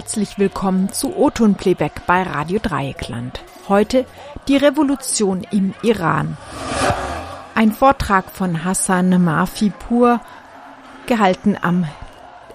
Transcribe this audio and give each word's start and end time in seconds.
Herzlich 0.00 0.38
willkommen 0.38 0.90
zu 0.90 1.14
Oton 1.14 1.56
Playback 1.56 2.06
bei 2.06 2.22
Radio 2.22 2.58
Dreieckland. 2.58 3.42
Heute 3.68 4.06
die 4.48 4.56
Revolution 4.56 5.46
im 5.50 5.74
Iran. 5.82 6.38
Ein 7.54 7.70
Vortrag 7.72 8.30
von 8.30 8.64
Hassan 8.64 9.22
Mafipur, 9.22 10.22
gehalten 11.04 11.54
am 11.60 11.86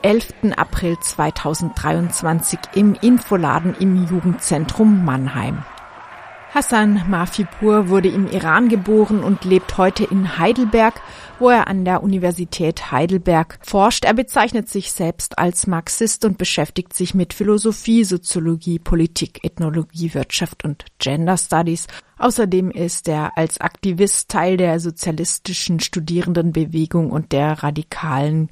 11. 0.02 0.54
April 0.58 0.98
2023 1.00 2.58
im 2.74 2.96
Infoladen 2.96 3.76
im 3.80 4.08
Jugendzentrum 4.08 5.06
Mannheim. 5.06 5.64
Hassan 6.56 7.04
Mafipur 7.10 7.90
wurde 7.90 8.08
im 8.08 8.28
Iran 8.28 8.70
geboren 8.70 9.26
und 9.26 9.44
lebt 9.44 9.78
heute 9.78 10.06
in 10.06 10.38
Heidelberg, 10.38 11.02
wo 11.38 11.50
er 11.50 11.68
an 11.68 11.84
der 11.84 12.02
Universität 12.02 12.94
Heidelberg 12.94 13.60
forscht. 13.62 14.06
Er 14.06 14.14
bezeichnet 14.14 14.70
sich 14.70 14.94
selbst 14.94 15.38
als 15.38 15.68
Marxist 15.68 16.24
und 16.24 16.38
beschäftigt 16.38 16.94
sich 16.94 17.14
mit 17.14 17.34
Philosophie, 17.34 18.06
Soziologie, 18.06 18.80
Politik, 18.80 19.44
Ethnologie, 19.44 20.14
Wirtschaft 20.14 20.64
und 20.64 20.86
Gender 20.98 21.36
Studies. 21.36 21.88
Außerdem 22.20 22.72
ist 22.72 23.10
er 23.10 23.38
als 23.38 23.60
Aktivist 23.60 24.30
Teil 24.30 24.56
der 24.56 24.80
sozialistischen 24.80 25.82
Studierendenbewegung 25.82 27.12
und 27.12 27.34
der 27.34 27.64
radikalen 27.64 28.50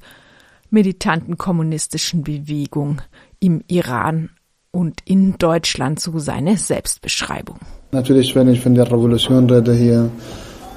militanten 0.68 1.38
kommunistischen 1.38 2.22
Bewegung 2.22 3.00
im 3.40 3.64
Iran 3.66 4.28
und 4.72 5.00
in 5.06 5.38
Deutschland, 5.38 6.00
so 6.00 6.18
seine 6.18 6.58
Selbstbeschreibung. 6.58 7.60
Natürlich, 7.94 8.34
wenn 8.34 8.48
ich 8.48 8.60
von 8.60 8.74
der 8.74 8.90
Revolution 8.90 9.48
rede 9.48 9.72
hier, 9.72 10.10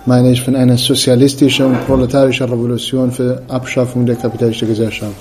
meine 0.05 0.31
ich 0.33 0.39
von 0.39 0.55
einer 0.55 0.77
sozialistischen 0.77 1.65
und 1.65 1.85
proletarischen 1.87 2.47
Revolution 2.47 3.11
für 3.11 3.41
Abschaffung 3.47 4.05
der 4.05 4.17
kapitalistischen 4.17 4.67
Gesellschaft. 4.67 5.15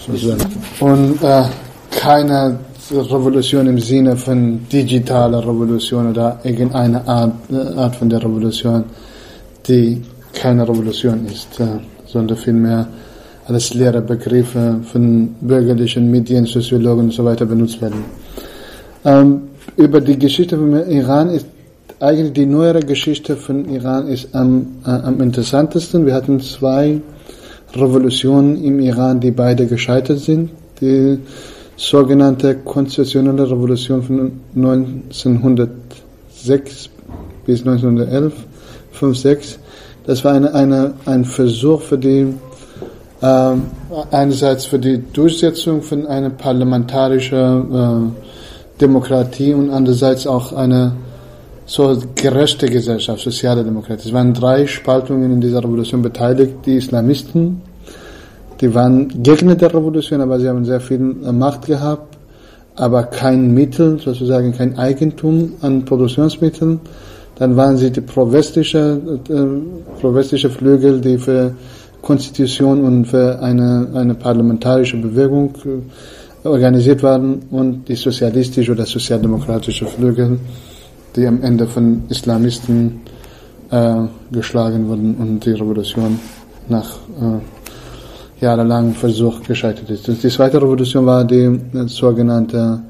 Und 0.81 1.23
äh, 1.23 1.45
keine 1.91 2.59
Revolution 2.91 3.67
im 3.67 3.79
Sinne 3.79 4.15
von 4.15 4.61
digitaler 4.71 5.39
Revolution 5.39 6.11
oder 6.11 6.39
irgendeine 6.45 7.09
Art, 7.09 7.33
äh, 7.51 7.79
Art 7.79 7.97
von 7.97 8.11
der 8.11 8.23
Revolution, 8.23 8.85
die 9.67 10.03
keine 10.35 10.69
Revolution 10.69 11.25
ist, 11.33 11.59
äh, 11.61 11.65
sondern 12.05 12.37
vielmehr 12.37 12.87
als 13.49 13.73
leere 13.73 14.03
Begriffe 14.03 14.81
von 14.93 15.35
bürgerlichen 15.41 16.11
Medien, 16.11 16.45
Soziologen 16.45 17.07
und 17.07 17.15
so 17.15 17.23
benutzt 17.23 17.81
werden. 17.81 18.05
Ähm, 19.03 19.41
über 19.79 20.03
die 20.03 20.19
Geschichte 20.19 20.59
vom 20.59 20.75
Iran 20.91 21.31
ist 21.31 21.56
eigentlich 22.01 22.33
die 22.35 22.47
neuere 22.47 22.81
Geschichte 22.81 23.37
von 23.37 23.69
Iran 23.69 24.09
ist 24.09 24.35
am, 24.35 24.79
äh, 24.85 24.91
am 24.91 25.21
interessantesten. 25.21 26.07
Wir 26.07 26.15
hatten 26.15 26.41
zwei 26.41 27.01
Revolutionen 27.75 28.63
im 28.63 28.79
Iran, 28.81 29.21
die 29.21 29.31
beide 29.31 29.67
gescheitert 29.67 30.19
sind. 30.21 30.51
Die 30.81 31.19
sogenannte 31.77 32.57
konstitutionelle 32.57 33.51
Revolution 33.51 34.03
von 34.03 34.33
1906 34.55 36.91
bis 37.47 37.61
1911, 37.61 38.35
5, 38.93 39.19
6. 39.19 39.59
Das 40.07 40.23
war 40.25 40.35
eine, 40.35 40.55
eine, 40.55 40.93
ein 41.07 41.25
Versuch 41.25 41.81
für 41.83 41.99
die, 41.99 42.35
äh, 43.23 43.53
einerseits 44.11 44.67
für 44.67 44.79
die 44.79 45.03
Durchsetzung 45.13 45.83
von 45.83 46.07
einer 46.07 46.31
parlamentarischen 46.31 47.75
äh, 47.75 48.01
Demokratie 48.81 49.55
und 49.55 49.71
andererseits 49.71 50.27
auch 50.27 50.53
eine 50.53 50.93
so 51.67 52.01
gerechte 52.15 52.67
Gesellschaft, 52.67 53.21
soziale 53.23 53.65
Demokratie. 53.65 54.09
Es 54.09 54.15
waren 54.15 54.33
drei 54.33 54.67
Spaltungen 54.67 55.33
in 55.33 55.41
dieser 55.41 55.59
Revolution 55.59 56.01
beteiligt. 56.01 56.55
Die 56.65 56.77
Islamisten, 56.77 57.61
die 58.61 58.73
waren 58.73 59.23
Gegner 59.23 59.57
der 59.57 59.75
Revolution, 59.75 60.21
aber 60.21 60.39
sie 60.39 60.49
haben 60.49 60.65
sehr 60.65 60.81
viel 60.81 60.99
Macht 60.99 61.67
gehabt, 61.67 62.17
aber 62.77 63.03
kein 63.03 63.53
Mittel, 63.53 63.99
sozusagen 63.99 64.53
kein 64.53 64.79
Eigentum 64.79 65.55
an 65.61 65.85
Produktionsmitteln. 65.85 66.81
Dann 67.39 67.57
waren 67.57 67.77
sie 67.77 67.91
die 67.91 68.01
pro-westliche, 68.01 69.19
äh, 69.29 70.01
pro-westliche 70.01 70.49
Flügel, 70.49 71.01
die 71.01 71.19
für 71.19 71.55
Konstitution 72.01 72.85
und 72.85 73.07
für 73.07 73.41
eine, 73.43 73.89
eine 73.93 74.15
parlamentarische 74.15 74.97
Bewegung 74.99 75.53
äh, 76.45 76.49
organisiert 76.49 77.03
waren 77.03 77.41
und 77.51 77.89
die 77.89 77.97
sozialistische 77.97 78.73
oder 78.73 78.87
sozialdemokratische 78.87 79.85
Flügel, 79.87 80.39
die 81.17 81.27
am 81.27 81.43
Ende 81.43 81.67
von 81.67 82.03
Islamisten 82.09 83.01
äh, 83.71 83.95
geschlagen 84.31 84.89
wurden 84.89 85.15
und 85.17 85.45
die 85.45 85.53
Revolution 85.53 86.19
nach 86.69 86.97
äh, 87.21 88.45
jahrelangem 88.45 88.95
Versuch 88.95 89.43
gescheitert 89.43 89.89
ist. 89.91 90.07
Die 90.07 90.29
zweite 90.29 90.61
Revolution 90.61 91.07
war 91.07 91.25
die 91.25 91.45
äh, 91.45 91.61
sogenannte 91.87 92.81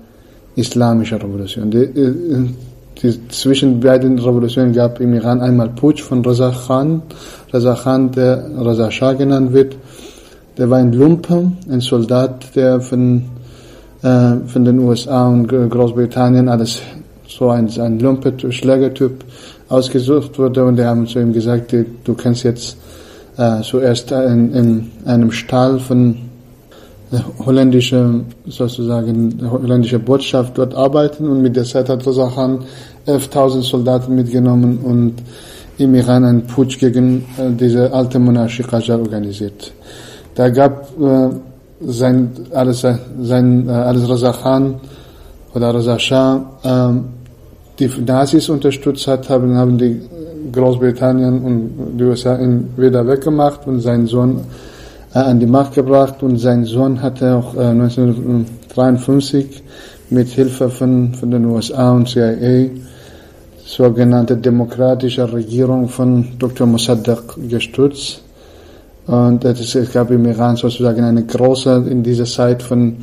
Islamische 0.57 1.17
Revolution. 1.17 1.71
Die, 1.71 1.79
äh, 1.79 2.49
die, 3.03 3.29
zwischen 3.29 3.79
beiden 3.81 4.19
Revolutionen 4.19 4.73
gab 4.73 5.01
im 5.01 5.15
Iran 5.15 5.41
einmal 5.41 5.69
Putsch 5.69 6.03
von 6.03 6.25
Raza 6.25 6.53
Khan, 6.67 7.03
Raza 7.53 7.75
Khan, 7.75 8.11
der 8.11 8.51
Raza 8.57 8.91
Shah 8.91 9.13
genannt 9.13 9.53
wird. 9.53 9.77
Der 10.59 10.71
war 10.71 10.79
ein 10.79 10.93
Lumpen, 10.93 11.59
ein 11.71 11.81
Soldat, 11.81 12.57
der 12.57 12.81
von, 12.81 13.25
äh, 14.03 14.37
von 14.47 14.65
den 14.65 14.79
USA 14.79 15.29
und 15.29 15.47
Großbritannien 15.47 16.49
alles 16.49 16.81
so 17.29 17.51
ein, 17.51 17.69
ein 17.79 17.99
Lumpet, 17.99 18.53
Schlägertyp 18.55 19.25
ausgesucht 19.69 20.39
wurde 20.39 20.65
und 20.65 20.77
die 20.77 20.85
haben 20.85 21.07
zu 21.07 21.19
ihm 21.19 21.33
gesagt, 21.33 21.73
du 21.73 22.15
kannst 22.15 22.45
jetzt 22.45 22.77
äh, 23.37 23.63
zuerst 23.63 24.11
in, 24.13 24.53
in 24.55 24.91
einem 25.05 25.33
Stall 25.33 25.79
von 25.79 26.17
holländischer, 27.45 28.21
sozusagen, 28.47 29.39
holländischer 29.49 29.99
Botschaft 29.99 30.59
dort 30.59 30.75
arbeiten 30.75 31.29
und 31.29 31.43
mit 31.43 31.55
der 31.55 31.65
Zeit 31.65 31.89
hat 31.89 32.05
Rosahan 32.05 32.65
11.000 33.07 33.63
Soldaten 33.63 34.15
mitgenommen 34.15 34.79
und 34.79 35.15
im 35.79 35.95
Iran 35.95 36.25
einen 36.25 36.47
Putsch 36.47 36.79
gegen 36.79 37.25
äh, 37.39 37.51
diese 37.53 37.93
alte 37.93 38.19
Monarchie 38.19 38.63
Qajar 38.63 38.99
organisiert. 38.99 39.73
Da 40.35 40.49
gab 40.49 40.91
äh, 41.01 41.29
sein, 41.81 42.31
alles, 42.53 42.85
sein, 43.21 43.69
äh, 43.69 43.73
alles 43.73 44.09
Raza 44.09 44.33
Khan 44.33 44.81
oder 45.55 45.75
Raza 45.75 45.99
Shah 45.99 46.45
äh, 46.65 47.16
die 47.79 47.91
Nazis 48.07 48.49
unterstützt 48.49 49.07
hat, 49.07 49.29
haben, 49.29 49.57
haben 49.57 49.77
die 49.79 50.01
Großbritannien 50.53 51.43
und 51.43 51.99
die 51.99 52.05
USA 52.05 52.39
ihn 52.39 52.69
wieder 52.77 53.07
weggemacht 53.07 53.67
und 53.67 53.81
seinen 53.81 54.07
Sohn 54.07 54.41
äh, 55.15 55.19
an 55.19 55.41
die 55.41 55.47
Macht 55.47 55.75
gebracht 55.75 56.23
und 56.23 56.39
sein 56.39 56.65
Sohn 56.65 57.03
hatte 57.03 57.35
auch 57.35 57.55
äh, 57.55 57.67
1953 57.67 59.63
mit 60.11 60.29
Hilfe 60.29 60.71
von, 60.71 61.15
von 61.15 61.31
den 61.31 61.45
USA 61.47 61.93
und 61.93 62.09
CIA 62.09 62.71
sogenannte 63.65 64.37
demokratische 64.37 65.31
Regierung 65.31 65.89
von 65.89 66.39
Dr. 66.39 66.67
Mossadegh 66.67 67.35
gestützt. 67.49 68.23
Und 69.07 69.45
es 69.45 69.77
gab 69.93 70.11
im 70.11 70.25
Iran 70.27 70.57
sozusagen 70.57 71.05
eine 71.05 71.25
große, 71.25 71.85
in 71.91 72.03
dieser 72.03 72.25
Zeit 72.25 72.63
von 72.63 72.97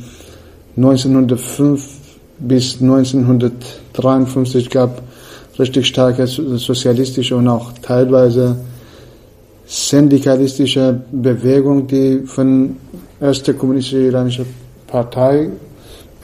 1905 0.76 2.03
bis 2.38 2.80
1953 2.80 4.70
gab 4.70 5.02
richtig 5.58 5.86
starke 5.86 6.26
sozialistische 6.26 7.36
und 7.36 7.48
auch 7.48 7.72
teilweise 7.80 8.56
syndikalistische 9.66 11.00
Bewegung, 11.12 11.86
die 11.86 12.22
von 12.26 12.76
erster 13.20 13.54
kommunistische 13.54 14.06
iranische 14.06 14.44
Partei 14.86 15.48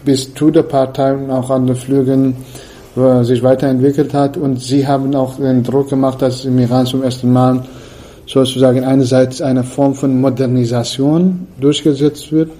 bis 0.04 0.34
zu 0.34 0.50
der 0.50 0.64
Partei 0.64 1.14
und 1.14 1.30
auch 1.30 1.50
an 1.50 1.66
den 1.66 1.76
Flügen 1.76 2.36
sich 3.22 3.42
weiterentwickelt 3.42 4.12
hat. 4.12 4.36
Und 4.36 4.60
sie 4.60 4.86
haben 4.86 5.14
auch 5.14 5.36
den 5.36 5.62
Druck 5.62 5.90
gemacht, 5.90 6.20
dass 6.22 6.44
im 6.44 6.58
Iran 6.58 6.86
zum 6.86 7.02
ersten 7.02 7.32
Mal 7.32 7.64
sozusagen 8.26 8.84
einerseits 8.84 9.40
eine 9.40 9.64
Form 9.64 9.94
von 9.94 10.20
Modernisation 10.20 11.46
durchgesetzt 11.60 12.32
wird 12.32 12.50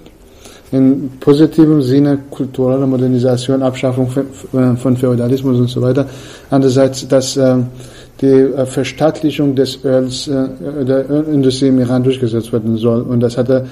in 0.71 1.11
positivem 1.19 1.81
Sinne 1.81 2.17
kulturelle 2.29 2.87
Modernisation, 2.87 3.61
Abschaffung 3.61 4.09
von 4.09 4.97
Feudalismus 4.97 5.59
und 5.59 5.69
so 5.69 5.81
weiter. 5.81 6.05
Andererseits, 6.49 7.07
dass 7.07 7.35
äh, 7.35 7.57
die 8.21 8.27
äh, 8.27 8.65
Verstaatlichung 8.65 9.55
des 9.55 9.83
Öls, 9.83 10.27
äh, 10.27 10.85
der 10.85 11.09
Ölindustrie 11.09 11.67
im 11.67 11.79
Iran 11.79 12.03
durchgesetzt 12.03 12.53
werden 12.53 12.77
soll. 12.77 13.01
Und 13.01 13.19
das 13.19 13.37
hatte 13.37 13.65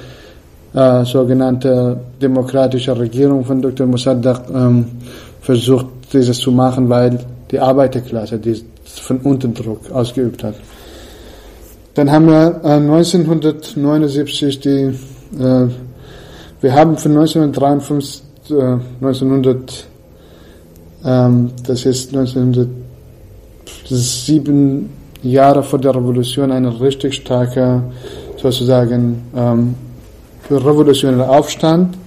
äh, 0.73 1.05
sogenannte 1.05 1.97
demokratische 2.21 2.97
Regierung 2.97 3.45
von 3.45 3.61
Dr. 3.61 3.87
Mossadegh 3.87 4.41
ähm, 4.53 4.85
versucht, 5.41 5.85
dieses 6.11 6.37
zu 6.39 6.51
machen, 6.51 6.89
weil 6.89 7.19
die 7.49 7.59
Arbeiterklasse 7.59 8.39
die 8.39 8.61
von 8.83 9.19
unten 9.19 9.53
Druck 9.53 9.91
ausgeübt 9.91 10.43
hat. 10.43 10.55
Dann 11.93 12.11
haben 12.11 12.27
wir 12.27 12.59
äh, 12.63 12.73
1979 12.73 14.59
die 14.59 14.93
äh, 15.39 15.67
wir 16.61 16.73
haben 16.73 16.97
von 16.97 17.13
1953, 17.13 18.23
äh, 18.51 18.77
1900, 19.01 19.87
ähm, 21.05 21.51
das 21.65 21.85
ist 21.85 22.13
1907 22.13 24.89
Jahre 25.23 25.63
vor 25.63 25.79
der 25.79 25.95
Revolution 25.95 26.51
eine 26.51 26.81
richtig 26.81 27.15
starke, 27.15 27.83
sozusagen, 28.37 29.23
ähm, 29.35 29.75
für 30.41 30.63
revolutionären 30.65 31.29
Aufstand 31.29 31.97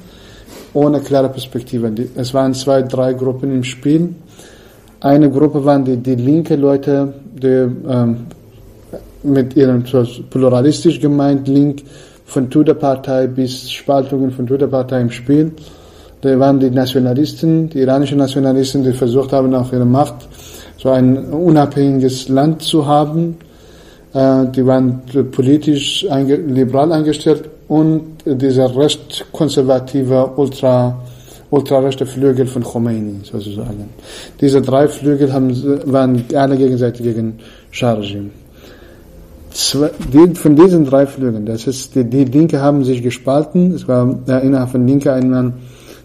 ohne 0.74 1.00
klare 1.00 1.28
Perspektive. 1.28 1.92
Es 2.16 2.34
waren 2.34 2.54
zwei, 2.54 2.82
drei 2.82 3.12
Gruppen 3.12 3.54
im 3.54 3.64
Spiel. 3.64 4.14
Eine 5.00 5.30
Gruppe 5.30 5.64
waren 5.64 5.84
die, 5.84 5.96
die 5.96 6.14
linke 6.14 6.56
Leute, 6.56 7.12
die 7.34 7.46
ähm, 7.46 8.26
mit 9.22 9.56
ihrem 9.56 9.84
pluralistisch 10.30 11.00
gemeint 11.00 11.48
link 11.48 11.82
von 12.32 12.48
Tudor-Partei 12.48 13.26
bis 13.26 13.70
Spaltungen 13.70 14.30
von 14.30 14.46
Tudor-Partei 14.46 15.00
im 15.02 15.10
Spiel. 15.10 15.52
Da 16.22 16.38
waren 16.38 16.58
die 16.58 16.70
Nationalisten, 16.70 17.68
die 17.68 17.80
iranischen 17.80 18.18
Nationalisten, 18.18 18.82
die 18.82 18.92
versucht 18.92 19.32
haben, 19.32 19.54
auf 19.54 19.72
ihre 19.72 19.84
Macht 19.84 20.14
so 20.78 20.90
ein 20.90 21.16
unabhängiges 21.26 22.28
Land 22.28 22.62
zu 22.62 22.86
haben. 22.86 23.36
Äh, 24.14 24.46
die 24.54 24.64
waren 24.66 25.02
politisch 25.30 26.06
liberal 26.28 26.92
eingestellt 26.92 27.48
und 27.68 28.18
dieser 28.24 28.74
recht 28.76 29.26
konservative, 29.32 30.30
ultra, 30.36 30.98
ultrarechte 31.50 32.06
Flügel 32.06 32.46
von 32.46 32.62
Khomeini, 32.62 33.20
sozusagen. 33.24 33.90
Diese 34.40 34.60
drei 34.60 34.88
Flügel 34.88 35.32
haben, 35.32 35.50
waren 35.92 36.24
alle 36.34 36.56
gegenseitig 36.56 37.02
gegen 37.02 37.38
Schah-Regime. 39.54 40.34
Von 40.34 40.56
diesen 40.56 40.84
drei 40.84 41.06
Flügeln, 41.06 41.46
das 41.46 41.66
ist, 41.66 41.94
die, 41.94 42.04
die 42.04 42.24
Linke 42.24 42.60
haben 42.60 42.84
sich 42.84 43.02
gespalten. 43.02 43.72
Es 43.74 43.86
war 43.88 44.18
ja, 44.26 44.38
innerhalb 44.38 44.70
von 44.70 44.86
Linke 44.86 45.12
einmal 45.12 45.52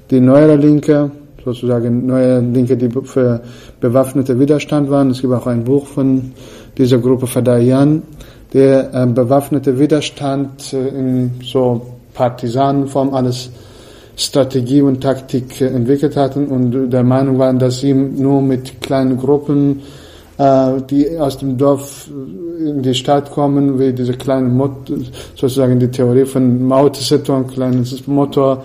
die 0.09 0.19
neuere 0.19 0.55
Linke, 0.55 1.11
sozusagen 1.43 2.05
neue 2.05 2.39
Linke, 2.39 2.77
die 2.77 2.89
für 3.03 3.41
bewaffnete 3.79 4.39
Widerstand 4.39 4.89
waren. 4.89 5.11
Es 5.11 5.21
gibt 5.21 5.33
auch 5.33 5.47
ein 5.47 5.63
Buch 5.63 5.85
von 5.87 6.31
dieser 6.77 6.99
Gruppe 6.99 7.27
Fadayan, 7.27 8.01
der 8.53 8.93
äh, 8.93 9.05
bewaffnete 9.05 9.79
Widerstand 9.79 10.73
äh, 10.73 10.87
in 10.87 11.31
so 11.43 11.85
Partisanenform 12.13 13.13
alles 13.13 13.49
Strategie 14.15 14.81
und 14.81 15.01
Taktik 15.01 15.61
äh, 15.61 15.67
entwickelt 15.67 16.15
hatten 16.15 16.47
und 16.47 16.89
der 16.89 17.03
Meinung 17.03 17.37
waren, 17.39 17.59
dass 17.59 17.79
sie 17.79 17.93
nur 17.93 18.41
mit 18.41 18.81
kleinen 18.81 19.17
Gruppen, 19.17 19.79
äh, 19.79 20.06
die 20.37 21.17
aus 21.17 21.37
dem 21.37 21.57
Dorf 21.57 22.09
äh, 22.09 22.69
in 22.69 22.81
die 22.81 22.93
Stadt 22.93 23.31
kommen, 23.31 23.79
wie 23.79 23.93
diese 23.93 24.13
kleinen 24.13 24.55
Mot 24.55 24.91
sozusagen 25.35 25.79
die 25.79 25.89
Theorie 25.89 26.25
von 26.25 26.63
Mao 26.63 26.89
Zedong, 26.89 27.47
kleines 27.47 28.05
Motor, 28.07 28.63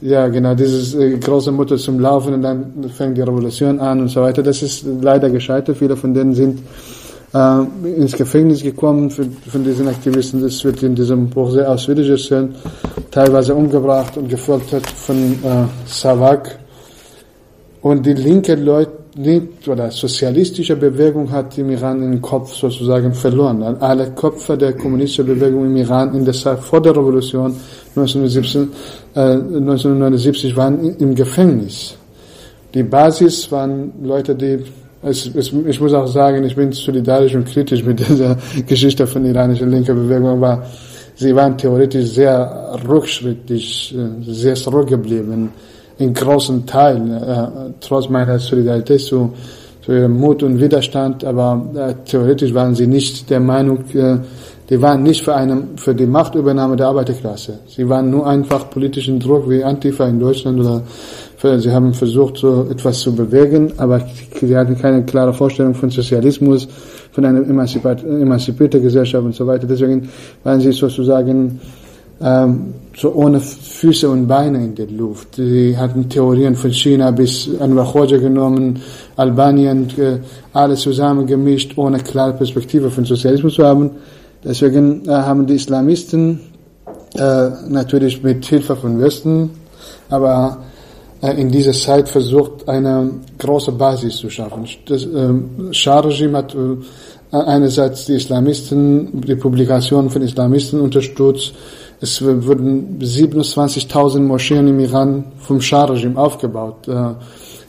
ja, 0.00 0.28
genau, 0.28 0.54
dieses 0.54 0.94
äh, 0.94 1.18
große 1.18 1.52
Motor 1.52 1.76
zum 1.76 2.00
Laufen 2.00 2.34
und 2.34 2.42
dann 2.42 2.90
fängt 2.96 3.18
die 3.18 3.22
Revolution 3.22 3.78
an 3.78 4.00
und 4.00 4.08
so 4.08 4.22
weiter. 4.22 4.42
Das 4.42 4.62
ist 4.62 4.84
leider 5.02 5.28
gescheitert. 5.28 5.76
Viele 5.76 5.94
von 5.94 6.14
denen 6.14 6.34
sind 6.34 6.60
äh, 7.34 7.62
ins 7.84 8.12
Gefängnis 8.12 8.62
gekommen 8.62 9.10
für, 9.10 9.26
von 9.46 9.62
diesen 9.62 9.88
Aktivisten. 9.88 10.40
Das 10.40 10.64
wird 10.64 10.82
in 10.82 10.94
diesem 10.94 11.28
Buch 11.28 11.50
sehr 11.50 11.70
ausführlich 11.70 12.08
erzählt. 12.08 12.50
Teilweise 13.10 13.54
umgebracht 13.54 14.16
und 14.16 14.28
gefoltert 14.28 14.86
von 14.86 15.16
äh, 15.16 15.66
Savak. 15.86 16.58
Und 17.82 18.06
die 18.06 18.14
linke 18.14 18.54
Leute, 18.54 18.92
oder 19.66 19.90
sozialistische 19.90 20.76
Bewegung 20.76 21.30
hat 21.30 21.56
im 21.58 21.70
Iran 21.70 22.00
den 22.00 22.20
Kopf 22.20 22.54
sozusagen 22.54 23.12
verloren. 23.12 23.62
Alle 23.62 24.10
Köpfe 24.12 24.56
der 24.56 24.72
kommunistischen 24.72 25.26
Bewegung 25.26 25.66
im 25.66 25.76
Iran 25.76 26.14
in 26.14 26.24
der 26.24 26.34
Zeit 26.34 26.60
vor 26.60 26.80
der 26.80 26.92
Revolution 26.92 27.54
1970, 27.96 28.68
äh, 29.14 29.20
1979 29.20 30.56
waren 30.56 30.96
im 30.96 31.14
Gefängnis. 31.14 31.96
Die 32.72 32.82
Basis 32.82 33.50
waren 33.50 33.92
Leute, 34.02 34.34
die 34.34 34.58
es, 35.02 35.30
es, 35.34 35.52
ich 35.52 35.80
muss 35.80 35.94
auch 35.94 36.06
sagen, 36.06 36.44
ich 36.44 36.54
bin 36.54 36.72
solidarisch 36.72 37.34
und 37.34 37.46
kritisch 37.46 37.82
mit 37.82 37.98
dieser 38.08 38.36
Geschichte 38.66 39.06
von 39.06 39.24
iranischer 39.24 39.66
linker 39.66 39.94
Bewegung, 39.94 40.28
aber 40.28 40.64
sie 41.16 41.34
waren 41.34 41.56
theoretisch 41.56 42.10
sehr 42.10 42.78
rückschrittlich, 42.86 43.94
äh, 43.96 44.32
sehr 44.32 44.54
zurückgeblieben, 44.54 45.50
in 46.00 46.14
großen 46.14 46.66
Teilen, 46.66 47.12
äh, 47.12 47.46
trotz 47.80 48.08
meiner 48.08 48.38
Solidarität 48.38 49.00
zu, 49.00 49.32
zu 49.82 49.92
ihrem 49.92 50.18
Mut 50.18 50.42
und 50.42 50.58
Widerstand, 50.58 51.24
aber 51.24 51.62
äh, 51.74 51.94
theoretisch 52.06 52.54
waren 52.54 52.74
sie 52.74 52.86
nicht 52.86 53.28
der 53.28 53.40
Meinung, 53.40 53.84
äh, 53.92 54.16
die 54.70 54.80
waren 54.80 55.02
nicht 55.02 55.24
für, 55.24 55.34
eine, 55.34 55.62
für 55.76 55.94
die 55.94 56.06
Machtübernahme 56.06 56.76
der 56.76 56.86
Arbeiterklasse. 56.86 57.58
Sie 57.66 57.86
waren 57.88 58.08
nur 58.08 58.26
einfach 58.26 58.70
politischen 58.70 59.18
Druck 59.18 59.50
wie 59.50 59.62
Antifa 59.62 60.06
in 60.06 60.20
Deutschland 60.20 60.60
oder 60.60 60.82
für, 61.36 61.58
sie 61.58 61.70
haben 61.70 61.92
versucht, 61.92 62.38
so 62.38 62.66
etwas 62.70 63.00
zu 63.00 63.14
bewegen, 63.14 63.72
aber 63.76 64.00
sie 64.40 64.56
hatten 64.56 64.78
keine 64.78 65.04
klare 65.04 65.34
Vorstellung 65.34 65.74
von 65.74 65.90
Sozialismus, 65.90 66.68
von 67.12 67.24
einer 67.24 67.42
emanzipierten 67.42 68.80
Gesellschaft 68.80 69.24
und 69.24 69.34
so 69.34 69.46
weiter. 69.46 69.66
Deswegen 69.66 70.08
waren 70.44 70.60
sie 70.60 70.72
sozusagen 70.72 71.60
ähm, 72.22 72.74
so 72.96 73.12
ohne 73.12 73.40
Füße 73.40 74.08
und 74.08 74.26
Beine 74.26 74.58
in 74.64 74.74
der 74.74 74.88
Luft. 74.88 75.36
Sie 75.36 75.76
hatten 75.76 76.08
Theorien 76.08 76.54
von 76.54 76.72
China 76.72 77.10
bis 77.10 77.48
Anwar 77.60 77.92
Khoja 77.92 78.18
genommen, 78.18 78.80
Albanien, 79.16 79.88
äh, 79.96 80.18
alles 80.52 80.80
zusammengemischt, 80.80 81.76
ohne 81.76 81.98
klare 81.98 82.32
Perspektive 82.34 82.90
von 82.90 83.04
Sozialismus 83.04 83.54
zu 83.54 83.64
haben. 83.64 83.90
Deswegen 84.42 85.08
äh, 85.08 85.12
haben 85.12 85.46
die 85.46 85.54
Islamisten 85.54 86.40
äh, 87.14 87.50
natürlich 87.68 88.22
mit 88.22 88.44
Hilfe 88.46 88.76
von 88.76 89.00
Westen, 89.00 89.50
aber 90.08 90.58
äh, 91.22 91.40
in 91.40 91.50
dieser 91.50 91.72
Zeit 91.72 92.08
versucht, 92.08 92.68
eine 92.68 93.10
große 93.38 93.72
Basis 93.72 94.16
zu 94.16 94.30
schaffen. 94.30 94.66
Das 94.86 95.04
äh, 95.04 95.72
Schah-Regime 95.72 96.38
hat 96.38 96.56
einerseits 97.32 98.06
die 98.06 98.14
Islamisten, 98.14 99.20
die 99.20 99.36
Publikation 99.36 100.10
von 100.10 100.22
Islamisten 100.22 100.80
unterstützt. 100.80 101.54
Es 102.00 102.22
wurden 102.22 102.98
27.000 102.98 104.20
Moscheen 104.20 104.68
im 104.68 104.80
Iran 104.80 105.24
vom 105.38 105.60
Schah-Regime 105.60 106.18
aufgebaut. 106.18 106.88
Äh, 106.88 107.14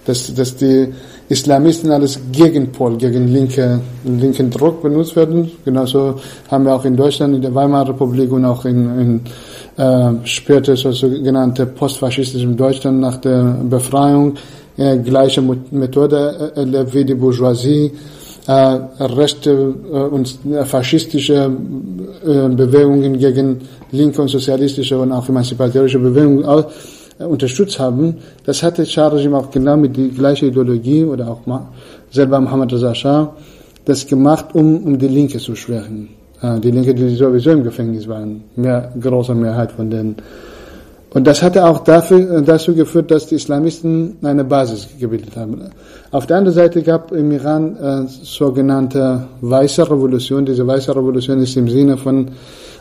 dass, 0.06 0.34
dass 0.34 0.56
die 0.56 0.88
Islamisten 1.30 1.92
als 1.92 2.20
Gegenpol 2.32 2.98
gegen 2.98 3.28
linke, 3.28 3.80
linken 4.04 4.50
Druck 4.50 4.82
benutzt 4.82 5.16
werden. 5.16 5.52
Genauso 5.64 6.16
haben 6.50 6.66
wir 6.66 6.76
auch 6.76 6.86
in 6.86 6.98
Deutschland, 6.98 7.36
in 7.36 7.42
der 7.42 7.54
Weimarer 7.54 7.90
Republik 7.90 8.32
und 8.32 8.46
auch 8.46 8.66
in, 8.66 9.00
in 9.00 9.22
äh, 9.78 10.14
später 10.26 10.76
sogenannte 10.76 11.66
postfaschistischen 11.68 12.58
Deutschland 12.58 13.00
nach 13.00 13.18
der 13.18 13.58
Befreiung 13.70 14.36
äh, 14.78 14.98
gleiche 14.98 15.42
Methode 15.72 16.52
erlebt 16.56 16.94
wie 16.94 17.06
die 17.06 17.16
Bourgeoisie. 17.16 17.92
Äh, 18.48 18.54
rechte 19.00 19.52
äh, 19.52 19.98
und 19.98 20.40
faschistische 20.66 21.52
äh, 22.26 22.50
Bewegungen 22.50 23.20
gegen 23.20 23.62
linke 23.92 24.20
und 24.20 24.30
sozialistische 24.30 24.98
und 24.98 25.12
auch 25.12 25.30
emanzipatorische 25.30 26.00
Bewegungen 26.00 26.44
äh, 27.20 27.24
unterstützt 27.24 27.78
haben, 27.80 28.16
das 28.44 28.64
hatte 28.64 28.84
Schah-Regime 28.84 29.38
auch 29.38 29.52
genau 29.52 29.78
mit 29.78 29.96
die 29.96 30.10
gleiche 30.10 30.48
Ideologie 30.48 31.04
oder 31.04 31.28
auch 31.30 31.42
selber 32.10 32.42
Mohammed 32.42 32.74
Reza 32.74 32.96
Shah 32.96 33.36
das 33.86 34.08
gemacht, 34.08 34.46
um, 34.54 34.84
um 34.86 34.98
die 34.98 35.08
Linke 35.08 35.38
zu 35.38 35.56
schwächen. 35.56 36.10
Äh, 36.42 36.60
die 36.60 36.72
Linke, 36.72 36.96
die 36.96 37.16
sowieso 37.16 37.52
im 37.52 37.64
Gefängnis 37.64 38.08
waren, 38.08 38.44
mehr, 38.56 38.92
große 39.00 39.36
Mehrheit 39.36 39.72
von 39.72 39.90
denen. 39.90 40.16
Und 41.14 41.28
das 41.28 41.44
hatte 41.44 41.66
auch 41.66 41.80
dafür, 41.80 42.38
äh, 42.38 42.42
dazu 42.42 42.74
geführt, 42.74 43.12
dass 43.12 43.28
die 43.28 43.36
Islamisten 43.36 44.18
eine 44.22 44.46
Basis 44.46 44.88
gebildet 44.98 45.36
haben. 45.36 45.62
Auf 46.12 46.26
der 46.26 46.38
anderen 46.38 46.56
Seite 46.56 46.82
gab 46.84 47.12
im 47.12 47.32
Iran 47.32 47.76
äh, 47.76 48.08
sogenannte 48.08 49.28
weiße 49.42 49.90
Revolution. 49.90 50.46
Diese 50.46 50.66
weiße 50.66 50.96
Revolution 50.96 51.40
ist 51.40 51.58
im 51.58 51.68
Sinne 51.68 51.98
von 51.98 52.30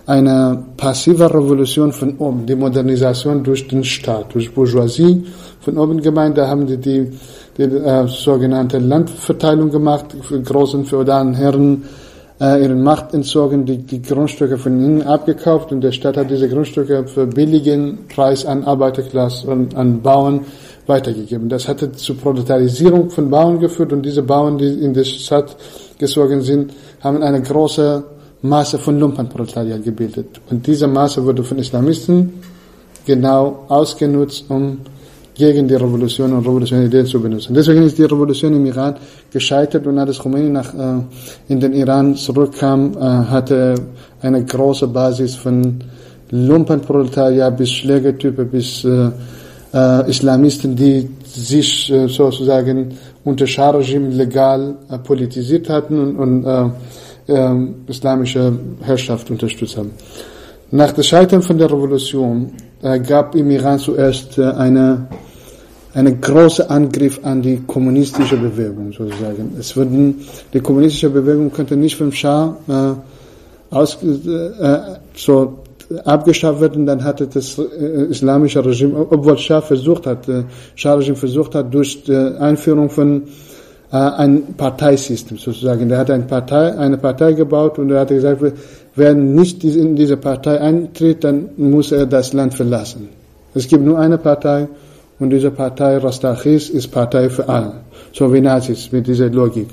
eine 0.07 0.63
passive 0.77 1.33
Revolution 1.33 1.93
von 1.93 2.17
oben, 2.19 2.47
die 2.47 2.55
Modernisation 2.55 3.43
durch 3.43 3.67
den 3.67 3.85
Staat, 3.85 4.33
durch 4.33 4.53
Bourgeoisie 4.55 5.25
von 5.61 5.77
oben 5.77 6.01
gemeint. 6.01 6.39
Da 6.39 6.47
haben 6.47 6.67
die 6.67 6.77
die, 6.77 7.11
die 7.59 7.63
äh, 7.63 8.07
sogenannte 8.07 8.79
Landverteilung 8.79 9.71
gemacht, 9.71 10.07
für 10.23 10.41
großen 10.41 10.85
feudalen 10.85 11.35
Herren 11.35 11.83
äh, 12.40 12.62
ihre 12.62 12.75
Macht 12.75 13.12
entzogen, 13.12 13.66
die, 13.66 13.78
die 13.78 14.00
Grundstücke 14.00 14.56
von 14.56 14.82
ihnen 14.82 15.02
abgekauft 15.02 15.73
und 15.73 15.82
der 15.82 15.92
Staat 15.92 16.16
hat 16.16 16.30
diese 16.30 16.49
Grundstücke 16.49 17.06
für 17.06 17.26
billigen 17.26 18.06
Preis 18.09 18.47
an 18.47 18.64
Arbeiterklasse 18.64 19.47
und 19.47 19.75
an 19.75 20.00
Bauern 20.00 20.47
weitergegeben. 20.87 21.49
Das 21.49 21.68
hatte 21.68 21.92
zur 21.92 22.16
Proletarisierung 22.16 23.11
von 23.11 23.30
Bauern 23.30 23.61
geführt 23.61 23.92
und 23.92 24.02
diese 24.02 24.23
Bauern, 24.23 24.59
die 24.59 24.85
in 24.85 24.94
die 24.94 25.04
Stadt 25.04 25.56
gezogen 25.99 26.40
sind, 26.40 26.73
haben 27.00 27.23
eine 27.23 27.42
große 27.42 28.02
Masse 28.42 28.78
von 28.78 28.99
Lumpenproletariat 28.99 29.85
gebildet. 29.85 30.40
Und 30.50 30.66
diese 30.66 30.87
Masse 30.87 31.25
wurde 31.25 31.44
von 31.44 31.59
Islamisten 31.59 32.32
genau 33.04 33.66
ausgenutzt, 33.68 34.47
um 34.49 34.78
gegen 35.40 35.66
die 35.66 35.78
Revolution 35.85 36.32
und 36.35 36.47
revolutionäre 36.47 36.88
Ideen 36.88 37.06
zu 37.06 37.18
benutzen. 37.20 37.54
Deswegen 37.54 37.82
ist 37.82 37.97
die 37.99 38.09
Revolution 38.14 38.52
im 38.54 38.66
Iran 38.66 38.94
gescheitert 39.37 39.87
und 39.87 39.99
als 39.99 40.18
Khomeini 40.18 40.50
nach, 40.50 40.70
äh, 40.75 41.52
in 41.52 41.59
den 41.59 41.73
Iran 41.73 42.14
zurückkam, 42.14 42.80
äh, 42.92 43.00
hatte 43.35 43.75
eine 44.20 44.44
große 44.44 44.87
Basis 44.88 45.35
von 45.35 45.56
Lumpenproletariat 46.30 47.56
bis 47.56 47.70
Schlägertypen 47.70 48.47
bis 48.49 48.85
äh, 48.85 49.11
äh, 49.73 50.11
Islamisten, 50.11 50.76
die 50.76 51.09
sich 51.25 51.90
äh, 51.90 52.06
sozusagen 52.09 52.78
unter 53.25 53.47
Schah-Regime 53.47 54.09
legal 54.11 54.61
äh, 54.90 54.99
politisiert 54.99 55.68
hatten 55.68 55.97
und, 55.99 56.16
und 56.23 56.44
äh, 56.44 57.32
äh, 57.32 57.54
islamische 57.87 58.52
Herrschaft 58.82 59.30
unterstützt 59.30 59.76
haben. 59.78 59.92
Nach 60.73 60.92
dem 60.92 61.02
Scheitern 61.02 61.42
von 61.42 61.59
der 61.59 61.68
Revolution 61.68 62.52
äh, 62.82 63.00
gab 63.00 63.35
im 63.35 63.50
Iran 63.50 63.78
zuerst 63.78 64.38
äh, 64.38 64.44
eine, 64.44 65.09
eine 65.94 66.16
große 66.16 66.68
Angriff 66.70 67.20
an 67.23 67.42
die 67.42 67.62
kommunistische 67.66 68.37
Bewegung, 68.37 68.92
sozusagen. 68.92 69.56
Es 69.59 69.76
wurden, 69.76 70.20
die 70.52 70.61
kommunistische 70.61 71.11
Bewegung 71.11 71.50
konnte 71.52 71.76
nicht 71.76 71.97
vom 71.97 72.12
Schah 72.12 72.56
äh, 72.68 73.75
aus, 73.75 73.99
äh, 74.02 74.78
so 75.14 75.59
abgeschafft 76.04 76.61
werden, 76.61 76.87
dann 76.87 77.02
hatte 77.02 77.26
das 77.26 77.59
äh, 77.59 78.04
islamische 78.11 78.64
Regime, 78.64 79.06
obwohl 79.11 79.37
Schah 79.38 79.61
versucht 79.61 80.06
hat, 80.06 80.28
äh, 80.28 80.44
Schah-Regime 80.76 81.16
versucht 81.16 81.54
hat, 81.54 81.75
durch 81.75 82.04
die 82.04 82.14
Einführung 82.14 82.88
von 82.90 83.23
äh, 83.92 83.97
ein 83.97 84.54
Parteisystem 84.56 85.38
sozusagen. 85.38 85.88
Der 85.88 85.99
hat 85.99 86.11
eine 86.11 86.25
Partei, 86.25 86.76
eine 86.78 86.99
Partei 86.99 87.32
gebaut 87.32 87.78
und 87.80 87.90
er 87.90 88.00
hat 88.00 88.09
gesagt, 88.09 88.40
wer 88.94 89.14
nicht 89.14 89.64
in 89.64 89.97
diese 89.97 90.16
Partei 90.16 90.61
eintritt, 90.61 91.25
dann 91.25 91.50
muss 91.56 91.90
er 91.90 92.06
das 92.06 92.32
Land 92.32 92.54
verlassen. 92.54 93.09
Es 93.54 93.66
gibt 93.66 93.85
nur 93.85 93.99
eine 93.99 94.18
Partei 94.18 94.68
und 95.21 95.31
diese 95.31 95.50
Partei 95.50 95.99
Rastachis 95.99 96.71
ist 96.71 96.89
Partei 96.89 97.31
für 97.31 97.49
alle. 97.49 97.73
So 98.12 98.33
wie 98.33 98.41
Nazis 98.41 98.91
mit 98.91 99.07
dieser 99.07 99.29
Logik. 99.29 99.69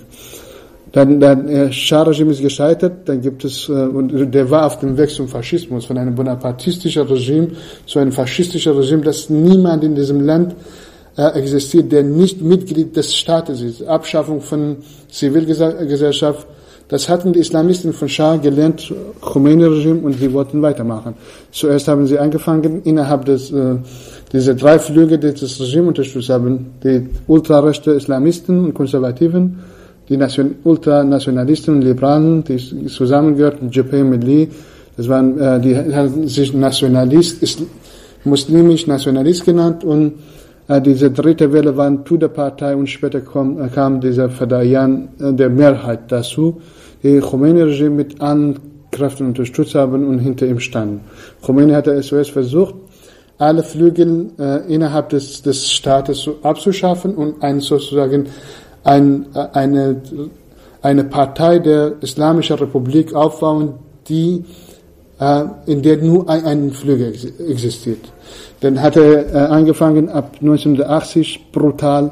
Dann, 0.92 1.20
dann 1.20 1.48
äh, 1.50 1.72
Schah-Regime 1.72 2.32
ist 2.32 2.42
gescheitert, 2.42 2.94
dann 3.06 3.22
gibt 3.22 3.44
es, 3.44 3.68
äh, 3.68 3.72
und 3.72 4.32
der 4.32 4.50
war 4.50 4.66
auf 4.66 4.80
dem 4.80 4.98
Weg 4.98 5.10
zum 5.10 5.28
Faschismus, 5.28 5.86
von 5.86 5.98
einem 5.98 6.16
bonapartistischen 6.16 7.04
Regime 7.04 7.50
zu 7.86 8.00
einem 8.00 8.12
faschistischen 8.12 8.74
Regime, 8.74 9.02
das 9.02 9.30
niemand 9.30 9.84
in 9.84 9.96
diesem 9.96 10.22
Land 10.22 10.56
äh, 11.18 11.28
existiert, 11.40 11.92
der 11.92 12.04
nicht 12.04 12.42
Mitglied 12.42 12.96
des 12.96 13.16
Staates 13.16 13.62
ist. 13.62 13.84
Abschaffung 13.84 14.40
von 14.40 14.78
Zivilgesellschaft, 15.10 16.48
das 16.88 17.10
hatten 17.10 17.34
die 17.34 17.40
Islamisten 17.40 17.92
von 17.92 18.08
Schah 18.08 18.38
gelernt, 18.38 18.94
Khomeini-Regime, 19.20 20.00
und 20.00 20.14
sie 20.14 20.32
wollten 20.32 20.62
weitermachen. 20.62 21.16
Zuerst 21.52 21.90
haben 21.90 22.08
sie 22.08 22.18
angefangen, 22.18 22.82
innerhalb 22.84 23.26
des, 23.26 23.52
äh, 23.52 23.76
diese 24.32 24.56
drei 24.56 24.80
Flüge, 24.80 25.18
die 25.18 25.34
das 25.34 25.60
Regime 25.60 25.88
unterstützt 25.88 26.30
haben, 26.30 26.74
die 26.84 27.08
ultrarechte 27.28 27.92
Islamisten 27.92 28.66
und 28.66 28.74
Konservativen, 28.74 29.60
die 30.10 30.18
Nation, 30.18 30.56
Ultranationalisten 30.64 31.76
und 31.76 31.82
Liberalen, 31.82 32.44
die 32.44 32.58
zusammengehörten, 32.88 33.70
JP 33.72 34.04
Milli, 34.04 34.50
das 34.96 35.08
waren, 35.08 35.40
äh, 35.40 35.60
die 35.60 35.76
haben 35.76 36.28
sich 36.28 36.54
Nationalist, 36.54 37.44
ist, 37.44 37.62
muslimisch 38.24 38.88
Nationalist 38.88 39.46
genannt 39.46 39.84
und 39.84 40.14
äh, 40.68 40.82
diese 40.82 41.12
dritte 41.12 41.52
Welle 41.52 41.76
waren 41.78 42.04
Tudeh-Partei 42.04 42.76
und 42.76 42.88
später 42.88 43.22
kam, 43.22 43.62
äh, 43.62 43.70
kam 43.70 44.02
dieser 44.02 44.30
Fadayan 44.30 45.10
äh, 45.20 45.34
der 45.34 45.50
Mehrheit 45.50 46.12
dazu, 46.12 46.62
die 47.04 47.20
Khomeini-Regime 47.20 47.92
mit 47.92 48.22
allen 48.22 48.60
Kräften 48.92 49.28
unterstützt 49.28 49.76
haben 49.76 50.08
und 50.08 50.20
hinter 50.20 50.48
ihm 50.48 50.60
standen. 50.60 51.02
Khomeini 51.42 51.74
hatte 51.74 52.02
SOS 52.02 52.30
versucht, 52.30 52.76
alle 53.38 53.64
Flügel 53.64 54.32
äh, 54.40 54.74
innerhalb 54.74 55.10
des, 55.10 55.42
des 55.42 55.72
Staates 55.72 56.30
abzuschaffen 56.42 57.16
und 57.16 57.44
ein, 57.44 57.60
sozusagen 57.60 58.28
ein, 58.84 59.26
äh, 59.34 59.48
eine, 59.54 60.02
eine 60.82 61.04
Partei 61.04 61.60
der 61.60 61.94
Islamischen 62.02 62.58
Republik 62.58 63.14
aufbauen, 63.14 63.74
die, 64.08 64.44
äh, 65.20 65.44
in 65.66 65.82
der 65.82 65.98
nur 65.98 66.28
ein, 66.30 66.46
ein 66.46 66.72
Flügel 66.72 67.14
existiert. 67.48 68.12
Dann 68.62 68.82
hat 68.82 68.96
er 68.96 69.34
äh, 69.34 69.38
angefangen 69.38 70.10
ab 70.10 70.38
1980 70.42 71.52
brutal 71.52 72.12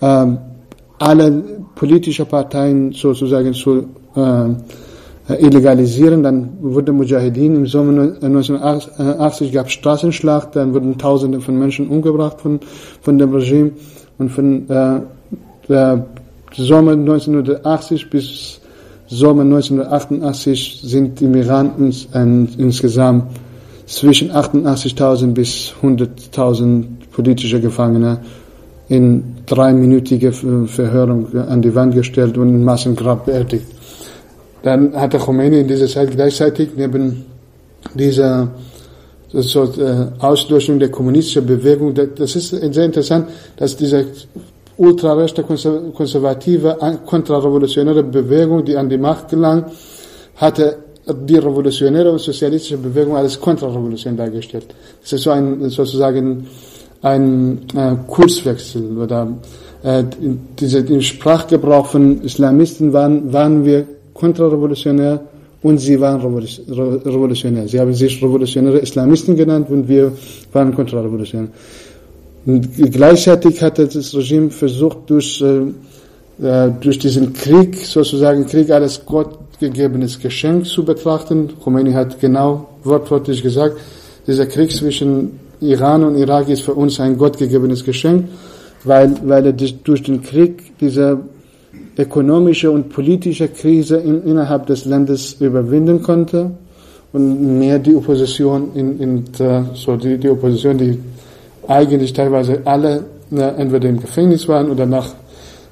ähm, 0.00 0.38
alle 0.98 1.44
politischen 1.76 2.26
Parteien 2.26 2.92
sozusagen 2.92 3.54
zu 3.54 3.88
äh, 4.16 4.48
illegalisieren. 5.34 6.22
Dann 6.22 6.50
wurde 6.60 6.92
Mujahideen 6.92 7.56
im 7.56 7.66
Sommer 7.66 8.14
1980 8.20 9.52
gab 9.52 9.70
Straßenschlacht, 9.70 10.56
dann 10.56 10.74
wurden 10.74 10.98
Tausende 10.98 11.40
von 11.40 11.58
Menschen 11.58 11.88
umgebracht 11.88 12.40
von, 12.40 12.60
von 13.02 13.18
dem 13.18 13.34
Regime 13.34 13.72
und 14.18 14.30
von 14.30 14.68
äh, 14.68 15.00
der 15.68 16.06
Sommer 16.56 16.92
1980 16.92 18.10
bis 18.10 18.60
Sommer 19.06 19.42
1988 19.42 20.80
sind 20.82 21.22
im 21.22 21.34
Iran 21.34 21.72
ins, 21.78 22.08
ein, 22.12 22.48
insgesamt 22.58 23.24
zwischen 23.86 24.30
88.000 24.30 25.32
bis 25.32 25.72
100.000 25.82 26.84
politische 27.10 27.60
Gefangene 27.60 28.18
in 28.88 29.36
dreiminütige 29.46 30.32
Verhörung 30.32 31.34
an 31.34 31.62
die 31.62 31.74
Wand 31.74 31.94
gestellt 31.94 32.36
und 32.36 32.48
in 32.50 32.64
Massengrab 32.64 33.26
beerdigt. 33.26 33.77
Dann 34.62 34.94
hatte 34.94 35.18
Khomeini 35.18 35.60
in 35.60 35.68
dieser 35.68 35.86
Zeit 35.86 36.10
gleichzeitig 36.10 36.70
neben 36.76 37.26
dieser 37.94 38.48
so, 39.32 39.64
äh, 39.64 40.06
Auslöschung 40.18 40.78
der 40.78 40.90
kommunistischen 40.90 41.46
Bewegung, 41.46 41.94
das 41.94 42.36
ist 42.36 42.50
sehr 42.50 42.84
interessant, 42.84 43.28
dass 43.56 43.76
diese 43.76 44.06
ultrarechte, 44.76 45.42
konservative, 45.42 46.76
kontrarevolutionäre 47.04 48.02
Bewegung, 48.04 48.64
die 48.64 48.76
an 48.76 48.88
die 48.88 48.98
Macht 48.98 49.28
gelang, 49.28 49.66
hatte 50.36 50.78
die 51.06 51.36
revolutionäre 51.36 52.12
und 52.12 52.20
sozialistische 52.20 52.78
Bewegung 52.78 53.16
als 53.16 53.40
Kontrarevolution 53.40 54.16
dargestellt. 54.16 54.66
Das 55.02 55.12
ist 55.12 55.22
so 55.22 55.30
ein, 55.30 55.68
sozusagen 55.70 56.46
ein 57.02 57.60
äh, 57.74 57.96
Kurswechsel 58.06 58.98
oder 58.98 59.28
äh, 59.82 60.04
diese, 60.58 60.80
im 60.80 61.00
Sprachgebrauch 61.00 61.86
von 61.86 62.22
Islamisten 62.22 62.92
waren, 62.92 63.32
waren 63.32 63.64
wir 63.64 63.86
kontrarevolutionär 64.18 65.20
und 65.62 65.78
sie 65.78 65.98
waren 66.00 66.20
revolutionär. 66.20 67.66
Sie 67.68 67.78
haben 67.80 67.94
sich 67.94 68.22
revolutionäre 68.22 68.78
Islamisten 68.78 69.34
genannt 69.36 69.66
und 69.70 69.88
wir 69.88 70.12
waren 70.52 70.74
kontrarevolutionär. 70.74 71.48
Und 72.46 72.68
gleichzeitig 72.92 73.60
hat 73.62 73.78
das 73.78 74.14
Regime 74.14 74.50
versucht, 74.50 74.98
durch, 75.10 75.42
äh, 75.42 76.46
äh 76.46 76.70
durch 76.80 76.98
diesen 76.98 77.32
Krieg, 77.32 77.76
sozusagen 77.76 78.46
Krieg 78.46 78.70
als 78.70 79.04
Gott 79.04 79.38
gegebenes 79.58 80.18
Geschenk 80.20 80.66
zu 80.66 80.84
betrachten. 80.84 81.50
Khomeini 81.62 81.92
hat 81.92 82.20
genau 82.20 82.68
wortwörtlich 82.84 83.42
gesagt, 83.42 83.76
dieser 84.26 84.46
Krieg 84.46 84.70
zwischen 84.70 85.40
Iran 85.60 86.04
und 86.04 86.16
Irak 86.16 86.48
ist 86.48 86.62
für 86.62 86.74
uns 86.74 87.00
ein 87.00 87.18
gottgegebenes 87.18 87.84
Geschenk, 87.84 88.28
weil, 88.84 89.16
weil 89.24 89.46
er 89.46 89.52
durch 89.52 90.02
den 90.02 90.22
Krieg 90.22 90.78
diese 90.80 91.18
ökonomische 91.96 92.70
und 92.70 92.90
politische 92.90 93.48
Krise 93.48 93.96
in, 93.96 94.24
innerhalb 94.24 94.66
des 94.66 94.84
Landes 94.84 95.34
überwinden 95.40 96.02
konnte 96.02 96.50
und 97.12 97.58
mehr 97.58 97.78
die 97.78 97.94
Opposition 97.94 98.70
in, 98.74 99.00
in 99.00 99.24
der, 99.38 99.70
so 99.74 99.96
die, 99.96 100.18
die 100.18 100.28
Opposition, 100.28 100.78
die 100.78 100.98
eigentlich 101.66 102.12
teilweise 102.12 102.60
alle 102.64 103.04
ne, 103.30 103.54
entweder 103.56 103.88
im 103.88 104.00
Gefängnis 104.00 104.48
waren 104.48 104.70
oder 104.70 104.86
nach 104.86 105.08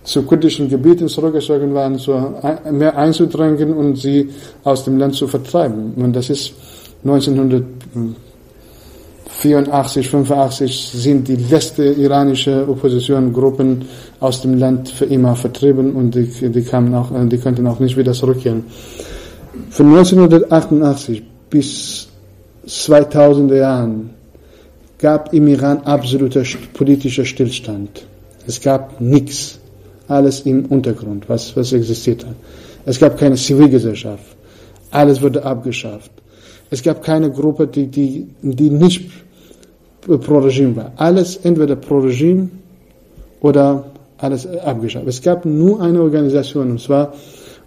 zu 0.03 0.23
kurdischen 0.23 0.69
Gebieten 0.69 1.09
zurückgezogen 1.09 1.75
waren, 1.75 1.99
so 1.99 2.35
mehr 2.71 2.97
einzudrängen 2.97 3.75
und 3.75 3.97
sie 3.97 4.31
aus 4.63 4.85
dem 4.85 4.99
Land 4.99 5.15
zu 5.15 5.27
vertreiben. 5.27 5.95
Und 5.97 6.15
das 6.15 6.31
ist 6.31 6.55
1984, 9.45 10.09
85 10.09 10.91
sind 10.95 11.29
die 11.29 11.37
letzte 11.37 11.85
iranische 11.85 12.67
Oppositionsgruppen 12.69 13.85
aus 14.19 14.41
dem 14.41 14.59
Land 14.59 14.89
für 14.89 15.05
immer 15.05 15.37
vertrieben 15.37 15.95
und 15.95 16.15
die, 16.15 16.27
die 16.51 16.63
kamen 16.63 16.95
auch, 16.95 17.11
die 17.13 17.39
konnten 17.39 17.67
auch 17.67 17.79
nicht 17.79 17.97
wieder 17.97 18.13
zurückkehren. 18.13 18.65
Von 19.71 19.89
1988 19.89 21.23
bis 21.51 22.09
2000er 22.67 23.57
Jahren 23.57 24.11
gab 24.99 25.33
im 25.35 25.49
Iran 25.49 25.83
absoluter 25.83 26.43
politischer 26.73 27.25
Stillstand. 27.25 28.07
Es 28.47 28.61
gab 28.61 29.01
nichts 29.01 29.59
alles 30.09 30.41
im 30.41 30.65
Untergrund, 30.67 31.29
was, 31.29 31.55
was 31.57 31.73
existiert 31.73 32.25
hat. 32.25 32.37
Es 32.87 32.99
gab 32.99 33.19
keine 33.19 33.35
Zivilgesellschaft. 33.35 34.37
Alles 34.91 35.21
wurde 35.21 35.45
abgeschafft. 35.45 36.11
Es 36.71 36.83
gab 36.83 37.03
keine 37.03 37.31
Gruppe, 37.31 37.67
die, 37.67 37.87
die, 37.89 38.29
die 38.43 38.71
nicht 38.71 39.11
pro 40.07 40.39
Regime 40.39 40.77
war. 40.77 40.93
Alles 40.97 41.37
entweder 41.37 41.77
pro 41.77 41.99
Regime 41.99 42.49
oder 43.41 43.85
alles 44.19 44.47
abgeschafft. 44.47 45.07
Es 45.07 45.21
gab 45.21 45.45
nur 45.45 45.81
eine 45.81 46.01
Organisation, 46.01 46.71
und 46.71 46.81
zwar 46.81 47.13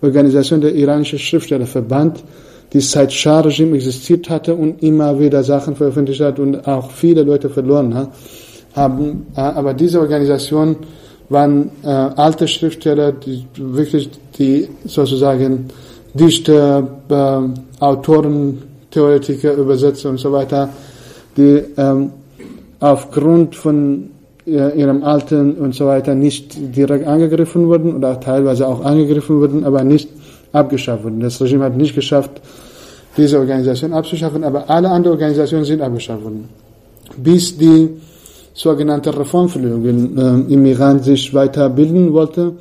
Organisation 0.02 0.62
der 0.62 0.74
iranische 0.74 1.20
Schriftstellerverband, 1.20 2.24
die 2.74 2.80
seit 2.80 3.12
Schah-Regime 3.12 3.76
existiert 3.76 4.30
hatte 4.30 4.54
und 4.54 4.82
immer 4.84 5.20
wieder 5.20 5.44
Sachen 5.44 5.76
veröffentlicht 5.76 6.22
hat 6.22 6.40
und 6.40 6.68
auch 6.68 6.92
viele 6.92 7.24
Leute 7.24 7.50
verloren 7.50 7.94
hat. 7.94 8.10
Haben, 8.76 9.28
aber 9.34 9.74
diese 9.74 10.00
Organisation 10.00 10.76
waren 11.30 11.72
äh, 11.84 11.88
alte 11.88 12.48
Schriftsteller, 12.48 13.12
die 13.12 13.46
wirklich 13.58 14.10
die 14.38 14.68
sozusagen 14.86 15.66
Dichter, 16.14 16.88
äh, 17.10 17.84
Autoren, 17.84 18.60
Theoretiker, 18.92 19.54
Übersetzer 19.54 20.10
und 20.10 20.20
so 20.20 20.32
weiter, 20.32 20.70
die 21.36 21.64
ähm, 21.78 22.12
aufgrund 22.80 23.56
von 23.56 24.12
ihrem 24.46 25.04
Alten 25.04 25.54
und 25.56 25.76
so 25.76 25.86
weiter 25.86 26.16
nicht 26.16 26.56
direkt 26.76 27.06
angegriffen 27.06 27.68
wurden 27.68 27.96
oder 27.96 28.20
teilweise 28.20 28.68
auch 28.68 28.84
angegriffen 28.84 29.40
wurden, 29.40 29.64
aber 29.64 29.84
nicht 29.84 30.10
abgeschafft 30.52 31.04
wurden. 31.04 31.20
Das 31.20 31.40
Regime 31.42 31.66
hat 31.66 31.78
nicht 31.78 31.94
geschafft, 31.94 32.42
diese 33.16 33.38
Organisation 33.40 33.94
abzuschaffen, 33.94 34.44
aber 34.44 34.70
alle 34.70 34.90
anderen 34.90 35.14
Organisationen 35.14 35.66
sind 35.66 35.82
abgeschafft 35.82 36.24
worden. 36.24 36.50
Bis 37.18 37.58
die 37.58 37.90
sogenannte 38.54 39.18
Reformflügel 39.18 40.18
äh, 40.18 40.54
im 40.54 40.66
Iran 40.66 41.02
sich 41.02 41.34
weiterbilden 41.34 42.14
wollte. 42.14 42.54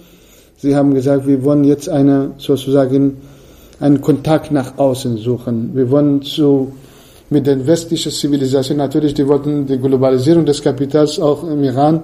Sie 0.56 0.74
haben 0.74 0.94
gesagt, 0.94 1.26
wir 1.26 1.42
wollen 1.44 1.64
jetzt 1.64 1.88
eine, 1.88 2.32
sozusagen, 2.38 3.18
einen 3.80 4.00
Kontakt 4.00 4.50
nach 4.50 4.76
außen 4.76 5.16
suchen. 5.18 5.70
Wir 5.74 5.90
wollen 5.90 6.22
so 6.22 6.72
mit 7.30 7.46
der 7.46 7.66
westlichen 7.66 8.10
Zivilisation 8.12 8.78
natürlich, 8.78 9.14
die 9.14 9.26
wollten 9.26 9.66
die 9.66 9.78
Globalisierung 9.78 10.44
des 10.46 10.62
Kapitals 10.62 11.18
auch 11.18 11.42
im 11.44 11.62
Iran 11.62 12.02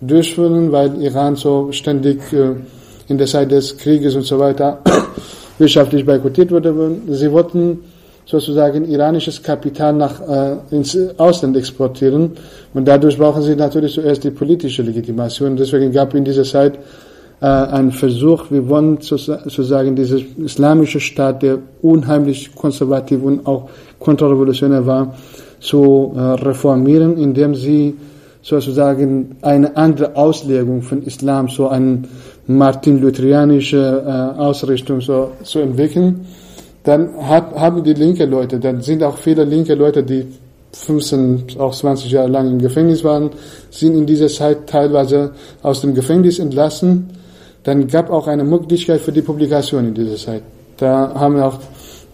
durchführen, 0.00 0.72
weil 0.72 1.00
Iran 1.02 1.36
so 1.36 1.70
ständig 1.72 2.32
äh, 2.32 2.54
in 3.08 3.18
der 3.18 3.26
Zeit 3.26 3.50
des 3.50 3.76
Krieges 3.76 4.14
und 4.16 4.22
so 4.22 4.38
weiter 4.38 4.80
wirtschaftlich 5.58 6.04
boykottiert 6.04 6.50
wurde. 6.50 6.74
Sie 7.08 7.30
wollten 7.30 7.78
sozusagen 8.26 8.90
iranisches 8.90 9.40
Kapital 9.40 9.92
nach, 9.92 10.20
äh, 10.20 10.56
ins 10.72 10.98
Ausland 11.16 11.56
exportieren 11.56 12.32
und 12.74 12.86
dadurch 12.86 13.16
brauchen 13.16 13.42
sie 13.42 13.54
natürlich 13.54 13.94
zuerst 13.94 14.24
die 14.24 14.32
politische 14.32 14.82
Legitimation. 14.82 15.56
Deswegen 15.56 15.92
gab 15.92 16.08
es 16.08 16.18
in 16.18 16.24
dieser 16.24 16.42
Zeit 16.42 16.78
äh, 17.40 17.46
einen 17.46 17.92
Versuch, 17.92 18.50
wir 18.50 18.68
wollen 18.68 18.98
sozusagen 19.00 19.94
dieses 19.94 20.22
islamische 20.38 21.00
Staat, 21.00 21.42
der 21.42 21.58
unheimlich 21.82 22.54
konservativ 22.54 23.22
und 23.22 23.46
auch 23.46 23.68
kontrrevolutionär 23.98 24.86
war, 24.86 25.14
zu 25.60 26.12
äh, 26.14 26.20
reformieren, 26.20 27.16
indem 27.18 27.54
sie 27.54 27.94
sozusagen 28.42 29.36
eine 29.42 29.76
andere 29.76 30.14
Auslegung 30.14 30.82
von 30.82 31.02
Islam, 31.02 31.48
so 31.48 31.68
eine 31.68 32.02
martin-lutherianische 32.46 34.04
äh, 34.06 34.38
Ausrichtung 34.40 35.00
so, 35.00 35.32
zu 35.42 35.58
entwickeln. 35.58 36.26
Dann 36.84 37.10
haben 37.18 37.82
die 37.82 37.94
linke 37.94 38.24
Leute, 38.26 38.60
dann 38.60 38.80
sind 38.80 39.02
auch 39.02 39.18
viele 39.18 39.42
linke 39.44 39.74
Leute, 39.74 40.04
die 40.04 40.24
15, 40.72 41.58
auch 41.58 41.74
20 41.74 42.12
Jahre 42.12 42.28
lang 42.28 42.48
im 42.48 42.58
Gefängnis 42.60 43.02
waren, 43.02 43.30
sind 43.70 43.94
in 43.94 44.06
dieser 44.06 44.28
Zeit 44.28 44.68
teilweise 44.68 45.32
aus 45.62 45.80
dem 45.80 45.94
Gefängnis 45.94 46.38
entlassen. 46.38 47.10
Dann 47.66 47.88
gab 47.88 48.10
auch 48.10 48.28
eine 48.28 48.44
Möglichkeit 48.44 49.00
für 49.00 49.10
die 49.10 49.22
Publikation 49.22 49.88
in 49.88 49.94
dieser 49.94 50.16
Zeit. 50.16 50.42
Da 50.76 51.12
haben 51.12 51.40
auch 51.40 51.58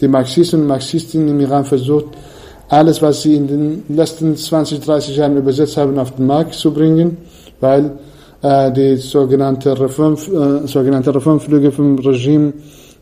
die 0.01 0.09
Marxisten 0.09 0.63
und 0.63 0.67
Marxistinnen 0.67 1.29
im 1.29 1.41
Iran 1.41 1.67
versucht, 1.67 2.07
alles, 2.71 3.03
was 3.03 3.21
sie 3.21 3.35
in 3.37 3.47
den 3.47 3.83
letzten 3.91 4.35
20, 4.35 4.81
30 4.81 5.15
Jahren 5.15 5.37
übersetzt 5.37 5.77
haben, 5.77 5.99
auf 5.99 6.13
den 6.17 6.27
Markt 6.27 6.55
zu 6.55 6.73
bringen, 6.73 7.19
weil 7.61 7.93
äh, 8.41 8.73
die 8.73 8.97
sogenannte, 8.97 9.79
Reform, 9.79 10.15
äh, 10.15 10.67
sogenannte 10.67 11.15
Reformflüge 11.15 11.71
vom 11.71 11.99
Regime 11.99 12.55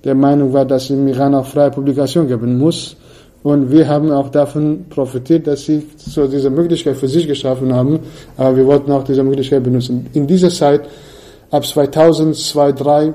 der 0.03 0.17
Meinung 0.17 0.53
war, 0.53 0.65
dass 0.65 0.85
es 0.85 0.91
im 0.91 1.07
Iran 1.07 1.37
auch 1.37 1.47
freie 1.47 1.71
Publikation 1.71 2.27
geben 2.27 2.59
muss. 2.59 2.97
Und 3.45 3.71
wir 3.71 3.87
haben 3.87 4.11
auch 4.11 4.29
davon 4.29 4.87
profitiert, 4.91 5.47
dass 5.47 5.67
sie 5.67 5.87
so 5.97 6.27
diese 6.27 6.51
Möglichkeit 6.51 6.97
für 6.97 7.09
sich 7.09 7.29
geschaffen 7.29 7.73
haben. 7.73 8.01
Aber 8.37 8.57
wir 8.57 8.67
wollten 8.67 8.91
auch 8.91 9.05
diese 9.05 9.23
Möglichkeit 9.23 9.63
benutzen. 9.63 10.07
In 10.15 10.27
dieser 10.27 10.51
Zeit, 10.51 10.83
ab 11.51 11.67
2002, 11.67 12.73
2003, 12.73 13.15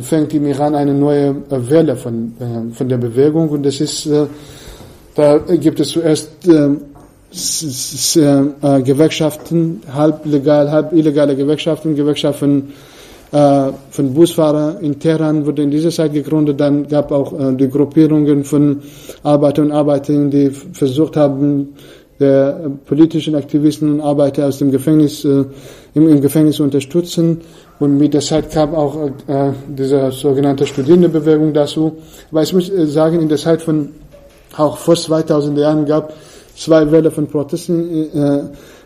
fängt 0.00 0.32
im 0.34 0.46
Iran 0.46 0.74
eine 0.74 0.94
neue 0.94 1.36
Welle 1.50 1.96
von, 1.96 2.32
äh, 2.40 2.72
von 2.74 2.88
der 2.88 2.96
Bewegung. 2.96 3.50
Und 3.50 3.64
das 3.64 3.80
ist, 3.80 4.06
äh, 4.06 4.26
da 5.14 5.38
gibt 5.38 5.80
es 5.80 5.90
zuerst 5.90 6.30
äh, 6.48 6.70
Gewerkschaften, 8.82 9.82
halb 9.92 10.24
legal, 10.24 10.70
halb 10.70 10.92
illegale 10.92 11.36
Gewerkschaften, 11.36 11.94
Gewerkschaften 11.94 12.72
von 13.32 14.12
Busfahrer 14.12 14.78
in 14.82 15.00
Teheran 15.00 15.46
wurde 15.46 15.62
in 15.62 15.70
dieser 15.70 15.88
Zeit 15.88 16.12
gegründet. 16.12 16.60
Dann 16.60 16.86
gab 16.86 17.10
auch 17.10 17.32
die 17.54 17.66
Gruppierungen 17.66 18.44
von 18.44 18.82
Arbeiter 19.22 19.62
und 19.62 19.72
Arbeiterinnen, 19.72 20.30
die 20.30 20.50
versucht 20.50 21.16
haben, 21.16 21.68
der 22.20 22.70
politischen 22.84 23.34
Aktivisten 23.34 23.94
und 23.94 24.00
Arbeiter 24.02 24.48
aus 24.48 24.58
dem 24.58 24.70
Gefängnis, 24.70 25.26
im, 25.94 26.08
im 26.08 26.20
Gefängnis 26.20 26.60
unterstützen. 26.60 27.40
Und 27.78 27.98
mit 27.98 28.14
der 28.14 28.20
Zeit 28.20 28.50
kam 28.50 28.74
auch 28.74 28.96
äh, 29.26 29.52
diese 29.68 30.10
sogenannte 30.12 30.66
Studierendenbewegung 30.66 31.52
dazu. 31.52 31.96
Aber 32.30 32.42
ich 32.42 32.52
muss 32.52 32.70
sagen, 32.86 33.20
in 33.20 33.28
der 33.28 33.38
Zeit 33.38 33.62
von 33.62 33.88
auch 34.56 34.76
vor 34.76 34.96
2000 34.96 35.58
Jahren 35.58 35.86
gab 35.86 36.12
zwei 36.54 36.90
Welle 36.90 37.10
von 37.10 37.26
Protesten 37.26 38.14
äh, 38.14 38.42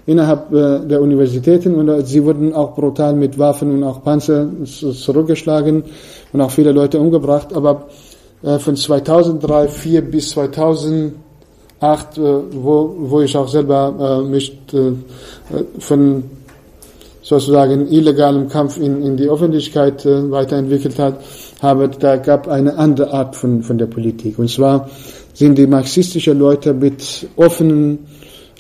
innerhalb 0.07 0.53
äh, 0.53 0.81
der 0.87 1.01
Universitäten 1.03 1.75
und 1.75 1.88
äh, 1.88 2.03
sie 2.05 2.25
wurden 2.25 2.53
auch 2.53 2.75
brutal 2.75 3.14
mit 3.14 3.38
Waffen 3.38 3.73
und 3.73 3.83
auch 3.83 4.03
Panzer 4.03 4.49
zurückgeschlagen 4.64 5.83
und 6.33 6.40
auch 6.40 6.51
viele 6.51 6.73
Leute 6.73 7.01
umgebracht. 7.01 7.55
Aber 7.55 7.88
äh, 8.42 8.59
von 8.59 8.77
2003, 8.77 9.66
2004 9.66 10.03
bis 10.03 10.31
2008, 10.31 11.12
äh, 12.19 12.21
wo, 12.53 12.95
wo 12.99 13.21
ich 13.21 13.37
auch 13.37 13.49
selber 13.49 14.23
äh, 14.23 14.29
mich 14.29 14.57
äh, 14.73 14.92
von 15.81 16.23
sozusagen 17.26 17.88
illegalem 17.88 18.48
Kampf 18.48 18.78
in, 18.78 19.02
in 19.02 19.16
die 19.16 19.28
Öffentlichkeit 19.28 20.06
äh, 20.06 20.30
weiterentwickelt 20.30 20.96
hat, 21.00 21.20
habe, 21.60 21.88
da 21.88 22.16
gab 22.18 22.46
eine 22.46 22.78
andere 22.78 23.12
Art 23.12 23.34
von, 23.34 23.64
von 23.64 23.78
der 23.78 23.86
Politik. 23.86 24.38
Und 24.38 24.48
zwar 24.48 24.88
sind 25.34 25.58
die 25.58 25.66
marxistischen 25.66 26.38
Leute 26.38 26.72
mit 26.72 27.26
offenen, 27.34 27.98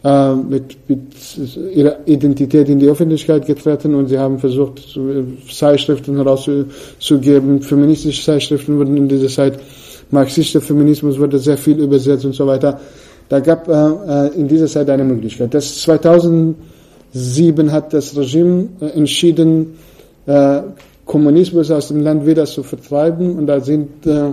äh, 0.02 0.34
mit, 0.34 0.76
mit 0.88 1.00
ihrer 1.74 1.98
Identität 2.06 2.68
in 2.68 2.80
die 2.80 2.88
Öffentlichkeit 2.88 3.46
getreten 3.46 3.94
und 3.94 4.08
sie 4.08 4.18
haben 4.18 4.40
versucht, 4.40 4.82
Zeitschriften 5.48 6.16
herauszugeben. 6.16 7.62
Feministische 7.62 8.24
Zeitschriften 8.24 8.78
wurden 8.78 8.96
in 8.96 9.06
dieser 9.06 9.28
Zeit, 9.28 9.60
marxistischer 10.10 10.60
Feminismus 10.60 11.20
wurde 11.20 11.38
sehr 11.38 11.56
viel 11.56 11.78
übersetzt 11.78 12.24
und 12.24 12.34
so 12.34 12.44
weiter. 12.48 12.80
Da 13.28 13.38
gab 13.38 13.68
äh, 13.68 14.26
in 14.36 14.48
dieser 14.48 14.66
Zeit 14.66 14.90
eine 14.90 15.04
Möglichkeit. 15.04 15.54
Das 15.54 15.86
2007 17.16 17.72
hat 17.72 17.92
das 17.92 18.16
Regime 18.16 18.68
äh, 18.80 18.86
entschieden, 18.86 19.78
äh, 20.26 20.60
Kommunismus 21.04 21.70
aus 21.70 21.88
dem 21.88 22.02
Land 22.02 22.26
wieder 22.26 22.44
zu 22.44 22.62
vertreiben. 22.62 23.38
Und 23.38 23.46
da 23.46 23.60
sind 23.60 24.06
äh, 24.06 24.32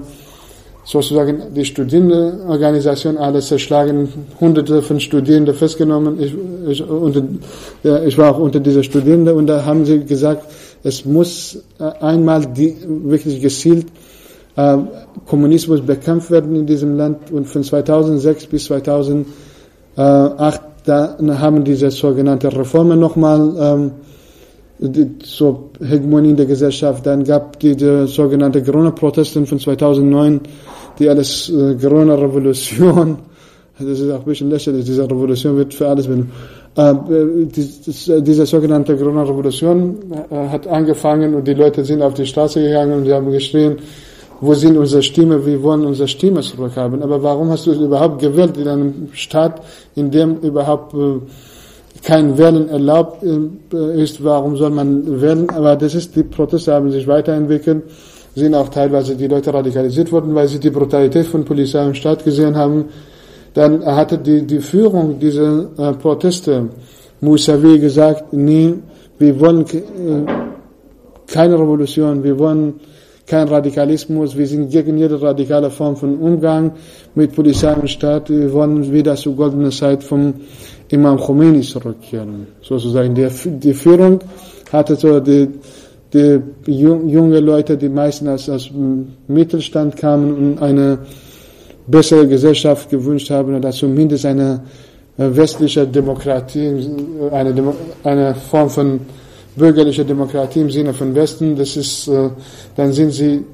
sozusagen 0.84 1.54
die 1.56 1.64
Studierendenorganisation 1.64 3.18
alles 3.18 3.48
zerschlagen, 3.48 4.10
hunderte 4.40 4.82
von 4.82 5.00
Studierenden 5.00 5.56
festgenommen. 5.56 6.20
Ich, 6.20 6.36
ich, 6.68 6.88
unter, 6.88 7.24
ja, 7.84 8.04
ich 8.04 8.18
war 8.18 8.36
auch 8.36 8.40
unter 8.40 8.60
dieser 8.60 8.84
Studierenden 8.84 9.36
und 9.36 9.48
da 9.48 9.64
haben 9.64 9.86
sie 9.86 10.04
gesagt, 10.04 10.46
es 10.84 11.06
muss 11.06 11.60
einmal 12.02 12.46
die, 12.48 12.76
wirklich 12.86 13.40
gezielt 13.42 13.86
äh, 14.56 14.78
Kommunismus 15.26 15.82
bekämpft 15.82 16.32
werden 16.32 16.56
in 16.56 16.66
diesem 16.66 16.98
Land. 16.98 17.32
Und 17.32 17.48
von 17.48 17.64
2006 17.64 18.48
bis 18.48 18.70
2008 19.96 20.62
da 20.86 21.18
haben 21.40 21.64
diese 21.64 21.92
sogenannte 21.92 22.56
Reformen 22.56 23.00
nochmal 23.00 23.54
ähm, 23.60 23.92
so 25.24 25.70
Hegemonie 25.80 26.32
in 26.32 26.36
der 26.36 26.46
Gesellschaft. 26.46 27.06
Dann 27.06 27.24
gab 27.24 27.60
die, 27.60 27.76
die 27.76 28.08
sogenannte 28.08 28.62
Corona-Proteste 28.62 29.46
von 29.46 29.60
2009, 29.60 30.42
die 31.00 31.08
alles 31.08 31.50
äh, 31.50 31.76
Corona-Revolution, 31.76 33.18
das 33.80 34.00
ist 34.00 34.12
auch 34.12 34.20
ein 34.20 34.26
bisschen 34.26 34.50
lächerlich, 34.50 34.84
diese 34.84 35.04
Revolution 35.04 35.56
wird 35.56 35.74
für 35.74 35.88
alles 35.88 36.08
benutzt. 36.08 36.32
Äh, 36.76 36.94
die, 37.46 38.22
diese 38.24 38.46
sogenannte 38.46 38.98
Corona-Revolution 38.98 39.96
äh, 40.30 40.50
hat 40.50 40.68
angefangen 40.68 41.34
und 41.36 41.48
die 41.48 41.54
Leute 41.54 41.86
sind 41.86 42.02
auf 42.02 42.14
die 42.14 42.26
Straße 42.26 42.62
gegangen 42.62 43.00
und 43.00 43.06
sie 43.06 43.14
haben 43.14 43.32
geschrien, 43.32 43.78
wo 44.44 44.54
sind 44.54 44.78
unsere 44.78 45.02
Stimme, 45.02 45.46
wir 45.46 45.64
wollen 45.64 45.86
unsere 45.86 46.08
Stimme 46.08 46.42
zurückhaben. 46.42 47.02
Aber 47.02 47.24
warum 47.24 47.50
hast 47.50 47.66
du 47.66 47.72
es 47.72 47.80
überhaupt 47.80 48.20
gewählt 48.20 48.58
in 48.58 48.68
einem 48.68 49.10
Staat, 49.14 49.62
in 49.96 50.12
dem 50.12 50.38
überhaupt 50.38 50.94
äh, 50.94 51.20
kein 52.04 52.38
Wählen 52.38 52.68
erlaubt 52.68 53.24
äh, 53.24 54.02
ist, 54.04 54.24
warum 54.24 54.58
soll 54.58 54.72
man 54.72 55.22
wählen? 55.22 55.50
Aber 55.50 55.76
das 55.76 55.96
ist, 55.96 56.16
die 56.16 56.24
Proteste 56.24 56.74
haben 56.74 56.92
sich 56.92 57.08
weiterentwickelt, 57.08 57.84
sind 58.36 58.54
auch 58.54 58.70
teilweise 58.70 59.16
die 59.16 59.28
Leute 59.28 59.54
radikalisiert 59.54 60.12
worden, 60.12 60.36
weil 60.36 60.48
sie 60.48 60.60
die 60.60 60.72
Brutalität 60.72 61.26
von 61.26 61.46
Polizei 61.46 61.86
und 61.86 61.96
Staat 61.96 62.26
gesehen 62.26 62.56
haben. 62.58 62.86
Dann 63.54 63.86
hatte 63.86 64.18
die, 64.18 64.46
die 64.46 64.60
Führung 64.60 65.20
dieser 65.20 65.70
äh, 65.78 65.94
Proteste, 65.94 66.70
Mousavi, 67.22 67.80
gesagt, 67.80 68.34
nee, 68.34 68.74
wir 69.20 69.40
wollen 69.40 69.64
keine 71.28 71.54
Revolution, 71.54 72.24
wir 72.24 72.38
wollen 72.38 72.80
kein 73.26 73.48
Radikalismus, 73.48 74.38
wir 74.38 74.48
sind 74.48 74.70
gegen 74.70 74.98
jede 74.98 75.22
radikale 75.22 75.70
Form 75.70 75.96
von 75.96 76.18
Umgang 76.18 76.72
mit 77.16 77.34
Polizei 77.34 77.74
und 77.74 77.90
Staat, 77.90 78.30
wir 78.30 78.52
wollen 78.52 78.92
wieder 78.92 79.16
zur 79.16 79.36
goldenen 79.36 79.72
Zeit 79.72 80.04
vom 80.04 80.34
Imam 80.90 81.18
Khomeini 81.18 81.62
zurückkehren. 81.62 82.48
Sozusagen 82.62 83.16
die, 83.16 83.28
die 83.60 83.74
Führung 83.74 84.20
hatte 84.72 84.96
so 84.96 85.20
die, 85.20 85.48
die 86.14 86.42
junge 86.66 87.40
Leute, 87.40 87.78
die 87.78 87.90
meisten 87.90 88.28
aus, 88.28 88.50
aus 88.50 88.70
Mittelstand 89.28 89.96
kamen 89.96 90.34
und 90.34 90.62
eine 90.62 91.00
bessere 91.88 92.28
Gesellschaft 92.28 92.90
gewünscht 92.90 93.30
haben 93.30 93.56
oder 93.56 93.72
zumindest 93.72 94.26
eine 94.26 94.62
äh, 95.18 95.36
westliche 95.36 95.88
Demokratie, 95.88 96.88
eine, 97.32 97.74
eine 98.04 98.36
Form 98.36 98.70
von 98.70 99.00
bürgerlicher 99.56 100.04
Demokratie 100.04 100.62
im 100.62 100.70
Sinne 100.70 100.94
von 100.94 101.14
Westen. 101.16 101.56
Das 101.56 101.76
ist, 101.76 102.08
äh, 102.08 102.30
dann 102.76 102.94
sind 102.94 103.12
sie 103.12 103.46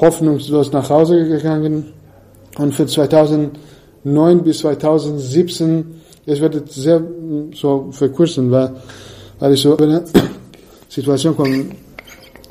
hoffnungslos 0.00 0.72
nach 0.72 0.88
Hause 0.90 1.28
gegangen 1.28 1.92
Und 2.58 2.74
für 2.74 2.86
2009 2.86 4.42
bis 4.42 4.58
2017, 4.58 6.00
es 6.26 6.40
wird 6.40 6.70
sehr 6.70 7.02
so 7.54 7.88
verkürzen, 7.90 8.50
weil, 8.50 8.72
weil 9.38 9.54
ich 9.54 9.62
so 9.62 9.76
eine 9.76 10.04
Situation 10.88 11.36
kommen 11.36 11.74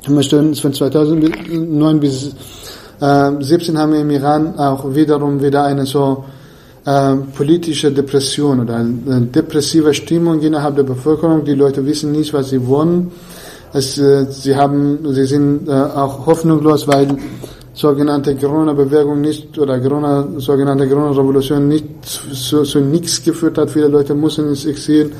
möchte. 0.08 0.54
Von 0.54 0.72
2009 0.72 2.00
bis 2.00 2.34
äh, 3.00 3.30
17 3.38 3.78
haben 3.78 3.92
wir 3.92 4.00
im 4.00 4.10
Iran 4.10 4.58
auch 4.58 4.94
wiederum 4.94 5.40
wieder 5.42 5.64
eine 5.64 5.86
so 5.86 6.24
äh, 6.84 7.14
politische 7.36 7.92
Depression 7.92 8.60
oder 8.60 8.76
eine 8.76 9.22
depressive 9.22 9.94
Stimmung 9.94 10.40
innerhalb 10.40 10.76
der 10.76 10.82
Bevölkerung. 10.82 11.44
Die 11.44 11.54
Leute 11.54 11.84
wissen 11.86 12.12
nicht, 12.12 12.32
was 12.32 12.50
sie 12.50 12.66
wollen. 12.66 13.12
Es, 13.72 13.98
äh, 13.98 14.26
sie 14.30 14.56
haben, 14.56 14.98
sie 15.14 15.24
sind 15.24 15.68
äh, 15.68 15.72
auch 15.72 16.26
hoffnungslos, 16.26 16.86
weil 16.88 17.08
sogenannte 17.74 18.36
Corona-Bewegung 18.36 19.20
nicht 19.20 19.58
oder 19.58 19.80
Corona, 19.80 20.26
sogenannte 20.36 20.88
Corona-Revolution 20.88 21.68
nicht 21.68 21.86
zu, 22.04 22.64
zu 22.64 22.80
nichts 22.80 23.22
geführt 23.22 23.56
hat. 23.58 23.70
Viele 23.70 23.88
Leute 23.88 24.14
mussten 24.14 24.48
ins 24.48 24.64
Exil. 24.64 25.12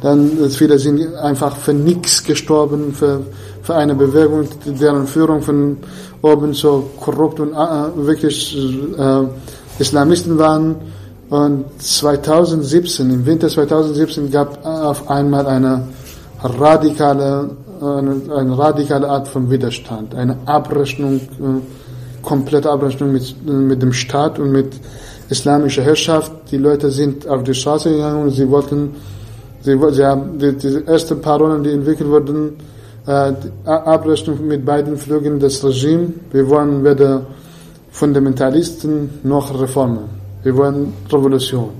Dann 0.00 0.42
äh, 0.42 0.48
viele 0.48 0.78
sind 0.78 1.14
einfach 1.14 1.56
für 1.56 1.72
nichts 1.72 2.24
gestorben, 2.24 2.92
für, 2.92 3.20
für 3.62 3.74
eine 3.74 3.94
Bewegung, 3.94 4.48
deren 4.64 5.06
Führung 5.06 5.42
von 5.42 5.76
oben 6.22 6.54
so 6.54 6.90
korrupt 7.00 7.38
und 7.38 7.52
äh, 7.52 8.06
wirklich 8.06 8.56
äh, 8.98 9.22
Islamisten 9.78 10.38
waren. 10.38 10.76
Und 11.32 11.64
2017, 11.78 13.08
im 13.08 13.24
Winter 13.24 13.48
2017 13.48 14.30
gab 14.30 14.66
auf 14.66 15.08
einmal 15.08 15.46
eine 15.46 15.88
radikale, 16.42 17.48
eine, 17.80 18.20
eine 18.36 18.58
radikale 18.58 19.08
Art 19.08 19.28
von 19.28 19.50
Widerstand, 19.50 20.14
eine 20.14 20.36
Abrechnung, 20.44 21.14
äh, 21.14 22.20
komplette 22.22 22.70
Abrechnung 22.70 23.12
mit, 23.12 23.46
mit 23.46 23.80
dem 23.80 23.94
Staat 23.94 24.38
und 24.38 24.52
mit 24.52 24.74
islamischer 25.30 25.82
Herrschaft. 25.82 26.32
Die 26.50 26.58
Leute 26.58 26.90
sind 26.90 27.26
auf 27.26 27.42
die 27.44 27.54
Straße 27.54 27.90
gegangen 27.90 28.24
und 28.24 28.32
sie 28.32 28.50
wollten, 28.50 28.94
sie, 29.62 29.78
sie 29.92 30.04
haben 30.04 30.38
die, 30.38 30.52
die 30.52 30.86
ersten 30.86 31.22
Parolen, 31.22 31.64
die 31.64 31.70
entwickelt 31.70 32.10
wurden, 32.10 32.58
äh, 33.06 33.32
Abrechnung 33.64 34.46
mit 34.46 34.66
beiden 34.66 34.98
Flügen 34.98 35.40
des 35.40 35.64
Regimes. 35.64 36.10
Wir 36.30 36.46
wollen 36.46 36.84
weder 36.84 37.24
Fundamentalisten 37.90 39.08
noch 39.22 39.58
Reformen. 39.58 40.21
Wir 40.42 40.56
wollen 40.56 40.92
Revolution. 41.10 41.70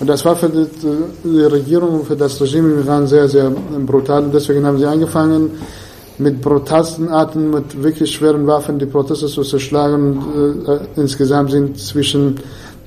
Und 0.00 0.06
das 0.08 0.24
war 0.24 0.36
für 0.36 0.48
die, 0.48 0.66
die 1.24 1.42
Regierung, 1.42 2.04
für 2.04 2.16
das 2.16 2.40
Regime 2.40 2.72
im 2.72 2.78
Iran 2.80 3.06
sehr, 3.06 3.28
sehr 3.28 3.50
brutal. 3.50 4.30
Deswegen 4.32 4.66
haben 4.66 4.78
sie 4.78 4.86
angefangen, 4.86 5.50
mit 6.18 6.40
brutalsten 6.40 7.08
Arten, 7.08 7.50
mit 7.50 7.82
wirklich 7.82 8.12
schweren 8.12 8.46
Waffen 8.46 8.78
die 8.78 8.86
Proteste 8.86 9.26
zu 9.26 9.42
zerschlagen. 9.42 10.62
Äh, 10.66 11.00
insgesamt 11.00 11.52
sind 11.52 11.78
zwischen 11.78 12.38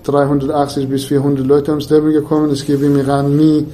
380 0.03 0.87
bis 0.87 1.05
400 1.05 1.45
Leute 1.45 1.71
ums 1.71 1.89
Leben 1.89 2.11
gekommen. 2.11 2.51
Es 2.51 2.65
gibt 2.65 2.83
im 2.83 2.97
Iran 2.97 3.35
nie 3.35 3.65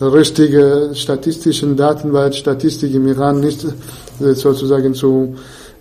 richtige 0.00 0.90
statistischen 0.92 1.76
Daten, 1.76 2.12
weil 2.12 2.32
Statistik 2.32 2.94
im 2.94 3.06
Iran 3.06 3.40
nicht 3.40 3.64
äh, 3.64 4.32
sozusagen 4.34 4.94
zu 4.94 5.34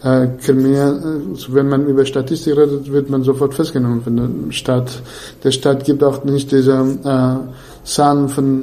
äh, 0.06 0.28
Crimea, 0.40 0.90
äh, 0.92 1.22
wenn 1.50 1.68
man 1.68 1.88
über 1.88 2.06
Statistik 2.06 2.56
redet, 2.56 2.92
wird 2.92 3.10
man 3.10 3.24
sofort 3.24 3.56
festgenommen 3.56 4.04
von 4.04 4.16
der 4.16 4.30
Staat. 4.52 5.02
Der 5.44 5.52
Staat 5.52 5.84
gibt 5.84 6.04
auch 6.04 6.24
nicht 6.24 6.52
diese 6.52 6.74
äh, 7.04 7.38
Zahlen 7.84 8.30
von 8.30 8.62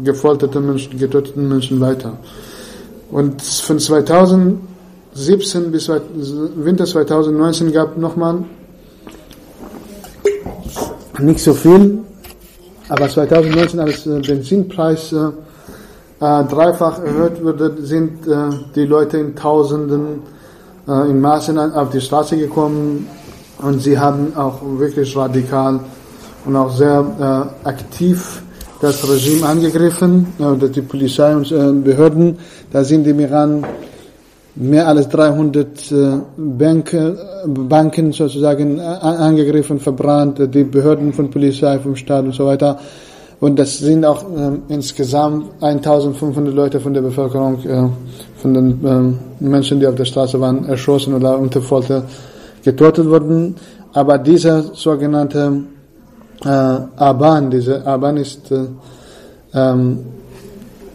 äh, 0.00 0.04
gefolterten 0.04 0.64
Menschen, 0.66 0.96
getöteten 0.96 1.48
Menschen 1.48 1.80
weiter. 1.80 2.16
Und 3.10 3.42
von 3.42 3.80
2017 3.80 5.72
bis 5.72 5.90
Winter 6.56 6.84
2019 6.84 7.72
gab 7.72 7.98
nochmal 7.98 8.44
nicht 11.18 11.40
so 11.40 11.54
viel, 11.54 11.98
aber 12.88 13.08
2019 13.08 13.80
als 13.80 14.06
äh, 14.06 14.20
Benzinpreis 14.20 15.12
äh, 15.12 15.16
äh, 16.20 16.44
dreifach 16.44 17.02
erhöht 17.02 17.42
wurde, 17.42 17.74
sind 17.80 18.28
äh, 18.28 18.50
die 18.76 18.86
Leute 18.86 19.18
in 19.18 19.34
Tausenden 19.34 20.37
äh, 20.88 21.10
in 21.10 21.20
Maßen 21.20 21.58
auf 21.58 21.90
die 21.90 22.00
Straße 22.00 22.36
gekommen 22.36 23.06
und 23.60 23.80
sie 23.80 23.98
haben 23.98 24.34
auch 24.36 24.60
wirklich 24.62 25.16
radikal 25.16 25.80
und 26.44 26.56
auch 26.56 26.70
sehr 26.70 27.52
äh, 27.64 27.68
aktiv 27.68 28.42
das 28.80 29.08
Regime 29.08 29.46
angegriffen, 29.46 30.26
äh, 30.38 30.68
die 30.68 30.82
Polizei 30.82 31.34
und 31.34 31.50
äh, 31.52 31.72
Behörden. 31.72 32.38
Da 32.70 32.84
sind 32.84 33.06
im 33.06 33.20
Iran 33.20 33.64
mehr 34.54 34.86
als 34.88 35.08
300 35.08 35.92
äh, 35.92 36.18
Banken, 36.36 37.18
Banken 37.68 38.12
sozusagen 38.12 38.78
äh, 38.78 38.82
angegriffen, 38.82 39.78
verbrannt, 39.80 40.40
die 40.54 40.64
Behörden 40.64 41.12
von 41.12 41.30
Polizei, 41.30 41.78
vom 41.78 41.96
Staat 41.96 42.24
und 42.24 42.34
so 42.34 42.46
weiter. 42.46 42.78
Und 43.40 43.58
das 43.58 43.78
sind 43.78 44.04
auch 44.04 44.24
ähm, 44.36 44.62
insgesamt 44.68 45.62
1500 45.62 46.52
Leute 46.52 46.80
von 46.80 46.92
der 46.92 47.02
Bevölkerung, 47.02 47.64
äh, 47.64 47.88
von 48.36 48.54
den 48.54 48.80
ähm, 48.84 49.18
Menschen, 49.38 49.78
die 49.78 49.86
auf 49.86 49.94
der 49.94 50.06
Straße 50.06 50.40
waren, 50.40 50.64
erschossen 50.64 51.14
oder 51.14 51.38
unter 51.38 51.62
Folter 51.62 52.02
getötet 52.64 53.08
wurden. 53.08 53.54
Aber 53.92 54.18
dieser 54.18 54.62
sogenannte 54.74 55.62
äh, 56.44 56.48
Aban, 56.48 57.50
dieser 57.50 57.86
Aban 57.86 58.16
ist, 58.16 58.50
äh, 58.50 58.64
ähm, 59.54 59.98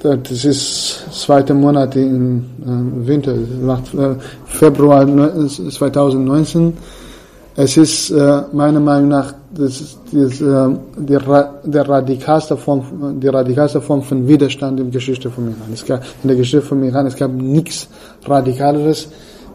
das 0.01 0.43
ist 0.43 1.05
zweite 1.11 1.53
Monat 1.53 1.95
im 1.95 2.39
äh, 2.61 3.07
Winter, 3.07 3.33
äh, 3.35 4.15
Februar 4.47 5.07
2019 5.07 6.73
es 7.55 7.77
ist 7.77 8.09
äh, 8.09 8.41
meiner 8.51 8.79
Meinung 8.79 9.09
nach 9.09 9.33
das 9.53 9.81
ist, 9.81 9.97
das, 10.11 10.41
äh, 10.41 10.75
die, 10.97 11.17
der 11.71 11.87
radikalste 11.87 12.57
Form, 12.57 13.19
die 13.19 13.27
radikalste 13.27 13.81
Form 13.81 14.01
von 14.01 14.27
Widerstand 14.27 14.79
in 14.79 14.87
der 14.87 14.93
Geschichte 14.93 15.29
von 15.29 15.45
Iran. 15.45 15.71
Es 15.71 15.85
gab, 15.85 16.01
in 16.23 16.27
der 16.29 16.37
Geschichte 16.37 16.65
von 16.65 16.83
Iran 16.83 17.05
es 17.05 17.15
gab 17.15 17.31
nichts 17.31 17.87
Radikaleres, 18.25 19.07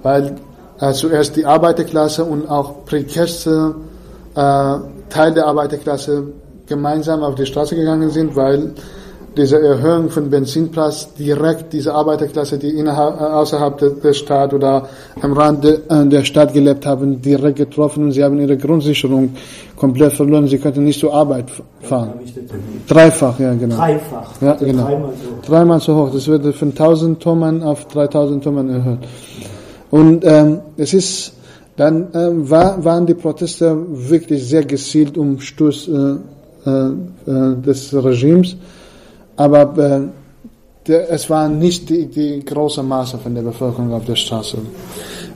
weil 0.03 0.37
äh, 0.81 0.93
zuerst 0.93 1.35
die 1.35 1.45
Arbeiterklasse 1.45 2.25
und 2.25 2.49
auch 2.49 2.85
prekärste 2.85 3.75
äh, 4.35 4.75
Teil 5.09 5.35
der 5.35 5.47
Arbeiterklasse 5.47 6.25
gemeinsam 6.67 7.23
auf 7.25 7.35
die 7.35 7.47
Straße 7.47 7.75
gegangen 7.75 8.11
sind, 8.11 8.37
weil 8.37 8.75
diese 9.39 9.61
Erhöhung 9.63 10.11
von 10.11 10.29
Benzinpreis 10.29 11.15
direkt 11.15 11.73
diese 11.73 11.95
Arbeiterklasse, 11.95 12.59
die 12.59 12.71
innerhalb, 12.71 13.21
äh, 13.21 13.25
außerhalb 13.25 14.03
der, 14.03 14.13
Stadt 14.13 14.53
oder 14.53 14.89
am 15.21 15.33
Rand 15.33 15.65
äh, 15.65 15.79
der 16.07 16.25
Stadt 16.25 16.53
gelebt 16.53 16.85
haben, 16.85 17.23
direkt 17.23 17.57
getroffen 17.57 18.05
und 18.05 18.13
sie 18.13 18.25
haben 18.25 18.39
ihre 18.41 18.57
Grundsicherung 18.57 19.35
komplett 19.77 20.13
verloren. 20.13 20.49
Sie 20.49 20.59
konnten 20.59 20.85
nicht 20.85 20.99
zur 20.99 21.15
Arbeit 21.15 21.47
fahren. 21.81 22.15
Dreifach, 22.89 23.39
ja 23.39 23.55
genau. 23.55 23.77
Dreifach. 23.77 24.43
Ja, 24.43 24.55
genau. 24.55 24.85
Dreimal 24.85 25.11
so 25.13 25.31
hoch. 25.31 25.47
Dreimal 25.47 25.81
so 25.81 25.97
hoch. 25.97 26.11
Das 26.13 26.27
wird 26.27 26.55
von 26.57 26.71
1000 26.71 27.23
Tonnen 27.23 27.63
auf 27.63 27.87
3000 27.87 28.43
Tonnen 28.43 28.71
erhöht. 28.71 28.99
Und 29.91 30.25
ähm, 30.25 30.61
es 30.77 30.93
ist 30.93 31.33
dann 31.77 32.09
ähm, 32.13 32.51
war, 32.51 32.85
waren 32.85 33.07
die 33.07 33.15
Proteste 33.15 33.77
wirklich 33.89 34.49
sehr 34.49 34.65
gezielt 34.65 35.17
um 35.17 35.39
Sturz 35.39 35.87
äh, 35.87 36.17
äh, 36.67 36.71
äh 36.71 37.57
des 37.65 37.95
Regimes 37.95 38.57
aber 39.39 39.79
äh, 39.79 40.01
der, 40.87 41.11
es 41.11 41.31
war 41.31 41.49
nicht 41.49 41.89
die, 41.89 42.07
die 42.07 42.45
große 42.45 42.83
Masse 42.83 43.19
von 43.19 43.35
der 43.35 43.43
Bevölkerung 43.43 43.93
auf 43.93 44.05
der 44.05 44.17
Straße. 44.17 44.59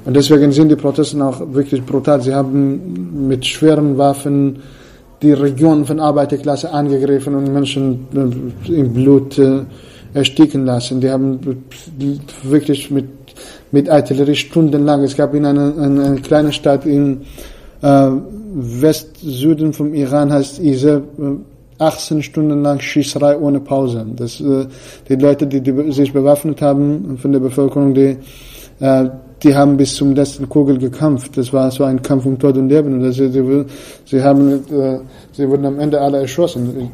Und 0.04 0.14
deswegen 0.14 0.50
sind 0.50 0.70
die 0.70 0.76
Proteste 0.76 1.24
auch 1.24 1.40
wirklich 1.52 1.84
brutal. 1.84 2.20
Sie 2.20 2.34
haben 2.34 3.28
mit 3.28 3.46
schweren 3.46 3.96
Waffen 3.96 4.60
die 5.22 5.32
Regionen 5.32 5.86
von 5.86 6.00
Arbeiterklasse 6.00 6.72
angegriffen 6.72 7.34
und 7.36 7.52
Menschen 7.52 8.08
äh, 8.66 8.72
im 8.72 8.92
Blut 8.92 9.38
äh, 9.38 9.60
ersticken 10.14 10.66
lassen. 10.66 11.00
Die 11.00 11.08
haben 11.08 11.38
wirklich 12.42 12.90
mit, 12.90 13.06
mit 13.70 13.88
Artillerie 13.88 14.34
stundenlang, 14.34 15.04
es 15.04 15.16
gab 15.16 15.32
in 15.32 15.46
einer, 15.46 15.78
einer, 15.78 16.04
einer 16.06 16.20
kleinen 16.20 16.52
Stadt 16.52 16.86
in 16.86 17.20
äh, 17.82 18.10
West-Süden 18.54 19.72
vom 19.72 19.94
Iran, 19.94 20.32
heißt 20.32 20.58
Ise, 20.58 21.04
äh, 21.18 21.51
18 21.78 22.22
Stunden 22.22 22.62
lang 22.62 22.80
Schießerei 22.80 23.38
ohne 23.38 23.60
Pause. 23.60 24.06
Das, 24.16 24.40
äh, 24.40 24.66
die 25.08 25.16
Leute, 25.16 25.46
die, 25.46 25.60
die 25.60 25.92
sich 25.92 26.12
bewaffnet 26.12 26.62
haben 26.62 27.18
von 27.18 27.32
der 27.32 27.40
Bevölkerung, 27.40 27.94
die, 27.94 28.16
äh, 28.80 29.08
die 29.42 29.54
haben 29.54 29.76
bis 29.76 29.96
zum 29.96 30.14
letzten 30.14 30.48
Kugel 30.48 30.78
gekämpft. 30.78 31.36
Das 31.36 31.52
war 31.52 31.70
so 31.70 31.84
ein 31.84 32.00
Kampf 32.00 32.26
um 32.26 32.38
Tod 32.38 32.56
und 32.56 32.68
Leben. 32.68 32.94
Und 32.94 33.02
das, 33.02 33.16
sie, 33.16 33.64
sie, 34.04 34.22
haben, 34.22 34.52
äh, 34.70 34.98
sie 35.32 35.48
wurden 35.48 35.66
am 35.66 35.80
Ende 35.80 36.00
alle 36.00 36.20
erschossen, 36.20 36.90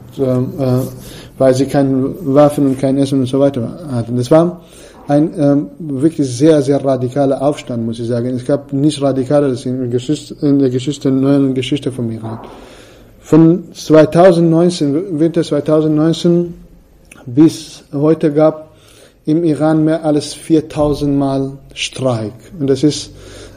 weil 1.37 1.55
sie 1.55 1.67
keine 1.67 2.15
Waffen 2.23 2.67
und 2.67 2.81
kein 2.81 2.97
Essen 2.97 3.21
und 3.21 3.27
so 3.27 3.39
weiter 3.39 3.79
hatten. 3.93 4.17
Das 4.17 4.31
war 4.31 4.63
ein 5.09 5.33
ähm, 5.39 5.69
wirklich 5.79 6.29
sehr, 6.29 6.61
sehr 6.63 6.85
radikaler 6.85 7.41
Aufstand, 7.41 7.85
muss 7.85 7.99
ich 7.99 8.07
sagen. 8.07 8.29
Es 8.29 8.45
gab 8.45 8.73
nicht 8.73 9.01
radikaler 9.01 9.55
in, 9.65 9.79
der 9.79 9.89
Geschichte, 9.89 10.37
in 10.43 10.59
der 10.59 10.69
Geschichte, 10.69 11.11
neuen 11.11 11.55
Geschichte 11.55 11.91
von 11.91 12.11
Iran. 12.13 12.41
Von 13.29 13.75
2019, 13.75 15.21
Winter 15.21 15.43
2019 15.43 16.55
bis 17.27 17.85
heute 17.93 18.33
gab 18.33 18.75
im 19.27 19.45
Iran 19.45 19.85
mehr 19.85 20.03
als 20.03 20.33
4000 20.33 21.15
Mal 21.15 21.59
Streik. 21.75 22.33
Und 22.59 22.69
das 22.71 22.83
ist 22.83 23.11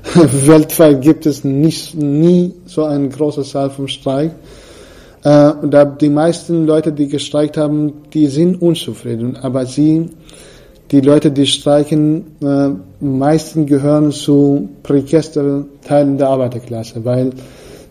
weltweit 0.13 1.01
gibt 1.01 1.25
es 1.25 1.45
nicht, 1.45 1.95
nie 1.95 2.53
so 2.65 2.83
eine 2.83 3.07
große 3.07 3.43
Zahl 3.43 3.69
vom 3.69 3.87
Streik. 3.87 4.31
Äh, 5.23 5.53
da 5.63 5.85
die 5.85 6.09
meisten 6.09 6.65
Leute, 6.65 6.91
die 6.91 7.07
gestreikt 7.07 7.55
haben, 7.55 7.93
die 8.13 8.27
sind 8.27 8.61
unzufrieden. 8.61 9.37
Aber 9.37 9.65
sie, 9.65 10.09
die 10.91 10.99
Leute, 10.99 11.31
die 11.31 11.47
streiken, 11.47 12.25
äh, 12.43 12.71
meisten 12.99 13.67
gehören 13.67 14.11
zu 14.11 14.67
prekärsten 14.83 15.69
Teilen 15.81 16.17
der 16.17 16.27
Arbeiterklasse, 16.27 17.05
weil 17.05 17.31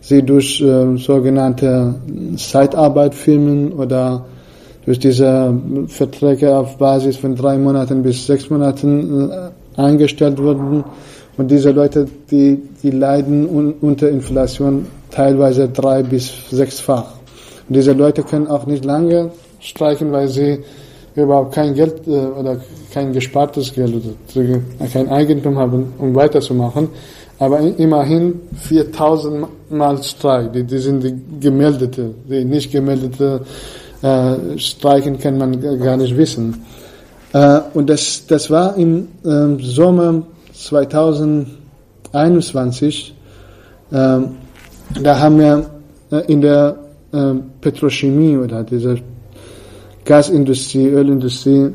sie 0.01 0.23
durch 0.23 0.61
äh, 0.61 0.97
sogenannte 0.97 1.95
Zeitarbeit 2.35 3.15
filmen 3.15 3.71
oder 3.71 4.25
durch 4.85 4.99
diese 4.99 5.53
Verträge 5.87 6.55
auf 6.57 6.77
Basis 6.77 7.17
von 7.17 7.35
drei 7.35 7.57
Monaten 7.57 8.01
bis 8.01 8.25
sechs 8.25 8.49
Monaten 8.49 9.29
äh, 9.29 9.79
eingestellt 9.79 10.39
wurden. 10.39 10.83
Und 11.37 11.49
diese 11.49 11.71
Leute, 11.71 12.07
die, 12.29 12.61
die 12.83 12.91
leiden 12.91 13.47
un 13.47 13.73
unter 13.79 14.09
Inflation 14.09 14.85
teilweise 15.11 15.69
drei 15.69 16.03
bis 16.03 16.31
sechsfach. 16.49 17.13
Und 17.69 17.75
diese 17.75 17.93
Leute 17.93 18.23
können 18.23 18.47
auch 18.47 18.65
nicht 18.65 18.83
lange 18.83 19.31
streichen, 19.59 20.11
weil 20.11 20.27
sie 20.27 20.59
überhaupt 21.15 21.53
kein 21.53 21.73
Geld 21.73 22.07
äh, 22.07 22.11
oder 22.11 22.57
kein 22.91 23.13
gespartes 23.13 23.73
Geld 23.73 23.93
oder 24.35 24.87
kein 24.91 25.09
Eigentum 25.09 25.57
haben, 25.57 25.93
um 25.99 26.15
weiterzumachen. 26.15 26.89
Aber 27.41 27.59
immerhin 27.59 28.39
4000 28.53 29.47
Mal 29.71 30.01
Streik, 30.03 30.53
die, 30.53 30.63
die 30.63 30.77
sind 30.77 31.03
die 31.03 31.15
gemeldete, 31.39 32.13
die 32.29 32.45
nicht 32.45 32.71
gemeldete 32.71 33.41
äh, 34.03 34.59
Streiken 34.59 35.17
kann 35.17 35.39
man 35.39 35.59
gar 35.79 35.97
nicht 35.97 36.15
wissen. 36.15 36.63
Äh, 37.33 37.61
und 37.73 37.89
das, 37.89 38.27
das 38.27 38.51
war 38.51 38.77
im 38.77 39.07
äh, 39.25 39.57
Sommer 39.59 40.21
2021, 40.53 43.15
äh, 43.89 44.19
da 45.01 45.19
haben 45.19 45.39
wir 45.39 45.65
äh, 46.11 46.31
in 46.31 46.41
der 46.41 46.77
äh, 47.11 47.33
Petrochemie 47.59 48.37
oder 48.37 48.63
dieser 48.63 48.97
Gasindustrie, 50.05 50.89
Ölindustrie, 50.89 51.71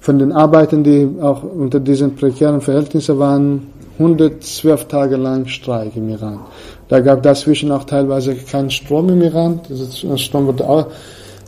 von 0.00 0.18
den 0.18 0.32
Arbeitern, 0.32 0.82
die 0.82 1.06
auch 1.20 1.42
unter 1.42 1.80
diesen 1.80 2.16
prekären 2.16 2.62
Verhältnissen 2.62 3.18
waren, 3.18 3.66
112 3.98 4.88
Tage 4.88 5.16
lang 5.16 5.46
Streik 5.46 5.96
im 5.96 6.08
Iran. 6.08 6.40
Da 6.88 7.00
gab 7.00 7.22
dazwischen 7.22 7.70
auch 7.70 7.84
teilweise 7.84 8.34
keinen 8.34 8.70
Strom 8.70 9.08
im 9.10 9.22
Iran. 9.22 9.60
Der 9.68 10.16
Strom 10.16 10.46
wurde 10.46 10.68
auch, 10.68 10.86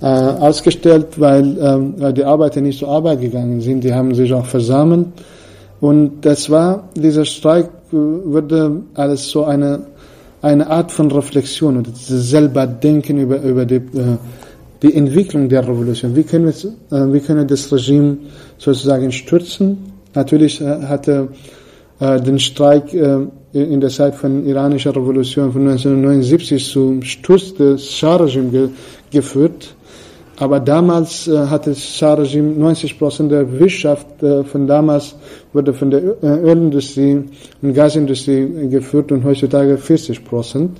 äh, 0.01 0.07
ausgestellt, 0.07 1.19
weil 1.19 1.57
ähm, 1.59 2.15
die 2.15 2.25
Arbeiter 2.25 2.61
nicht 2.61 2.79
zur 2.79 2.89
Arbeit 2.89 3.21
gegangen 3.21 3.61
sind. 3.61 3.85
Die 3.85 3.95
haben 3.95 4.15
sich 4.15 4.33
auch 4.33 4.47
versammelt. 4.47 5.07
Und 5.81 6.23
das 6.23 6.51
war, 6.51 6.89
dieser 6.95 7.25
Streik 7.25 7.67
äh, 7.93 7.97
wurde 7.97 8.83
alles 8.95 9.31
so 9.31 9.45
eine, 9.45 9.87
eine 10.43 10.69
Art 10.69 10.93
von 10.93 11.11
Reflexion 11.11 11.79
oder 11.79 11.91
selber 11.95 12.67
denken 12.67 13.19
über, 13.19 13.41
über 13.41 13.65
die, 13.65 13.77
äh, 13.77 14.19
die 14.83 14.95
Entwicklung 14.95 15.49
der 15.49 15.67
Revolution. 15.67 16.15
Wie 16.15 16.25
können 16.25 16.47
wir, 16.47 16.99
äh, 16.99 17.13
wie 17.13 17.21
können 17.21 17.41
wir 17.41 17.47
das 17.47 17.73
Regime 17.73 18.19
sozusagen 18.59 19.11
stürzen? 19.11 19.79
Natürlich 20.15 20.61
äh, 20.61 20.83
hatte 20.83 21.29
den 22.05 22.39
Streik 22.39 22.93
äh, 22.93 23.27
in 23.53 23.81
der 23.81 23.91
Zeit 23.91 24.15
von 24.15 24.45
iranischer 24.47 24.91
Revolution 24.91 25.53
von 25.53 25.63
1979 25.63 26.71
zum 26.71 27.03
Sturz 27.03 27.55
des 27.55 27.93
Schah-Regimes 27.93 28.53
ge 28.53 28.69
geführt. 29.11 29.75
Aber 30.37 30.59
damals 30.59 31.29
äh, 31.29 31.47
hatte 31.47 31.71
das 31.71 31.79
Schah-Regime 31.97 32.53
90 32.59 32.99
Prozent 32.99 33.31
der 33.31 33.59
Wirtschaft 33.59 34.23
äh, 34.23 34.43
von 34.43 34.67
damals 34.67 35.15
wurde 35.53 35.73
von 35.73 35.91
der 35.91 36.03
äh, 36.21 36.27
Ölindustrie 36.51 37.23
und 37.63 37.75
Gasindustrie 37.75 38.69
geführt 38.69 39.13
und 39.13 39.25
heutzutage 39.25 39.79
40 39.79 40.25
Prozent. 40.25 40.73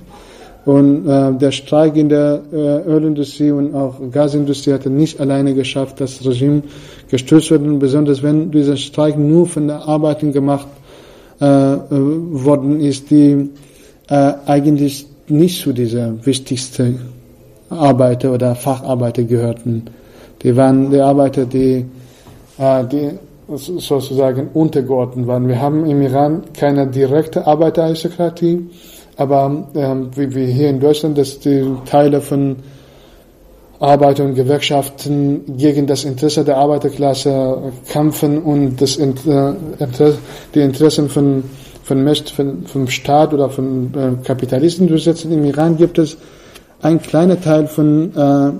Und 0.65 1.07
äh, 1.07 1.33
der 1.33 1.51
Streik 1.51 1.95
in 1.95 2.09
der 2.09 2.41
äh, 2.51 2.81
Ölindustrie 2.89 3.51
und 3.51 3.73
auch 3.73 3.95
Gasindustrie 4.11 4.73
hatte 4.73 4.89
nicht 4.89 5.21
alleine 5.21 5.53
geschafft, 5.53 6.01
das 6.01 6.25
Regime 6.25 6.63
gestürzt 7.09 7.51
wird, 7.51 7.61
besonders 7.79 8.21
wenn 8.21 8.51
dieser 8.51 8.75
Streik 8.75 9.17
nur 9.17 9.47
von 9.47 9.67
der 9.67 9.87
Arbeiten 9.87 10.33
gemacht 10.33 10.67
äh, 10.67 10.81
äh, 10.81 10.84
worden 11.39 12.79
ist, 12.79 13.11
die 13.11 13.49
äh, 14.09 14.33
eigentlich 14.45 15.07
nicht 15.27 15.61
zu 15.61 15.73
dieser 15.73 16.25
wichtigsten 16.25 16.99
Arbeiter 17.69 18.31
oder 18.31 18.55
Facharbeiter 18.55 19.23
gehörten. 19.23 19.83
Die 20.41 20.55
waren 20.55 20.91
die 20.91 20.99
Arbeiter, 20.99 21.45
die, 21.45 21.85
äh, 22.57 22.85
die 22.85 23.11
sozusagen 23.47 24.49
untergeordnet 24.53 25.27
waren. 25.27 25.47
Wir 25.47 25.59
haben 25.59 25.85
im 25.85 26.01
Iran 26.01 26.43
keine 26.53 26.87
direkte 26.87 27.45
Arbeiteraristokratie, 27.45 28.69
aber 29.17 29.67
ähm, 29.75 30.09
wie, 30.15 30.33
wie 30.35 30.45
hier 30.47 30.69
in 30.69 30.79
Deutschland, 30.79 31.17
dass 31.17 31.39
die 31.39 31.65
Teile 31.85 32.21
von 32.21 32.57
Arbeiter 33.79 34.23
und 34.23 34.35
Gewerkschaften 34.35 35.57
gegen 35.57 35.85
das 35.85 36.05
Interesse 36.05 36.43
der 36.43 36.57
Arbeiterklasse 36.57 37.73
kämpfen 37.89 38.41
und 38.41 38.81
das 38.81 38.95
Inter 38.95 39.55
die 40.53 40.61
Interessen 40.61 41.09
von, 41.09 41.43
von, 41.83 42.15
von, 42.15 42.65
vom 42.65 42.87
Staat 42.87 43.33
oder 43.33 43.49
von 43.49 43.91
äh, 43.93 44.25
Kapitalisten 44.25 44.87
durchsetzen. 44.87 45.31
Im 45.31 45.43
Iran 45.45 45.75
gibt 45.75 45.97
es 45.97 46.17
einen 46.81 47.01
kleinen 47.01 47.41
Teil 47.41 47.67
von, 47.67 48.15
äh, 48.15 48.51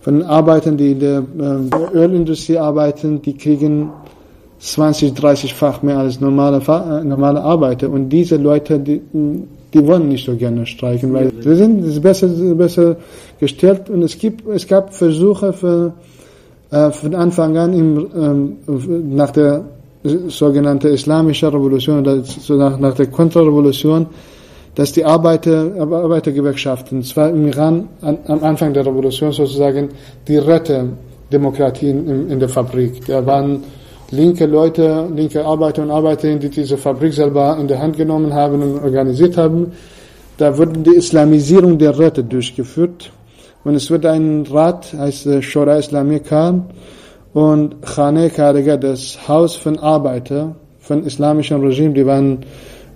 von 0.00 0.22
Arbeitern, 0.22 0.76
die 0.76 0.92
in 0.92 1.00
der 1.00 1.18
äh, 1.18 1.96
Ölindustrie 1.96 2.58
arbeiten, 2.58 3.22
die 3.22 3.36
kriegen 3.36 3.90
20, 4.58 5.12
30-fach 5.12 5.82
mehr 5.82 5.98
als 5.98 6.20
normale, 6.20 6.58
äh, 6.58 7.04
normale 7.04 7.40
Arbeiter. 7.42 7.88
Und 7.90 8.08
diese 8.10 8.36
Leute, 8.36 8.78
die, 8.78 9.00
die 9.74 9.84
wollen 9.86 10.08
nicht 10.08 10.24
so 10.24 10.36
gerne 10.36 10.64
streiken, 10.64 11.12
weil 11.12 11.32
sie 11.40 11.56
sind 11.56 12.02
besser, 12.02 12.28
besser 12.54 12.96
gestellt 13.40 13.90
und 13.90 14.02
es 14.02 14.16
gibt, 14.16 14.46
es 14.48 14.66
gab 14.66 14.94
Versuche 14.94 15.52
für, 15.52 15.92
äh, 16.70 16.90
von 16.90 17.14
Anfang 17.14 17.56
an 17.56 17.72
im, 17.72 18.06
ähm, 18.16 19.16
nach 19.16 19.30
der 19.30 19.64
sogenannten 20.28 20.92
islamischen 20.92 21.48
Revolution 21.48 22.00
oder 22.00 22.22
so 22.22 22.54
nach, 22.54 22.78
nach 22.78 22.94
der 22.94 23.06
Kontrarevolution, 23.06 24.06
dass 24.74 24.92
die 24.92 25.04
Arbeiter, 25.04 25.72
Arbeitergewerkschaften, 25.78 27.02
zwar 27.02 27.30
im 27.30 27.48
Iran 27.48 27.88
an, 28.00 28.18
am 28.26 28.44
Anfang 28.44 28.72
der 28.72 28.86
Revolution 28.86 29.32
sozusagen 29.32 29.88
die 30.28 30.36
Rette-Demokratie 30.36 31.90
in, 31.90 32.30
in 32.30 32.38
der 32.38 32.48
Fabrik. 32.48 33.06
Da 33.06 33.24
waren 33.24 33.62
linke 34.14 34.46
Leute, 34.46 35.08
linke 35.14 35.44
Arbeiter 35.44 35.82
und 35.82 35.90
Arbeiterinnen, 35.90 36.40
die 36.40 36.48
diese 36.48 36.76
Fabrik 36.76 37.12
selber 37.12 37.56
in 37.60 37.68
der 37.68 37.80
Hand 37.80 37.96
genommen 37.96 38.32
haben 38.32 38.62
und 38.62 38.82
organisiert 38.82 39.36
haben. 39.36 39.72
Da 40.36 40.56
wurde 40.56 40.80
die 40.80 40.96
Islamisierung 40.96 41.78
der 41.78 41.98
Räte 41.98 42.24
durchgeführt. 42.24 43.12
Und 43.64 43.74
es 43.74 43.90
wird 43.90 44.04
ein 44.06 44.46
Rat, 44.50 44.92
heißt 44.92 45.26
Islamir 45.26 46.20
Khan, 46.20 46.66
und 47.32 47.82
Khane 47.82 48.30
Kariga, 48.30 48.76
das 48.76 49.26
Haus 49.26 49.56
von 49.56 49.78
Arbeiter, 49.78 50.54
von 50.78 51.04
islamischen 51.04 51.60
Regime, 51.60 51.92
die 51.92 52.06
waren 52.06 52.38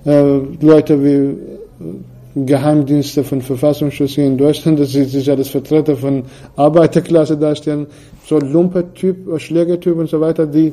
äh, 0.05 0.39
Leute 0.61 1.03
wie 1.03 1.17
äh, 1.17 2.47
Geheimdienste 2.47 3.25
von 3.25 3.41
Verfassungsschutz 3.41 4.19
in 4.19 4.39
Deutschland, 4.39 4.79
dass 4.79 4.91
sie 4.91 5.05
sich 5.05 5.29
als 5.29 5.49
Vertreter 5.49 5.97
von 5.97 6.23
Arbeiterklasse 6.55 7.37
darstellen, 7.37 7.87
so 8.27 8.39
Lumpertyp, 8.39 9.41
Schlägertyp 9.41 9.97
und 9.97 10.09
so 10.09 10.21
weiter, 10.21 10.47
die, 10.47 10.73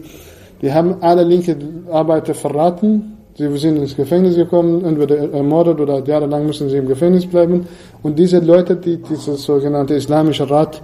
die 0.62 0.74
haben 0.74 0.96
alle 1.02 1.24
linke 1.24 1.58
Arbeiter 1.92 2.34
verraten, 2.34 3.18
sie 3.38 3.58
sind 3.58 3.78
ins 3.78 3.96
Gefängnis 3.96 4.36
gekommen, 4.36 4.86
entweder 4.86 5.32
ermordet 5.34 5.80
oder 5.80 6.04
jahrelang 6.06 6.46
müssen 6.46 6.70
sie 6.70 6.78
im 6.78 6.88
Gefängnis 6.88 7.26
bleiben. 7.26 7.68
Und 8.04 8.18
diese 8.18 8.40
Leute, 8.40 8.76
die 8.76 8.98
dieses 8.98 9.44
sogenannte 9.44 9.96
Islamische 9.96 10.50
Rat 10.50 10.82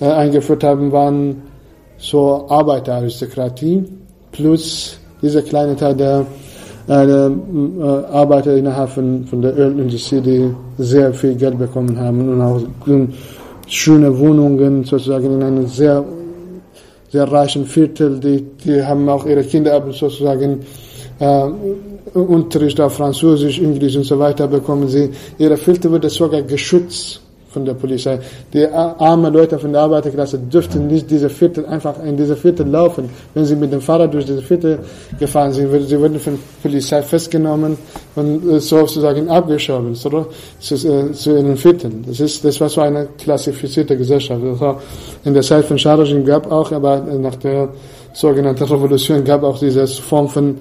äh, 0.00 0.06
eingeführt 0.06 0.62
haben, 0.62 0.92
waren 0.92 1.42
so 1.98 2.46
Arbeiteraristokratie 2.48 3.84
plus 4.30 4.98
dieser 5.20 5.42
kleine 5.42 5.74
Teil 5.74 5.96
der 5.96 6.24
äh, 6.88 6.94
Arbeiter 8.12 8.56
innerhalb 8.56 8.90
von, 8.90 9.24
von 9.26 9.42
der 9.42 9.58
Ölindustrie, 9.58 10.20
die 10.20 10.54
sehr 10.78 11.12
viel 11.12 11.34
Geld 11.34 11.58
bekommen 11.58 11.98
haben 11.98 12.28
und 12.28 12.40
auch 12.40 12.60
schöne 13.66 14.18
Wohnungen 14.18 14.84
sozusagen 14.84 15.34
in 15.34 15.42
einem 15.42 15.66
sehr, 15.66 16.04
sehr 17.10 17.30
reichen 17.30 17.66
Viertel. 17.66 18.20
Die, 18.20 18.44
die 18.64 18.82
haben 18.82 19.08
auch 19.08 19.26
ihre 19.26 19.44
Kinder 19.44 19.82
sozusagen 19.92 20.60
äh, 21.18 21.48
Unterricht 22.14 22.80
auf 22.80 22.94
Französisch, 22.94 23.58
Englisch 23.58 23.96
und 23.96 24.04
so 24.04 24.18
weiter 24.18 24.46
bekommen. 24.46 24.88
Sie, 24.88 25.10
ihre 25.38 25.56
Viertel 25.56 25.92
wird 25.92 26.10
sogar 26.10 26.42
geschützt 26.42 27.20
von 27.50 27.64
der 27.64 27.74
Polizei. 27.74 28.18
Die 28.52 28.66
armen 28.66 29.32
Leute 29.32 29.58
von 29.58 29.72
der 29.72 29.82
Arbeiterklasse 29.82 30.38
dürften 30.38 30.86
nicht 30.86 31.10
diese 31.10 31.30
Viertel 31.30 31.66
einfach 31.66 31.94
in 32.04 32.16
diese 32.16 32.36
Viertel 32.36 32.66
laufen. 32.66 33.08
Wenn 33.34 33.44
sie 33.44 33.56
mit 33.56 33.72
dem 33.72 33.80
Fahrrad 33.80 34.12
durch 34.12 34.26
diese 34.26 34.42
Viertel 34.42 34.78
gefahren 35.18 35.52
sind, 35.52 35.70
sie 35.86 35.98
wurden 35.98 36.18
von 36.18 36.34
der 36.34 36.68
Polizei 36.70 37.02
festgenommen 37.02 37.76
und 38.16 38.50
äh, 38.50 38.60
sozusagen 38.60 39.28
abgeschoben 39.28 39.94
so, 39.94 40.26
zu, 40.60 40.74
äh, 40.74 41.12
zu 41.12 41.30
ihren 41.30 41.56
Vierteln. 41.56 42.04
Das 42.06 42.20
ist, 42.20 42.44
das 42.44 42.60
war 42.60 42.68
so 42.68 42.82
eine 42.82 43.08
klassifizierte 43.18 43.96
Gesellschaft. 43.96 44.42
In 45.24 45.34
der 45.34 45.42
Zeit 45.42 45.64
von 45.64 45.78
Scharajin 45.78 46.24
gab 46.24 46.50
auch, 46.52 46.70
aber 46.72 47.00
nach 47.00 47.36
der 47.36 47.68
sogenannten 48.12 48.64
Revolution 48.64 49.24
gab 49.24 49.42
auch 49.42 49.58
diese 49.58 49.86
Form 49.86 50.28
von 50.28 50.56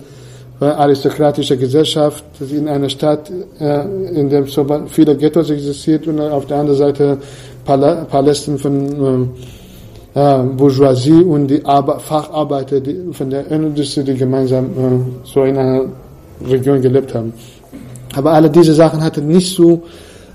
aristokratische 0.59 1.57
Gesellschaft 1.57 2.23
in 2.49 2.67
einer 2.67 2.89
Stadt, 2.89 3.29
in 3.29 4.29
der 4.29 4.45
so 4.47 4.65
viele 4.87 5.15
Ghettos 5.15 5.49
existiert 5.51 6.07
und 6.07 6.19
auf 6.19 6.47
der 6.47 6.57
anderen 6.57 6.77
Seite 6.77 7.17
Palästen 7.63 8.57
von 8.57 9.29
äh, 10.17 10.43
Bourgeoisie 10.57 11.23
und 11.23 11.47
die 11.47 11.63
Arbe 11.63 11.99
Facharbeiter 11.99 12.79
die, 12.79 13.13
von 13.13 13.29
der 13.29 13.45
Industrie, 13.51 14.03
die 14.03 14.15
gemeinsam 14.15 14.65
äh, 14.65 15.27
so 15.27 15.43
in 15.43 15.55
einer 15.55 15.85
Region 16.43 16.81
gelebt 16.81 17.13
haben. 17.13 17.31
Aber 18.15 18.31
alle 18.31 18.49
diese 18.49 18.73
Sachen 18.73 19.03
hatten 19.03 19.27
nicht 19.27 19.55
so 19.55 19.83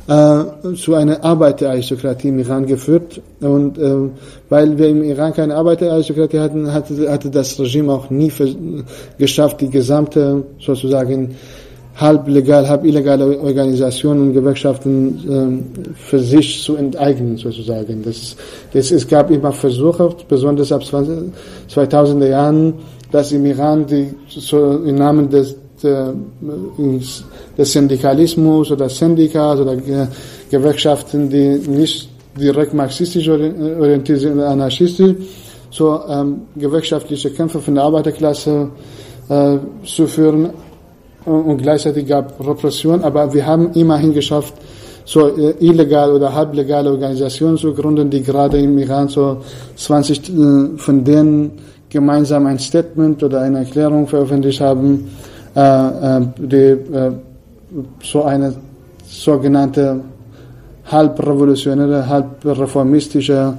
äh, 0.09 0.75
zu 0.75 0.95
einer 0.95 1.23
Arbeiteraristokratie 1.25 2.29
im 2.29 2.39
Iran 2.41 2.67
geführt. 2.67 3.21
Und 3.41 3.79
äh, 3.79 4.11
weil 4.49 4.77
wir 4.79 4.89
im 4.89 5.03
Iran 5.05 5.33
keine 5.33 5.55
Arbeiteraristokratie 5.55 6.41
hatten, 6.41 6.73
hatte, 6.73 7.11
hatte 7.11 7.31
das 7.31 7.59
Regime 7.59 7.93
auch 7.93 8.11
nie 8.11 8.31
für, 8.31 8.49
geschafft, 9.19 9.61
die 9.61 9.71
gesamte 9.71 10.45
sozusagen 10.59 11.37
halb 11.97 12.27
legal, 12.27 12.69
halb 12.69 12.85
illegale 12.85 13.39
Organisationen 13.39 14.29
und 14.29 14.33
Gewerkschaften 14.33 15.65
äh, 15.85 15.95
für 15.95 16.19
sich 16.19 16.63
zu 16.63 16.77
enteignen 16.77 17.37
sozusagen. 17.37 18.03
Das, 18.03 18.37
das, 18.73 18.91
es 18.91 19.07
gab 19.07 19.31
immer 19.31 19.53
Versuche, 19.53 20.15
besonders 20.29 20.73
ab 20.73 20.85
20, 20.85 21.33
2000er 21.71 22.29
Jahren, 22.29 22.75
dass 23.11 23.31
im 23.33 23.45
Iran 23.45 23.87
die 23.87 24.09
so 24.29 24.79
im 24.85 24.95
Namen 24.95 25.29
des 25.29 25.55
des 25.83 27.73
Syndikalismus 27.73 28.71
oder 28.71 28.89
Syndikas 28.89 29.61
oder 29.61 29.77
Gewerkschaften, 30.51 31.29
die 31.29 31.59
nicht 31.69 32.09
direkt 32.39 32.75
marxistisch 32.75 33.29
orientiert 33.29 34.21
sind, 34.21 34.41
anarchistisch, 34.41 35.15
so 35.71 36.01
ähm, 36.09 36.43
gewerkschaftliche 36.57 37.31
Kämpfe 37.31 37.61
von 37.61 37.75
der 37.75 37.85
Arbeiterklasse 37.85 38.71
äh, 39.29 39.57
zu 39.85 40.07
führen 40.07 40.51
und 41.25 41.59
gleichzeitig 41.59 42.07
gab 42.07 42.39
Repression, 42.45 43.03
aber 43.03 43.33
wir 43.33 43.47
haben 43.47 43.73
immerhin 43.73 44.13
geschafft, 44.13 44.55
so 45.05 45.29
äh, 45.29 45.55
illegal 45.61 46.13
oder 46.13 46.33
halblegale 46.33 46.91
Organisationen 46.91 47.57
zu 47.57 47.73
gründen, 47.75 48.11
die 48.11 48.23
gerade 48.23 48.59
im 48.59 48.79
Iran 48.79 49.09
so 49.09 49.39
20 49.77 50.19
äh, 50.29 50.79
von 50.79 51.05
denen 51.05 51.53
gemeinsam 51.89 52.47
ein 52.47 52.59
Statement 52.59 53.23
oder 53.23 53.41
eine 53.41 53.59
Erklärung 53.59 54.07
veröffentlicht 54.07 54.61
haben, 54.61 54.95
äh, 54.95 54.99
äh, 55.01 55.32
die 55.55 56.57
äh, 56.57 57.13
so 58.03 58.23
eine 58.25 58.55
sogenannte 59.07 60.01
halbrevolutionäre, 60.87 62.09
halbreformistische 62.09 63.55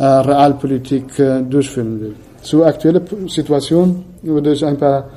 Realpolitik 0.00 1.04
durchführen 1.50 2.00
will. 2.00 2.14
Zur 2.42 2.66
aktuellen 2.66 3.02
Situation 3.28 4.04
würde 4.22 4.52
ich 4.52 4.64
ein 4.64 4.76
paar 4.76 5.08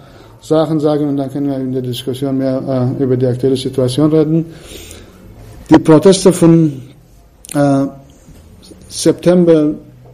Sachen 0.41 0.79
sagen 0.79 1.07
und 1.09 1.17
dann 1.17 1.31
können 1.31 1.49
wir 1.49 1.57
in 1.57 1.71
der 1.71 1.83
Diskussion 1.83 2.37
mehr 2.37 2.93
über 2.99 3.15
die 3.15 3.27
aktuelle 3.27 3.55
Situation 3.55 4.11
reden. 4.11 4.45
Die 5.69 5.79
Proteste 5.79 6.33
von 6.33 6.81
äh, 7.53 7.85
September 8.89 9.73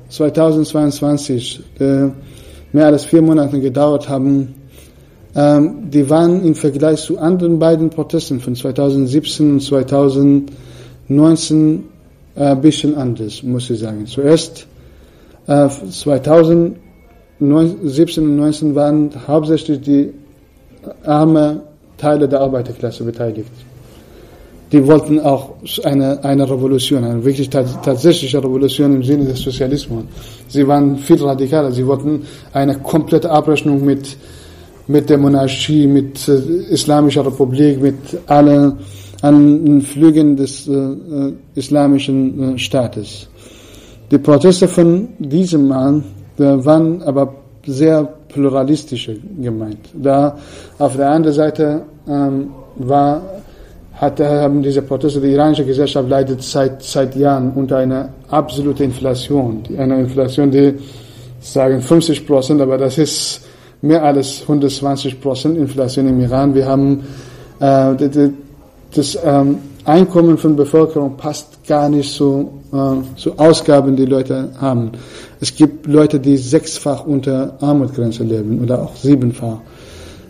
2022, 0.10 1.63
äh, 1.80 2.10
mehr 2.72 2.86
als 2.86 3.06
vier 3.06 3.24
Monate 3.24 3.60
gedauert 3.60 4.08
haben, 4.08 4.54
die 5.38 6.10
waren 6.10 6.43
im 6.43 6.56
Vergleich 6.56 7.04
zu 7.04 7.19
anderen 7.19 7.60
beiden 7.60 7.91
Protesten 7.91 8.39
von 8.39 8.56
2017 8.56 9.52
und 9.52 9.62
2019 9.62 11.84
äh, 12.36 12.43
ein 12.43 12.62
bisschen 12.62 12.95
anders, 12.95 13.43
muss 13.43 13.69
ich 13.69 13.80
sagen. 13.80 14.08
Zuerst 14.08 14.65
äh, 15.45 15.69
2017 15.69 16.82
und 17.39 17.86
2019 17.86 18.73
waren 18.73 19.12
hauptsächlich 19.28 19.80
die 19.82 20.12
armen 21.04 21.62
Teile 21.97 22.28
der 22.28 22.41
Arbeiterklasse 22.41 23.04
beteiligt. 23.04 23.52
Die 24.71 24.86
wollten 24.86 25.19
auch 25.19 25.52
eine, 25.84 26.23
eine 26.23 26.50
Revolution, 26.50 27.04
eine 27.04 27.23
wirklich 27.23 27.50
tatsächliche 27.50 28.39
Revolution 28.39 28.95
im 28.95 29.04
Sinne 29.04 29.26
des 29.26 29.39
Sozialismus. 29.39 30.04
Sie 30.47 30.67
waren 30.67 30.97
viel 30.97 31.23
radikaler. 31.23 31.71
Sie 31.71 31.86
wollten 31.86 32.23
eine 32.52 32.80
komplette 32.80 33.30
Abrechnung 33.30 33.86
mit 33.86 34.17
mit 34.88 35.10
der 35.10 35.17
Monarchie, 35.17 35.88
mit 35.88 36.28
äh, 36.28 36.38
Islamischer 36.71 37.26
Republik, 37.26 37.82
mit 37.82 37.95
allen, 38.28 38.78
Flügen 39.82 40.38
des 40.38 40.67
äh, 40.67 40.73
äh, 40.73 41.34
islamischen 41.56 42.56
äh, 42.56 42.58
Staates. 42.58 43.28
Die 44.12 44.19
Proteste 44.19 44.67
von 44.67 45.10
diesem 45.17 45.67
Mann 45.67 46.04
äh, 46.38 46.43
waren 46.43 47.02
aber 47.02 47.34
sehr 47.65 48.08
pluralistische 48.30 49.17
gemeint. 49.41 49.89
Da 49.93 50.38
auf 50.78 50.95
der 50.95 51.10
anderen 51.10 51.36
Seite 51.36 51.82
ähm, 52.08 52.52
war, 52.76 53.21
hat, 53.93 54.19
haben 54.19 54.62
diese 54.62 54.82
Proteste, 54.84 55.19
die 55.19 55.32
iranische 55.32 55.65
Gesellschaft 55.65 56.08
leidet 56.08 56.43
seit, 56.43 56.84
seit 56.84 57.15
Jahren 57.15 57.52
unter 57.54 57.78
einer 57.78 58.10
absoluten 58.30 58.84
Inflation. 58.84 59.63
Eine 59.78 60.00
Inflation, 60.00 60.52
die 60.52 60.76
sagen 61.41 61.82
50 61.82 62.26
Prozent, 62.26 62.62
aber 62.62 62.78
das 62.78 62.97
ist 62.97 63.41
mehr 63.82 64.04
als 64.04 64.42
120 64.42 65.22
Prozent 65.22 65.58
Inflation 65.58 66.08
im 66.08 66.20
Iran. 66.20 66.54
Wir 66.56 66.68
haben 66.68 67.04
äh, 67.60 68.30
das 68.94 69.18
ähm, 69.24 69.58
Einkommen 69.88 70.38
von 70.38 70.58
Bevölkerung 70.58 71.16
passt 71.16 71.66
gar 71.66 71.88
nicht 71.88 72.13
zu, 72.13 72.50
äh, 72.74 73.18
zu 73.18 73.40
Ausgaben, 73.40 73.96
die 73.96 74.06
Leute 74.06 74.50
haben. 74.60 74.92
Es 75.40 75.56
gibt 75.56 75.88
Leute, 75.88 76.20
die 76.20 76.36
sechsfach 76.36 77.06
unter 77.06 77.56
Armutsgrenze 77.62 78.26
leben 78.26 78.62
oder 78.62 78.82
auch 78.82 78.98
siebenfach. 78.98 79.60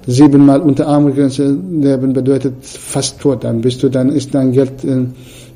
Siebenmal 0.06 0.62
unter 0.62 0.88
Armutsgrenze 0.88 1.58
leben 1.72 2.14
bedeutet 2.14 2.54
fast 2.62 3.20
tot. 3.20 3.44
Dann 3.44 3.62
bist 3.62 3.82
du, 3.82 3.90
dann 3.90 4.10
ist 4.10 4.36
dein 4.36 4.52
Geld 4.52 4.84
äh, 4.84 5.06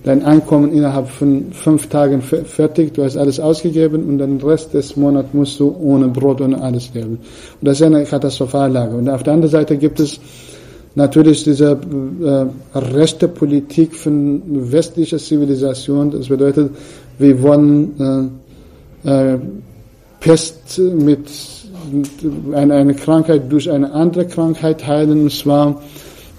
dein 0.03 0.23
Einkommen 0.23 0.73
innerhalb 0.73 1.09
von 1.09 1.51
fünf 1.51 1.87
Tagen 1.87 2.21
fertig, 2.21 2.93
du 2.93 3.03
hast 3.03 3.17
alles 3.17 3.39
ausgegeben 3.39 4.03
und 4.05 4.17
den 4.17 4.41
Rest 4.41 4.73
des 4.73 4.95
Monats 4.95 5.29
musst 5.33 5.59
du 5.59 5.75
ohne 5.79 6.07
Brot, 6.07 6.41
ohne 6.41 6.61
alles 6.61 6.93
leben. 6.93 7.19
Und 7.61 7.67
das 7.67 7.79
ist 7.79 7.85
eine 7.85 8.03
Katastrophallage. 8.03 8.95
Und 8.95 9.09
auf 9.09 9.23
der 9.23 9.33
anderen 9.33 9.51
Seite 9.51 9.77
gibt 9.77 9.99
es 9.99 10.19
natürlich 10.95 11.43
diese 11.43 11.77
äh, 12.23 12.77
rechte 12.77 13.27
Politik 13.27 13.95
von 13.95 14.41
westlicher 14.71 15.19
Zivilisation. 15.19 16.11
Das 16.11 16.27
bedeutet, 16.27 16.71
wir 17.19 17.41
wollen 17.41 18.31
äh, 19.05 19.33
äh, 19.33 19.37
Pest 20.19 20.79
mit 20.79 21.29
eine, 22.53 22.73
eine 22.73 22.93
Krankheit 22.93 23.51
durch 23.51 23.69
eine 23.69 23.91
andere 23.91 24.25
Krankheit 24.25 24.85
heilen. 24.85 25.23
Und 25.23 25.31
zwar, 25.31 25.81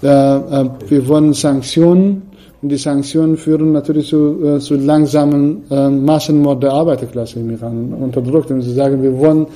äh, 0.01 0.07
äh 0.07 0.69
wir 0.89 1.07
wollen 1.07 1.33
Sanktionen 1.33 2.32
und 2.63 2.69
die 2.69 2.77
Sanktionen 2.77 3.35
führen 3.35 3.73
natürlich 3.73 4.07
zu, 4.07 4.41
äh, 4.41 4.59
zu 4.59 4.75
langsamen 4.75 5.63
äh, 5.69 5.89
Massenmord 5.89 6.63
der 6.63 6.71
Arbeiterklasse 6.71 7.41
im 7.41 7.49
Iran 7.51 7.93
unterdrückt. 7.93 8.51
Und 8.51 8.61
sie 8.61 8.73
sagen, 8.73 9.03
wir 9.03 9.17
wollen 9.19 9.47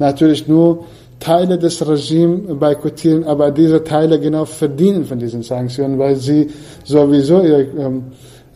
natürlich 0.00 0.48
nur 0.48 0.84
Teile 1.20 1.58
des 1.58 1.86
Regimes 1.88 2.58
boykottieren, 2.58 3.22
aber 3.22 3.52
diese 3.52 3.84
Teile 3.84 4.18
genau 4.18 4.44
verdienen 4.44 5.04
von 5.04 5.18
diesen 5.18 5.42
Sanktionen, 5.42 5.96
weil 5.96 6.16
sie 6.16 6.48
sowieso 6.84 7.40
ihre 7.40 7.62
ähm, 7.62 8.02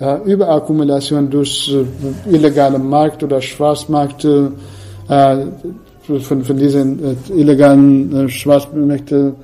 äh, 0.00 0.16
Überakkumulation 0.24 1.30
durch 1.30 1.72
äh, 1.72 2.34
illegale 2.34 2.80
Markt 2.80 3.22
oder 3.22 3.40
Schwarzmarkt 3.40 4.24
äh, 4.24 4.48
von, 6.18 6.42
von 6.42 6.56
diesen 6.56 6.98
äh, 7.04 7.40
illegalen 7.40 8.26
äh, 8.26 8.28
Schwarzmärkten 8.28 9.36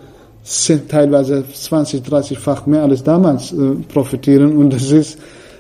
sind 0.47 0.89
teilweise 0.89 1.45
20, 1.53 2.03
30-fach 2.03 2.67
mehr 2.67 2.85
als 2.85 3.03
damals 3.03 3.53
äh, 3.53 3.75
profitieren 3.93 4.57
und 4.57 4.73
das 4.73 4.93
ist, 4.93 5.19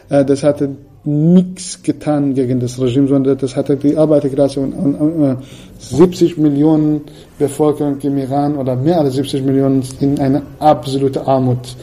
äh, 0.08 0.24
das 0.24 0.44
hatte 0.44 0.76
nichts 1.02 1.82
getan 1.82 2.34
gegen 2.34 2.60
das 2.60 2.80
Regime, 2.80 3.08
sondern 3.08 3.36
das 3.36 3.56
hatte 3.56 3.76
die 3.76 3.96
Arbeiterklasse 3.96 4.60
und, 4.60 4.72
und, 4.74 5.24
äh, 5.24 5.36
70 5.80 6.38
Millionen 6.38 7.00
Bevölkerung 7.36 7.98
im 8.00 8.16
Iran 8.16 8.56
oder 8.56 8.76
mehr 8.76 9.00
als 9.00 9.14
70 9.14 9.42
Millionen 9.42 9.82
in 9.98 10.20
eine 10.20 10.42
absolute 10.60 11.26
Armut 11.26 11.76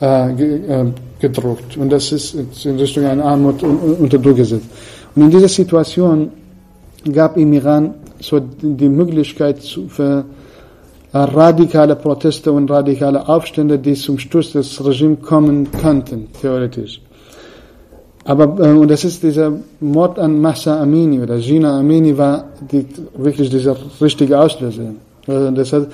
äh, 0.00 0.32
äh, 0.32 0.86
gedruckt 1.20 1.76
und 1.76 1.92
das 1.92 2.10
ist 2.10 2.34
in 2.64 2.80
Richtung 2.80 3.04
einer 3.04 3.26
Armut 3.26 3.62
unter 3.62 4.18
Druck 4.18 4.36
gesetzt. 4.36 4.66
Und 5.14 5.22
in 5.22 5.30
dieser 5.30 5.48
Situation 5.48 6.30
gab 7.12 7.36
im 7.36 7.52
Iran 7.52 7.94
so 8.18 8.40
die 8.40 8.88
Möglichkeit 8.88 9.58
für 9.88 10.24
radikale 11.12 11.96
Proteste 11.96 12.52
und 12.52 12.70
radikale 12.70 13.28
Aufstände, 13.28 13.78
die 13.78 13.94
zum 13.94 14.18
Sturz 14.18 14.52
des 14.52 14.84
Regimes 14.84 15.20
kommen 15.22 15.70
könnten, 15.70 16.28
theoretisch. 16.40 17.00
Aber, 18.24 18.44
äh, 18.64 18.72
und 18.72 18.88
das 18.88 19.04
ist 19.04 19.22
dieser 19.22 19.52
Mord 19.80 20.18
an 20.18 20.40
Massa 20.40 20.80
Amini 20.80 21.20
oder 21.20 21.38
Gina 21.38 21.78
Amini 21.78 22.16
war 22.16 22.44
die, 22.70 22.86
wirklich 23.16 23.50
dieser 23.50 23.76
richtige 24.00 24.38
Auslöser. 24.38 24.94
Also 25.26 25.50
das 25.50 25.72
hat, 25.72 25.88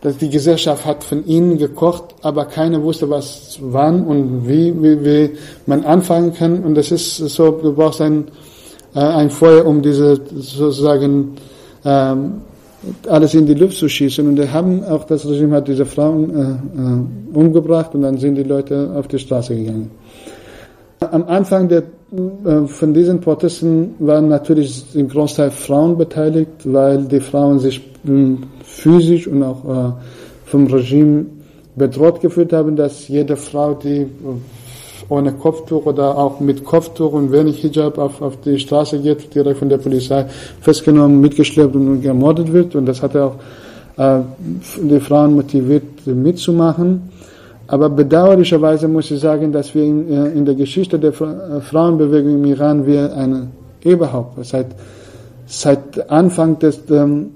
dass 0.00 0.16
die 0.18 0.30
Gesellschaft 0.30 0.84
hat 0.84 1.02
von 1.02 1.26
ihnen 1.26 1.58
gekocht, 1.58 2.14
aber 2.22 2.44
keiner 2.44 2.82
wusste, 2.82 3.08
was 3.10 3.58
wann 3.60 4.06
und 4.06 4.46
wie, 4.46 4.72
wie, 4.82 5.04
wie 5.04 5.30
man 5.66 5.84
anfangen 5.84 6.32
kann. 6.32 6.62
Und 6.62 6.74
das 6.74 6.92
ist 6.92 7.16
so, 7.16 7.50
du 7.50 7.72
brauchst 7.72 8.00
ein, 8.00 8.28
äh, 8.94 9.00
ein 9.00 9.30
Feuer, 9.30 9.66
um 9.66 9.82
diese 9.82 10.20
sozusagen 10.36 11.34
ähm, 11.84 12.42
alles 13.08 13.34
in 13.34 13.46
die 13.46 13.54
Luft 13.54 13.76
zu 13.76 13.88
schießen. 13.88 14.26
Und 14.26 14.36
die 14.36 14.48
haben 14.48 14.84
auch 14.84 15.04
das 15.04 15.26
Regime 15.26 15.56
hat 15.56 15.68
diese 15.68 15.86
Frauen 15.86 16.30
äh, 16.30 16.42
äh, 16.42 17.38
umgebracht 17.38 17.94
und 17.94 18.02
dann 18.02 18.18
sind 18.18 18.36
die 18.36 18.42
Leute 18.42 18.90
auf 18.94 19.08
die 19.08 19.18
Straße 19.18 19.54
gegangen. 19.54 19.90
Am 21.00 21.24
Anfang 21.24 21.68
der, 21.68 21.82
äh, 21.82 22.66
von 22.66 22.94
diesen 22.94 23.20
Protesten 23.20 23.94
waren 23.98 24.28
natürlich 24.28 24.84
im 24.94 25.08
Großteil 25.08 25.50
Frauen 25.50 25.96
beteiligt, 25.98 26.50
weil 26.64 27.04
die 27.04 27.20
Frauen 27.20 27.58
sich 27.58 27.78
äh, 28.06 28.36
physisch 28.62 29.26
und 29.26 29.42
auch 29.42 29.64
äh, 29.64 29.92
vom 30.46 30.66
Regime 30.66 31.26
bedroht 31.76 32.20
gefühlt 32.20 32.52
haben, 32.52 32.76
dass 32.76 33.08
jede 33.08 33.36
Frau, 33.36 33.74
die 33.74 34.06
ohne 35.08 35.32
Kopftuch 35.32 35.86
oder 35.86 36.16
auch 36.16 36.40
mit 36.40 36.64
Kopftuch 36.64 37.12
und 37.12 37.32
wenig 37.32 37.58
Hijab 37.62 37.98
auf, 37.98 38.22
auf 38.22 38.40
die 38.40 38.58
Straße 38.58 39.00
geht, 39.00 39.34
direkt 39.34 39.58
von 39.58 39.68
der 39.68 39.78
Polizei 39.78 40.26
festgenommen, 40.60 41.20
mitgeschleppt 41.20 41.74
und 41.74 42.00
gemordet 42.00 42.52
wird. 42.52 42.74
Und 42.74 42.86
das 42.86 43.02
hat 43.02 43.16
auch 43.16 43.36
äh, 43.96 44.20
die 44.82 45.00
Frauen 45.00 45.34
motiviert, 45.34 46.06
mitzumachen. 46.06 47.10
Aber 47.66 47.88
bedauerlicherweise 47.88 48.88
muss 48.88 49.10
ich 49.10 49.20
sagen, 49.20 49.52
dass 49.52 49.74
wir 49.74 49.84
in, 49.84 50.10
äh, 50.10 50.28
in 50.30 50.44
der 50.44 50.54
Geschichte 50.54 50.98
der 50.98 51.12
äh, 51.12 51.60
Frauenbewegung 51.60 52.34
im 52.34 52.44
Iran 52.44 52.86
wir 52.86 53.14
eine 53.14 53.48
überhaupt 53.82 54.44
seit 54.44 54.68
seit 55.46 56.10
Anfang 56.10 56.58
des 56.58 56.80
ähm, 56.90 57.30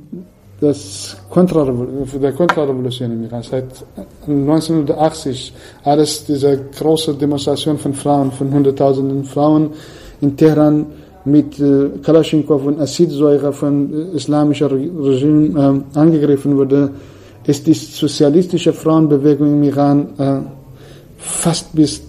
des 0.60 1.16
Kontrarevolution, 1.30 2.20
der 2.20 2.32
Kontrarevolution 2.32 3.12
im 3.12 3.24
Iran, 3.24 3.42
seit 3.42 3.66
1980, 4.26 5.52
alles 5.84 6.24
diese 6.24 6.58
große 6.76 7.14
Demonstration 7.14 7.78
von 7.78 7.94
Frauen, 7.94 8.32
von 8.32 8.52
hunderttausenden 8.52 9.24
Frauen 9.24 9.70
in 10.20 10.36
Teheran 10.36 10.86
mit 11.24 11.60
äh, 11.60 11.90
Kalaschnikow 12.02 12.64
und 12.64 12.80
Acidsäure 12.80 13.52
von 13.52 13.92
äh, 13.92 14.16
islamischer 14.16 14.70
Regime 14.70 15.84
äh, 15.94 15.98
angegriffen 15.98 16.56
wurde, 16.56 16.90
ist 17.46 17.66
die 17.66 17.74
sozialistische 17.74 18.72
Frauenbewegung 18.72 19.48
im 19.48 19.62
Iran 19.62 20.08
äh, 20.18 20.40
fast 21.18 21.74
bis 21.74 22.02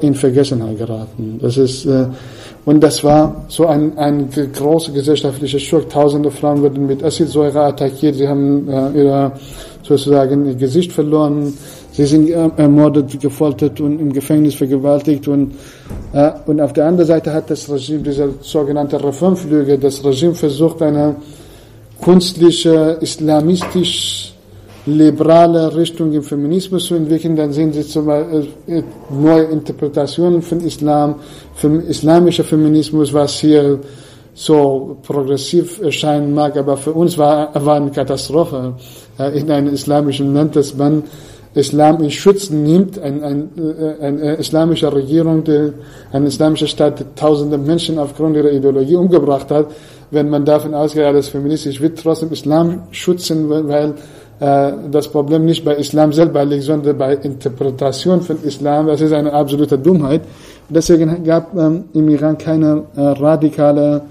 in 0.00 0.14
Vergessenheit 0.14 0.76
geraten. 0.76 1.38
Das 1.40 1.56
ist, 1.56 1.86
äh, 1.86 2.06
und 2.66 2.80
das 2.80 3.04
war 3.04 3.44
so 3.46 3.66
ein, 3.66 3.96
ein 3.96 4.28
großer 4.28 4.90
gesellschaftlicher 4.90 5.60
Schock. 5.60 5.88
Tausende 5.88 6.32
Frauen 6.32 6.62
wurden 6.62 6.86
mit 6.86 7.02
Acetsäure 7.02 7.60
attackiert, 7.60 8.16
sie 8.16 8.26
haben 8.26 8.68
äh, 8.68 9.04
ihr, 9.04 9.32
sozusagen 9.84 10.46
ihr 10.46 10.56
Gesicht 10.56 10.92
verloren, 10.92 11.56
sie 11.92 12.04
sind 12.04 12.28
ermordet, 12.28 13.20
gefoltert 13.20 13.80
und 13.80 14.00
im 14.00 14.12
Gefängnis 14.12 14.56
vergewaltigt. 14.56 15.28
Und, 15.28 15.54
äh, 16.12 16.32
und 16.46 16.60
auf 16.60 16.72
der 16.72 16.86
anderen 16.86 17.06
Seite 17.06 17.32
hat 17.32 17.48
das 17.50 17.70
Regime, 17.70 18.00
dieser 18.00 18.30
sogenannte 18.40 19.02
Reformflüge, 19.02 19.78
das 19.78 20.04
Regime 20.04 20.34
versucht, 20.34 20.82
eine 20.82 21.14
künstliche, 22.02 22.98
islamistisch 23.00 24.35
liberale 24.86 25.74
Richtung 25.74 26.12
im 26.12 26.22
Feminismus 26.22 26.86
zu 26.86 26.94
entwickeln, 26.94 27.36
dann 27.36 27.52
sehen 27.52 27.72
Sie 27.72 27.86
zum 27.86 28.06
Beispiel 28.06 28.48
äh, 28.68 28.82
neue 29.10 29.44
Interpretationen 29.44 30.42
von 30.42 30.60
Islam, 30.60 31.16
vom 31.54 31.80
islamischen 31.80 32.44
Feminismus, 32.44 33.12
was 33.12 33.40
hier 33.40 33.80
so 34.34 34.98
progressiv 35.02 35.80
erscheinen 35.80 36.34
mag, 36.34 36.56
aber 36.56 36.76
für 36.76 36.92
uns 36.92 37.16
war, 37.16 37.52
war 37.64 37.76
eine 37.76 37.90
Katastrophe. 37.90 38.74
In 39.34 39.50
einem 39.50 39.72
islamischen 39.72 40.34
Land, 40.34 40.56
dass 40.56 40.76
man 40.76 41.04
Islam 41.56 42.02
in 42.02 42.10
Schutz 42.10 42.50
nimmt, 42.50 42.98
ein, 42.98 43.24
ein, 43.24 43.48
äh, 43.56 44.04
eine 44.04 44.34
islamische 44.34 44.92
Regierung, 44.92 45.42
die, 45.42 45.72
eine 46.12 46.26
islamische 46.26 46.68
Staat, 46.68 47.00
die 47.00 47.04
tausende 47.14 47.56
Menschen 47.56 47.98
aufgrund 47.98 48.36
ihrer 48.36 48.52
Ideologie 48.52 48.96
umgebracht 48.96 49.50
hat, 49.50 49.68
wenn 50.10 50.28
man 50.28 50.44
davon 50.44 50.74
ausgeht, 50.74 51.04
alles 51.04 51.28
feministisch 51.28 51.80
wird 51.80 51.98
trotzdem 51.98 52.30
Islam 52.30 52.82
schützen, 52.90 53.48
weil 53.48 53.88
äh, 53.88 53.94
das 54.38 55.08
Problem 55.08 55.46
nicht 55.46 55.64
bei 55.64 55.76
Islam 55.76 56.12
selber 56.12 56.44
liegt, 56.44 56.64
sondern 56.64 56.98
bei 56.98 57.14
Interpretation 57.14 58.20
von 58.20 58.36
Islam. 58.42 58.86
Das 58.86 59.00
ist 59.00 59.12
eine 59.12 59.32
absolute 59.32 59.78
Dummheit. 59.78 60.22
Deswegen 60.68 61.22
gab 61.24 61.56
ähm, 61.56 61.84
im 61.94 62.08
Iran 62.08 62.36
keine 62.36 62.84
äh, 62.96 63.00
radikale 63.00 64.02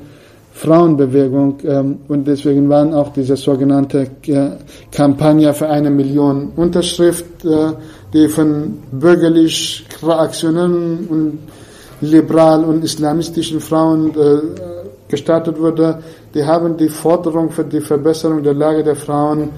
Frauenbewegung 0.53 1.57
ähm, 1.65 1.97
und 2.07 2.25
deswegen 2.25 2.69
waren 2.69 2.93
auch 2.93 3.11
diese 3.11 3.35
sogenannte 3.35 4.07
äh, 4.27 4.51
Kampagne 4.89 5.53
für 5.53 5.67
eine 5.67 5.89
Million 5.89 6.53
Unterschrift, 6.55 7.43
äh, 7.43 7.73
die 8.13 8.29
von 8.29 8.79
bürgerlich 8.89 9.85
reaktionellen 10.01 11.07
und 11.09 11.39
liberal 11.99 12.63
und 12.63 12.85
islamistischen 12.85 13.59
Frauen 13.59 14.11
äh, 14.11 14.61
gestartet 15.09 15.59
wurde. 15.59 15.99
Die 16.33 16.45
haben 16.45 16.77
die 16.77 16.89
Forderung 16.89 17.51
für 17.51 17.65
die 17.65 17.81
Verbesserung 17.81 18.41
der 18.41 18.53
Lage 18.53 18.81
der 18.81 18.95
Frauen 18.95 19.49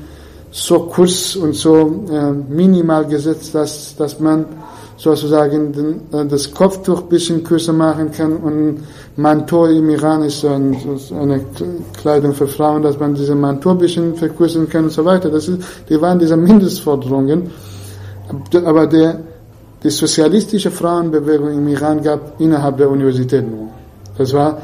so 0.52 0.80
kurz 0.82 1.36
und 1.36 1.56
so 1.56 2.06
äh, 2.10 2.32
minimal 2.32 3.06
gesetzt, 3.06 3.54
dass, 3.54 3.96
dass 3.96 4.20
man 4.20 4.46
sozusagen 4.98 5.72
den, 5.72 6.02
äh, 6.12 6.26
das 6.26 6.52
Kopftuch 6.52 7.04
ein 7.04 7.10
bisschen 7.10 7.44
kürzer 7.44 7.74
machen 7.74 8.12
kann 8.12 8.38
und 8.38 8.84
Manto 9.16 9.66
im 9.66 9.90
Iran 9.90 10.24
ist 10.24 10.42
so, 10.42 10.50
ein, 10.50 10.76
so 10.98 11.16
eine 11.16 11.42
Kleidung 12.00 12.34
für 12.34 12.48
Frauen, 12.48 12.82
dass 12.82 13.00
man 13.00 13.14
diese 13.14 13.36
Manto 13.36 13.72
ein 13.72 13.78
bisschen 13.78 14.16
verkürzen 14.16 14.70
kann 14.70 14.86
und 14.86 14.92
so 14.92 15.04
weiter. 15.06 15.30
Das 15.30 15.48
ist, 15.48 15.62
die 15.90 16.00
waren 16.02 16.20
diese 16.20 16.38
Mindestforderungen. 16.38 17.52
Aber 18.66 18.88
der, 18.88 19.20
die 19.84 19.90
sozialistische 19.90 20.72
Frauenbewegung 20.72 21.52
im 21.52 21.68
Iran 21.68 22.02
gab 22.02 22.40
innerhalb 22.40 22.78
der 22.78 22.90
Universität 22.90 23.50
nur. 23.50 23.70
Das 24.18 24.34
war 24.34 24.58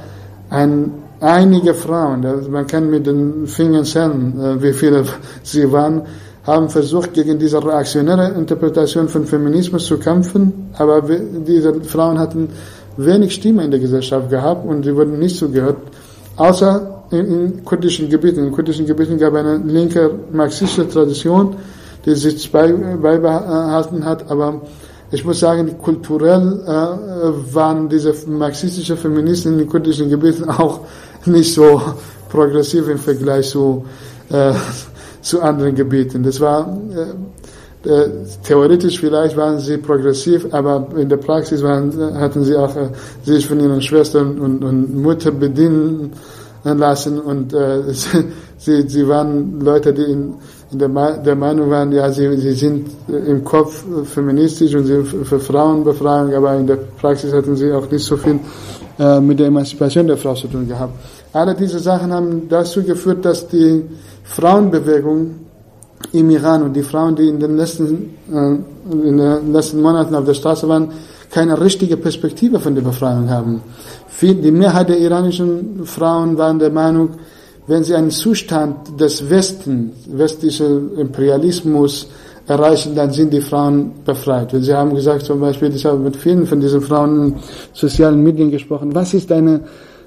ein 0.49 1.02
einige 1.23 1.73
Frauen, 1.73 2.25
man 2.51 2.67
kann 2.67 2.89
mit 2.89 3.07
den 3.07 3.47
Fingern 3.47 3.85
zählen, 3.85 4.39
äh, 4.39 4.61
wie 4.61 4.73
viele 4.73 5.05
sie 5.41 5.71
waren, 5.71 6.01
haben 6.45 6.69
versucht, 6.69 7.13
gegen 7.13 7.39
diese 7.39 7.63
reaktionäre 7.63 8.33
Interpretation 8.37 9.07
von 9.07 9.25
Feminismus 9.25 9.85
zu 9.85 9.97
kämpfen, 9.97 10.69
aber 10.77 11.01
diese 11.01 11.73
Frauen 11.85 12.19
hatten 12.19 12.49
wenig 12.97 13.33
Stimme 13.33 13.63
in 13.63 13.71
der 13.71 13.79
Gesellschaft 13.79 14.29
gehabt 14.29 14.67
und 14.67 14.83
sie 14.83 14.93
wurden 14.93 15.17
nicht 15.19 15.37
zugehört, 15.37 15.77
außer 16.35 17.05
in, 17.11 17.25
in 17.25 17.65
kurdischen 17.65 18.09
Gebieten. 18.09 18.45
In 18.45 18.51
kurdischen 18.51 18.85
Gebieten 18.85 19.17
gab 19.17 19.33
es 19.33 19.39
eine 19.39 19.57
linke 19.57 20.11
marxistische 20.31 20.87
Tradition, 20.89 21.55
die 22.05 22.15
sich 22.15 22.51
beibehalten 22.51 24.03
hat, 24.03 24.29
aber 24.29 24.61
ich 25.13 25.23
muss 25.23 25.39
sagen, 25.39 25.77
kulturell 25.77 26.63
äh, 26.65 27.53
waren 27.53 27.87
diese 27.87 28.13
marxistischen 28.27 28.97
Feministen 28.97 29.53
in 29.53 29.59
den 29.59 29.69
kurdischen 29.69 30.09
Gebieten 30.09 30.43
auch 30.49 30.81
nicht 31.25 31.53
so 31.53 31.81
progressiv 32.29 32.87
im 32.89 32.97
Vergleich 32.97 33.49
zu, 33.49 33.85
äh, 34.29 34.53
zu 35.21 35.41
anderen 35.41 35.75
Gebieten. 35.75 36.23
Das 36.23 36.39
war 36.39 36.77
äh, 36.95 37.89
äh, 37.89 38.09
theoretisch 38.43 38.99
vielleicht 38.99 39.35
waren 39.35 39.59
sie 39.59 39.77
progressiv, 39.77 40.47
aber 40.51 40.87
in 40.95 41.09
der 41.09 41.17
Praxis 41.17 41.61
waren, 41.61 41.91
hatten 42.15 42.45
sie 42.45 42.55
auch 42.55 42.73
äh, 42.75 42.89
sich 43.23 43.45
von 43.45 43.59
ihren 43.59 43.81
Schwestern 43.81 44.39
und, 44.39 44.63
und 44.63 44.95
Mutter 45.01 45.31
bedienen 45.31 46.13
lassen 46.63 47.19
und 47.19 47.53
äh, 47.53 47.81
sie, 48.57 48.87
sie 48.87 49.07
waren 49.07 49.59
Leute, 49.59 49.93
die 49.93 50.03
in, 50.03 50.35
in 50.71 50.79
der, 50.79 51.17
der 51.17 51.35
Meinung 51.35 51.69
waren, 51.69 51.91
ja, 51.91 52.09
sie, 52.09 52.37
sie 52.37 52.53
sind 52.53 52.87
im 53.09 53.43
Kopf 53.43 53.83
feministisch 54.05 54.73
und 54.75 54.85
sie 54.85 55.03
für 55.03 55.39
Frauenbefreiung, 55.41 56.33
aber 56.33 56.55
in 56.55 56.67
der 56.67 56.77
Praxis 56.77 57.33
hatten 57.33 57.57
sie 57.57 57.71
auch 57.73 57.91
nicht 57.91 58.05
so 58.05 58.15
viel 58.15 58.39
äh, 58.99 59.19
mit 59.19 59.39
der 59.39 59.47
Emanzipation 59.47 60.07
der 60.07 60.17
Frau 60.17 60.33
zu 60.33 60.47
tun 60.47 60.67
gehabt. 60.67 60.93
Alle 61.33 61.55
diese 61.55 61.79
Sachen 61.79 62.13
haben 62.13 62.47
dazu 62.47 62.83
geführt, 62.83 63.25
dass 63.25 63.47
die 63.47 63.83
Frauenbewegung 64.23 65.35
im 66.11 66.29
Iran 66.29 66.63
und 66.63 66.73
die 66.73 66.83
Frauen, 66.83 67.15
die 67.15 67.27
in 67.27 67.39
den 67.39 67.57
letzten, 67.57 68.13
äh, 68.31 68.57
in 68.91 69.17
den 69.17 69.53
letzten 69.53 69.81
Monaten 69.81 70.13
auf 70.15 70.25
der 70.25 70.33
Straße 70.33 70.67
waren, 70.67 70.89
keine 71.31 71.59
richtige 71.59 71.97
Perspektive 71.97 72.59
von 72.59 72.75
der 72.75 72.83
Befreiung 72.83 73.29
haben. 73.29 73.61
Die 74.21 74.51
Mehrheit 74.51 74.89
der 74.89 74.99
iranischen 74.99 75.85
Frauen 75.85 76.37
waren 76.37 76.59
der 76.59 76.69
Meinung, 76.69 77.09
wenn 77.67 77.83
sie 77.83 77.95
einen 77.95 78.11
Zustand 78.11 78.99
des 78.99 79.29
Westen, 79.29 79.93
westlichen 80.07 80.97
Imperialismus 80.97 82.07
erreichen, 82.47 82.95
dann 82.95 83.11
sind 83.11 83.31
die 83.31 83.41
Frauen 83.41 83.91
befreit. 84.05 84.53
Und 84.53 84.63
sie 84.63 84.73
haben 84.73 84.93
gesagt, 84.93 85.23
zum 85.23 85.39
Beispiel, 85.39 85.73
ich 85.73 85.85
habe 85.85 85.97
mit 85.97 86.15
vielen 86.15 86.45
von 86.45 86.59
diesen 86.59 86.81
Frauen 86.81 87.27
in 87.27 87.35
sozialen 87.73 88.21
Medien 88.21 88.51
gesprochen, 88.51 88.93
was 88.93 89.13
ist 89.13 89.31
deine, 89.31 89.61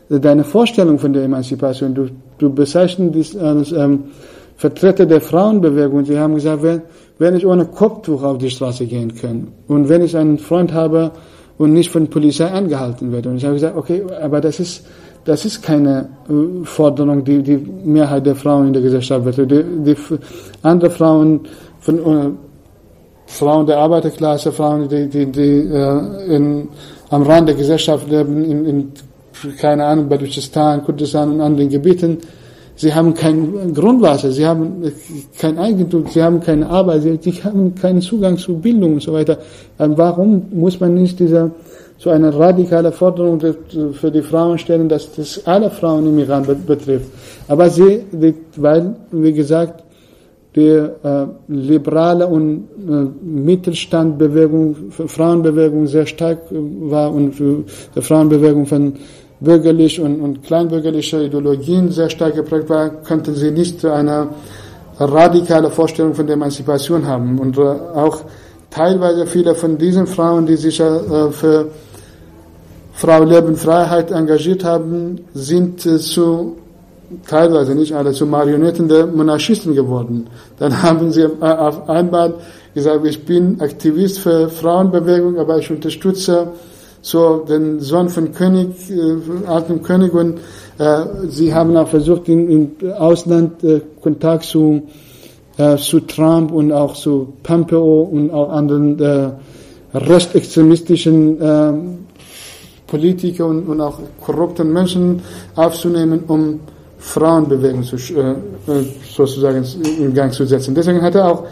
deine 0.09 0.45
Vorstellung 0.45 0.99
von 0.99 1.13
der 1.13 1.25
Emanzipation? 1.25 1.95
Du, 1.95 2.09
du 2.39 2.53
bezeichnest 2.53 3.15
dich 3.15 3.41
als 3.41 3.73
ähm, 3.73 4.05
Vertreter 4.57 5.07
der 5.07 5.21
Frauenbewegung. 5.21 6.05
Sie 6.05 6.19
haben 6.19 6.35
gesagt, 6.35 6.63
wenn, 6.63 6.83
wenn 7.19 7.37
ich 7.37 7.47
ohne 7.47 7.67
Kopftuch 7.67 8.23
auf 8.23 8.39
die 8.39 8.51
Straße 8.51 8.87
gehen 8.87 9.15
kann 9.15 9.49
und 9.69 9.89
wenn 9.89 10.03
ich 10.03 10.17
einen 10.17 10.39
Freund 10.39 10.73
habe 10.73 11.13
und 11.59 11.73
nicht 11.73 11.91
von 11.91 12.09
Polizei 12.09 12.47
angehalten 12.47 13.13
werde. 13.13 13.31
Und 13.31 13.37
ich 13.37 13.45
habe 13.45 13.55
gesagt, 13.55 13.77
okay, 13.77 14.03
aber 14.21 14.41
das 14.41 14.61
ist, 14.61 14.85
das 15.25 15.45
ist 15.45 15.63
keine 15.63 16.09
äh, 16.29 16.65
Forderung, 16.65 17.25
die 17.25 17.43
die 17.43 17.57
Mehrheit 17.57 18.27
der 18.27 18.37
Frauen 18.37 18.69
in 18.69 18.73
der 18.73 18.83
Gesellschaft 18.83 19.25
wird. 19.25 19.51
Die, 19.51 19.65
die 19.85 19.97
andere 20.63 20.91
Frauen 20.91 21.41
von 21.87 21.99
äh, 21.99 22.31
Frauen 23.27 23.67
der 23.67 23.79
Arbeiterklasse, 23.79 24.51
Frauen, 24.53 24.89
die, 24.89 25.09
die, 25.09 25.27
die 25.27 25.55
äh, 25.81 26.35
in, 26.35 26.69
am 27.11 27.23
Rand 27.23 27.49
der 27.49 27.55
Gesellschaft 27.55 28.09
leben, 28.11 28.45
in, 28.45 28.67
in 28.67 28.93
keine 29.61 29.85
Ahnung, 29.85 30.09
Baluchistan, 30.09 30.83
Kurdistan 30.85 31.33
und 31.33 31.41
anderen 31.41 31.71
Gebieten, 31.71 32.19
Sie 32.79 32.93
haben 32.93 33.15
kein 33.15 33.73
Grundwasser, 33.73 34.31
sie 34.31 34.47
haben 34.47 34.93
kein 35.39 35.59
Eigentum, 35.59 36.05
sie 36.09 36.23
haben 36.23 36.41
keine 36.41 36.69
Arbeit, 36.69 37.05
sie, 37.05 37.19
sie 37.23 37.43
haben 37.43 37.75
keinen 37.75 38.03
Zugang 38.03 38.37
zu 38.37 38.59
Bildung 38.59 38.95
und 38.95 39.03
so 39.03 39.15
weiter. 39.15 39.39
Warum 39.79 40.43
muss 40.53 40.79
man 40.79 40.93
nicht 40.93 41.19
dieser 41.19 41.51
so 41.97 42.11
eine 42.11 42.39
radikale 42.39 42.93
Forderung 42.93 43.41
für 43.41 44.11
die 44.11 44.21
Frauen 44.21 44.59
stellen, 44.59 44.91
dass 44.91 45.11
das 45.15 45.41
alle 45.47 45.71
Frauen 45.71 46.07
im 46.07 46.19
Iran 46.19 46.45
betrifft? 46.67 47.11
Aber 47.49 47.71
sie, 47.71 48.05
weil, 48.57 48.95
wie 49.11 49.33
gesagt, 49.33 49.83
die 50.57 50.69
äh, 50.69 51.27
liberale 51.49 52.27
und 52.27 52.65
äh, 52.89 53.07
Mittelstandbewegung, 53.23 54.91
Frauenbewegung 54.91 55.87
sehr 55.87 56.07
stark 56.07 56.39
war 56.51 57.13
und 57.13 57.35
für 57.35 57.65
die 57.95 58.01
Frauenbewegung 58.01 58.65
von 58.65 58.95
bürgerlich 59.39 60.01
und, 60.01 60.21
und 60.23 60.43
kleinbürgerlicher 60.43 61.21
Ideologien 61.21 61.91
sehr 61.91 62.09
stark 62.09 62.37
geprägt 62.37 62.71
war, 62.71 62.89
konnten 62.89 63.35
sie 63.35 63.51
nicht 63.51 63.85
eine 63.85 64.29
radikale 64.99 65.71
Vorstellung 65.71 66.15
von 66.15 66.27
der 66.27 66.35
Emanzipation 66.35 67.07
haben. 67.07 67.39
Und 67.39 67.59
äh, 67.59 67.61
auch 67.61 68.23
teilweise 68.71 69.27
viele 69.27 69.55
von 69.55 69.77
diesen 69.77 70.07
Frauen, 70.07 70.47
die 70.47 70.57
sich 70.57 70.81
äh, 70.81 71.31
für 71.33 71.69
Frau 72.93 73.25
Leben 73.25 73.57
Freiheit 73.57 74.11
engagiert 74.11 74.65
haben, 74.65 75.21
sind 75.35 75.85
äh, 75.85 75.99
zu 75.99 76.57
teilweise 77.27 77.75
nicht 77.75 77.95
alle 77.95 78.13
zu 78.13 78.27
Marionetten 78.27 78.89
der 78.89 79.07
Monarchisten 79.07 79.75
geworden. 79.75 80.27
Dann 80.59 80.83
haben 80.83 81.13
sie 81.13 81.27
auf 81.41 81.89
einmal 81.89 82.35
gesagt, 82.75 83.07
ich 83.07 83.25
bin 83.25 83.61
Aktivist 83.61 84.19
für 84.19 84.49
Frauenbewegung, 84.49 85.39
aber 85.39 85.59
ich 85.59 85.71
unterstütze 85.71 86.49
so 87.01 87.45
den 87.49 87.81
Sohn 87.81 88.09
von 88.09 88.33
König, 88.33 88.91
äh, 88.91 89.47
alten 89.47 89.83
König 89.83 90.13
und 90.13 90.41
äh, 90.79 91.05
sie 91.29 91.55
haben 91.55 91.77
auch 91.77 91.89
versucht, 91.89 92.29
im, 92.29 92.73
Ausland 92.99 93.63
äh, 93.63 93.81
Kontakt 94.03 94.45
zu, 94.45 94.83
äh, 95.57 95.77
zu 95.77 96.01
Trump 96.01 96.53
und 96.53 96.73
auch 96.73 96.95
zu 96.95 97.33
Pompeo 97.43 98.03
und 98.03 98.31
auch 98.31 98.51
anderen 98.51 98.99
äh, 98.99 99.31
rechtsextremistischen 99.95 101.41
äh, 101.41 101.73
Politiker 102.87 103.47
und, 103.47 103.67
und 103.69 103.81
auch 103.81 104.01
korrupten 104.21 104.73
Menschen 104.73 105.23
aufzunehmen, 105.55 106.25
um 106.27 106.61
Frauenbewegung 106.99 107.83
zu, 107.83 107.97
äh, 107.97 108.31
äh, 108.31 108.85
sozusagen 109.15 109.65
in 109.99 110.15
Gang 110.15 110.33
zu 110.33 110.45
setzen. 110.47 110.75
Deswegen 110.75 111.03
hat 111.03 111.15
er 111.15 111.31
auch, 111.31 111.45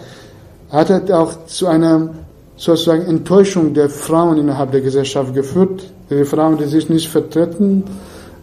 hat 0.71 0.91
er 0.91 1.21
auch 1.21 1.47
zu 1.47 1.67
einer 1.67 2.11
sozusagen 2.57 3.03
Enttäuschung 3.07 3.75
der 3.75 3.89
Frauen 3.89 4.39
innerhalb 4.39 4.73
der 4.73 4.81
Gesellschaft 4.81 5.35
geführt. 5.35 5.85
Die 6.11 6.25
Frauen, 6.25 6.57
die 6.57 6.65
sich 6.65 6.89
nicht 6.89 7.09
vertreten 7.09 7.85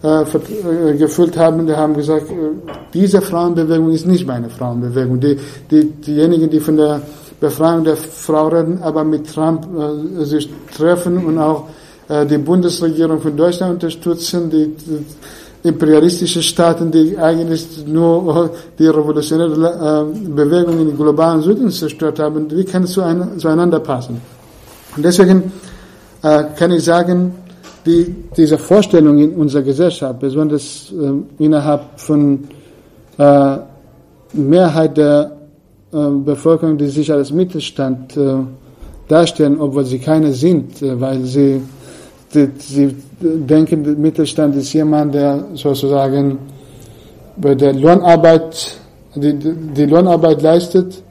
äh, 0.03 0.21
äh 0.21 0.97
gefühlt 0.97 1.37
haben, 1.37 1.65
die 1.65 1.75
haben 1.75 1.95
gesagt, 1.95 2.29
äh, 2.29 2.33
diese 2.93 3.21
Frauenbewegung 3.21 3.91
ist 3.91 4.05
nicht 4.05 4.27
meine 4.27 4.49
Frauenbewegung. 4.49 5.19
Die, 5.19 5.37
die, 5.69 5.85
diejenigen, 5.85 6.49
die 6.49 6.59
von 6.59 6.77
der 6.77 7.01
Befreiung 7.39 7.83
der 7.83 7.97
Frau 7.97 8.49
reden, 8.49 8.83
aber 8.83 9.03
mit 9.03 9.33
Trump 9.33 9.65
sich 10.19 10.47
treffen 10.75 11.25
und 11.25 11.39
auch 11.39 11.65
äh, 12.11 12.25
die 12.25 12.37
Bundesregierung 12.37 13.21
von 13.21 13.37
Deutschland 13.37 13.73
unterstützen, 13.75 14.49
die, 14.49 14.75
die 14.75 15.05
imperialistische 15.63 16.41
Staaten, 16.41 16.91
die 16.91 17.17
eigentlich 17.17 17.85
nur 17.85 18.51
die 18.79 18.87
revolutionäre 18.87 20.07
äh, 20.11 20.29
Bewegung 20.29 20.79
in 20.79 20.87
den 20.87 20.97
globalen 20.97 21.41
Süden 21.41 21.69
zerstört 21.69 22.19
haben, 22.19 22.49
wie 22.49 22.63
kann 22.63 22.83
es 22.83 22.93
zueinander 22.93 23.79
passen? 23.79 24.19
Und 24.95 25.05
deswegen 25.05 25.51
äh, 26.23 26.43
kann 26.57 26.71
ich 26.71 26.83
sagen, 26.83 27.33
die, 27.85 28.15
diese 28.35 28.57
Vorstellung 28.57 29.17
in 29.17 29.33
unserer 29.33 29.63
Gesellschaft, 29.63 30.19
besonders 30.19 30.91
äh, 30.91 31.43
innerhalb 31.43 31.99
von 31.99 32.47
äh, 33.17 33.57
Mehrheit 34.33 34.97
der 34.97 35.31
äh, 35.91 35.97
Bevölkerung, 35.97 36.77
die 36.77 36.87
sich 36.87 37.11
als 37.11 37.31
Mittelstand 37.31 38.17
äh, 38.17 38.35
darstellen, 39.07 39.59
obwohl 39.59 39.85
sie 39.85 39.99
keine 39.99 40.33
sind, 40.33 40.81
äh, 40.81 40.99
weil 40.99 41.23
sie 41.25 41.61
sie 42.29 42.95
denken, 43.21 43.83
der 43.83 43.93
Mittelstand 43.93 44.55
ist 44.55 44.73
jemand, 44.73 45.13
der 45.13 45.45
sozusagen 45.53 46.37
bei 47.37 47.55
der 47.55 47.73
Lohnarbeit, 47.73 48.77
die, 49.15 49.33
die 49.33 49.85
Lohnarbeit 49.85 50.41
leistet 50.41 51.01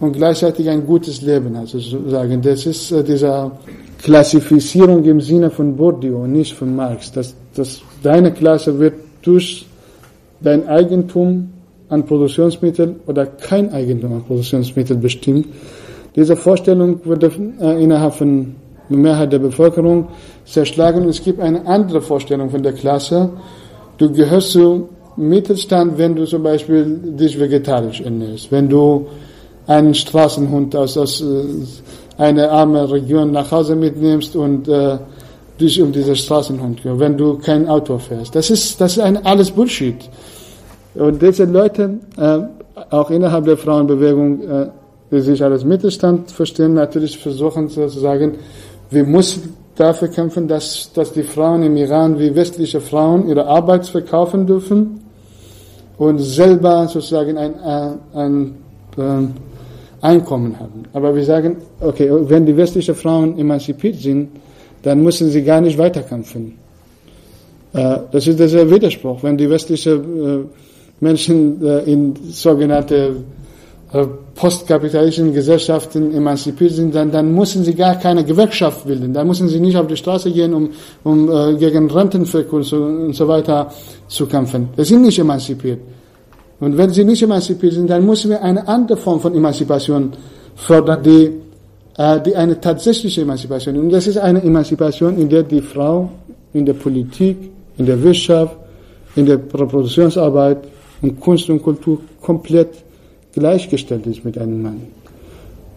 und 0.00 0.12
gleichzeitig 0.12 0.68
ein 0.68 0.86
gutes 0.86 1.22
Leben 1.22 1.56
hat, 1.56 1.68
sozusagen. 1.68 2.40
Das 2.42 2.66
ist 2.66 2.90
äh, 2.92 3.04
diese 3.04 3.50
Klassifizierung 4.02 5.04
im 5.04 5.20
Sinne 5.20 5.50
von 5.50 5.76
Bourdieu, 5.76 6.26
nicht 6.26 6.54
von 6.54 6.74
Marx. 6.74 7.12
Dass, 7.12 7.34
dass 7.54 7.80
deine 8.02 8.32
Klasse 8.32 8.78
wird 8.78 8.94
durch 9.22 9.66
dein 10.40 10.66
Eigentum 10.68 11.50
an 11.90 12.06
Produktionsmitteln 12.06 12.96
oder 13.06 13.26
kein 13.26 13.72
Eigentum 13.72 14.12
an 14.14 14.24
Produktionsmitteln 14.24 15.00
bestimmt. 15.00 15.46
Diese 16.16 16.36
Vorstellung 16.36 17.00
wurde 17.04 17.30
äh, 17.60 17.82
innerhalb 17.82 18.14
von 18.14 18.54
die 18.90 18.96
Mehrheit 18.96 19.32
der 19.32 19.38
Bevölkerung 19.38 20.08
zerschlagen. 20.44 21.08
Es 21.08 21.22
gibt 21.22 21.40
eine 21.40 21.66
andere 21.66 22.02
Vorstellung 22.02 22.50
von 22.50 22.62
der 22.62 22.72
Klasse. 22.72 23.30
Du 23.96 24.12
gehörst 24.12 24.50
zu 24.50 24.88
Mittelstand, 25.16 25.96
wenn 25.98 26.16
du 26.16 26.24
zum 26.26 26.42
Beispiel 26.42 26.98
dich 27.18 27.38
vegetarisch 27.38 28.00
ernährst, 28.00 28.50
wenn 28.50 28.68
du 28.68 29.06
einen 29.66 29.94
Straßenhund 29.94 30.74
aus, 30.74 30.96
aus 30.96 31.20
äh, 31.20 31.44
einer 32.18 32.50
armen 32.50 32.84
Region 32.86 33.30
nach 33.30 33.50
Hause 33.50 33.76
mitnimmst 33.76 34.34
und 34.36 34.68
äh, 34.68 34.98
dich 35.60 35.80
um 35.80 35.92
diesen 35.92 36.16
Straßenhund 36.16 36.82
kümmerst, 36.82 37.00
wenn 37.00 37.16
du 37.16 37.38
kein 37.38 37.68
Auto 37.68 37.98
fährst. 37.98 38.34
Das 38.34 38.50
ist, 38.50 38.80
das 38.80 38.92
ist 38.92 39.02
ein, 39.02 39.24
alles 39.24 39.50
Bullshit. 39.50 39.96
Und 40.94 41.22
diese 41.22 41.44
Leute, 41.44 41.98
äh, 42.16 42.38
auch 42.90 43.10
innerhalb 43.10 43.44
der 43.44 43.56
Frauenbewegung, 43.56 44.40
äh, 44.40 44.66
die 45.10 45.20
sich 45.20 45.42
als 45.42 45.64
Mittelstand 45.64 46.30
verstehen, 46.30 46.74
natürlich 46.74 47.18
versuchen 47.18 47.68
sozusagen 47.68 48.38
wir 48.90 49.04
müssen 49.04 49.54
dafür 49.76 50.08
kämpfen, 50.08 50.46
dass, 50.48 50.92
dass 50.92 51.12
die 51.12 51.22
Frauen 51.22 51.62
im 51.62 51.76
Iran 51.76 52.18
wie 52.18 52.34
westliche 52.34 52.80
Frauen 52.80 53.28
ihre 53.28 53.46
Arbeit 53.46 53.86
verkaufen 53.86 54.46
dürfen 54.46 55.00
und 55.96 56.18
selber 56.18 56.86
sozusagen 56.88 57.38
ein, 57.38 57.54
ein, 57.60 57.98
ein 58.14 58.54
ähm, 58.98 59.34
Einkommen 60.02 60.58
haben. 60.58 60.84
Aber 60.92 61.14
wir 61.14 61.24
sagen, 61.24 61.56
okay, 61.80 62.10
wenn 62.10 62.46
die 62.46 62.56
westlichen 62.56 62.94
Frauen 62.94 63.38
emanzipiert 63.38 63.96
sind, 63.96 64.30
dann 64.82 65.02
müssen 65.02 65.30
sie 65.30 65.42
gar 65.42 65.60
nicht 65.60 65.76
weiterkämpfen. 65.76 66.54
Äh, 67.72 67.98
das 68.10 68.26
ist 68.26 68.40
der 68.40 68.70
Widerspruch. 68.70 69.22
Wenn 69.22 69.36
die 69.36 69.48
westlichen 69.48 70.00
äh, 70.24 70.44
Menschen 71.00 71.62
äh, 71.64 71.80
in 71.80 72.14
sogenannte 72.30 72.96
äh, 72.96 73.12
postkapitalistischen 74.34 75.34
Gesellschaften 75.34 76.14
emanzipiert 76.14 76.72
sind, 76.72 76.94
dann, 76.94 77.10
dann 77.10 77.34
müssen 77.34 77.64
sie 77.64 77.74
gar 77.74 77.96
keine 77.96 78.24
Gewerkschaft 78.24 78.86
bilden. 78.86 79.12
Dann 79.12 79.26
müssen 79.26 79.48
sie 79.48 79.58
nicht 79.58 79.76
auf 79.76 79.88
die 79.88 79.96
Straße 79.96 80.30
gehen, 80.30 80.54
um, 80.54 80.70
um 81.02 81.28
äh, 81.28 81.56
gegen 81.56 81.90
Rentenverkürzung 81.90 83.06
und 83.06 83.16
so 83.16 83.26
weiter 83.26 83.70
zu 84.06 84.26
kämpfen. 84.26 84.68
Sie 84.76 84.84
sind 84.84 85.02
nicht 85.02 85.18
emanzipiert. 85.18 85.80
Und 86.60 86.76
wenn 86.78 86.90
sie 86.90 87.04
nicht 87.04 87.22
emanzipiert 87.22 87.72
sind, 87.72 87.90
dann 87.90 88.06
müssen 88.06 88.30
wir 88.30 88.42
eine 88.42 88.66
andere 88.68 88.96
Form 88.96 89.20
von 89.20 89.34
Emanzipation 89.34 90.12
fördern, 90.54 91.02
die, 91.02 91.32
äh, 91.96 92.20
die 92.20 92.36
eine 92.36 92.60
tatsächliche 92.60 93.22
Emanzipation. 93.22 93.76
Und 93.76 93.90
das 93.90 94.06
ist 94.06 94.18
eine 94.18 94.40
Emanzipation, 94.42 95.18
in 95.18 95.28
der 95.28 95.42
die 95.42 95.62
Frau 95.62 96.10
in 96.52 96.66
der 96.66 96.74
Politik, 96.74 97.36
in 97.76 97.86
der 97.86 98.02
Wirtschaft, 98.02 98.56
in 99.16 99.26
der 99.26 99.36
Reproduktionsarbeit 99.36 100.58
und 101.02 101.20
Kunst 101.20 101.48
und 101.50 101.62
Kultur 101.62 102.00
komplett 102.20 102.68
gleichgestellt 103.32 104.06
ist 104.06 104.24
mit 104.24 104.38
einem 104.38 104.62
Mann. 104.62 104.82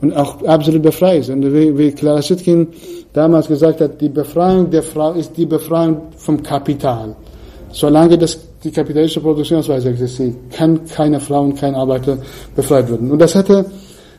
Und 0.02 0.14
auch 0.14 0.44
absolut 0.44 0.82
befreit 0.82 1.22
ist. 1.22 1.30
Und 1.30 1.54
wie, 1.54 1.78
wie 1.78 1.92
Clara 1.92 2.22
Sitkin 2.22 2.68
damals 3.14 3.48
gesagt 3.48 3.80
hat, 3.80 4.02
die 4.02 4.10
Befreiung 4.10 4.70
der 4.70 4.84
Frau 4.84 5.14
ist 5.14 5.38
die 5.38 5.46
Befreiung 5.46 6.02
vom 6.18 6.44
Kapital. 6.44 7.16
Solange 7.72 8.18
das, 8.18 8.38
die 8.64 8.72
kapitalistische 8.72 9.22
Produktionsweise 9.22 9.90
existiert, 9.90 10.36
kann 10.52 10.86
keine 10.86 11.20
Frau 11.20 11.42
und 11.44 11.56
kein 11.56 11.74
Arbeiter 11.74 12.18
befreit 12.56 12.90
werden. 12.90 13.12
Und 13.12 13.20
das 13.20 13.34
hatte, 13.34 13.66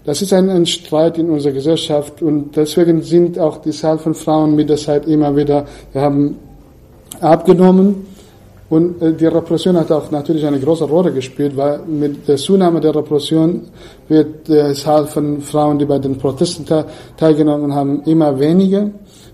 das 0.05 0.23
ist 0.23 0.33
ein, 0.33 0.49
ein 0.51 0.67
Streit 0.67 1.19
in 1.19 1.31
unserer 1.31 1.53
Gesellschaft 1.53 2.21
und 2.21 2.57
deswegen 2.57 3.03
sind 3.03 3.39
auch 3.39 3.59
die 3.59 3.71
Zahl 3.71 3.99
von 3.99 4.15
Frauen 4.15 4.55
mit 4.55 4.69
der 4.69 4.77
Zeit 4.77 5.07
immer 5.07 5.37
wieder, 5.37 5.67
wir 5.93 6.03
haben 6.03 6.37
abgenommen 7.21 8.14
und 8.71 9.03
äh, 9.03 9.13
die 9.13 9.27
Repression 9.27 9.77
hat 9.77 9.93
auch 9.93 10.11
natürlich 10.11 10.45
eine 10.47 10.59
große 10.59 10.85
Rolle 10.85 11.13
gespielt, 11.13 11.57
weil 11.57 11.81
mit 11.87 12.27
der 12.27 12.37
Zunahme 12.37 12.81
der 12.81 12.95
Repression 12.95 13.63
wird 14.09 14.49
die 14.49 14.73
Zahl 14.75 15.07
von 15.07 15.41
Frauen, 15.41 15.79
die 15.79 15.85
bei 15.85 15.99
den 15.99 16.17
Protesten 16.17 16.65
teilgenommen 17.17 17.75
haben, 17.75 18.03
immer 18.05 18.39
weniger. 18.39 18.91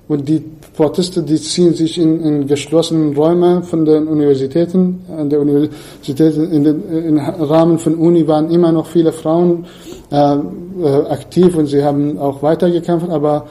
Und 0.09 0.29
die 0.29 0.43
Proteste, 0.75 1.23
die 1.23 1.37
ziehen 1.37 1.73
sich 1.75 1.97
in, 1.97 2.21
in 2.21 2.47
geschlossenen 2.49 3.15
Räume 3.15 3.63
von 3.63 3.85
den 3.85 4.09
Universitäten. 4.09 5.05
An 5.17 5.31
der 5.31 5.41
Universität, 5.41 6.37
in 6.37 6.65
den 6.65 6.83
im 6.91 7.19
Rahmen 7.19 7.79
von 7.79 7.95
Uni 7.95 8.27
waren 8.27 8.51
immer 8.51 8.73
noch 8.73 8.87
viele 8.87 9.13
Frauen 9.13 9.67
äh, 10.11 10.17
äh, 10.17 10.39
aktiv 11.09 11.55
und 11.57 11.67
sie 11.67 11.85
haben 11.85 12.19
auch 12.19 12.43
weitergekämpft, 12.43 13.09
aber 13.09 13.47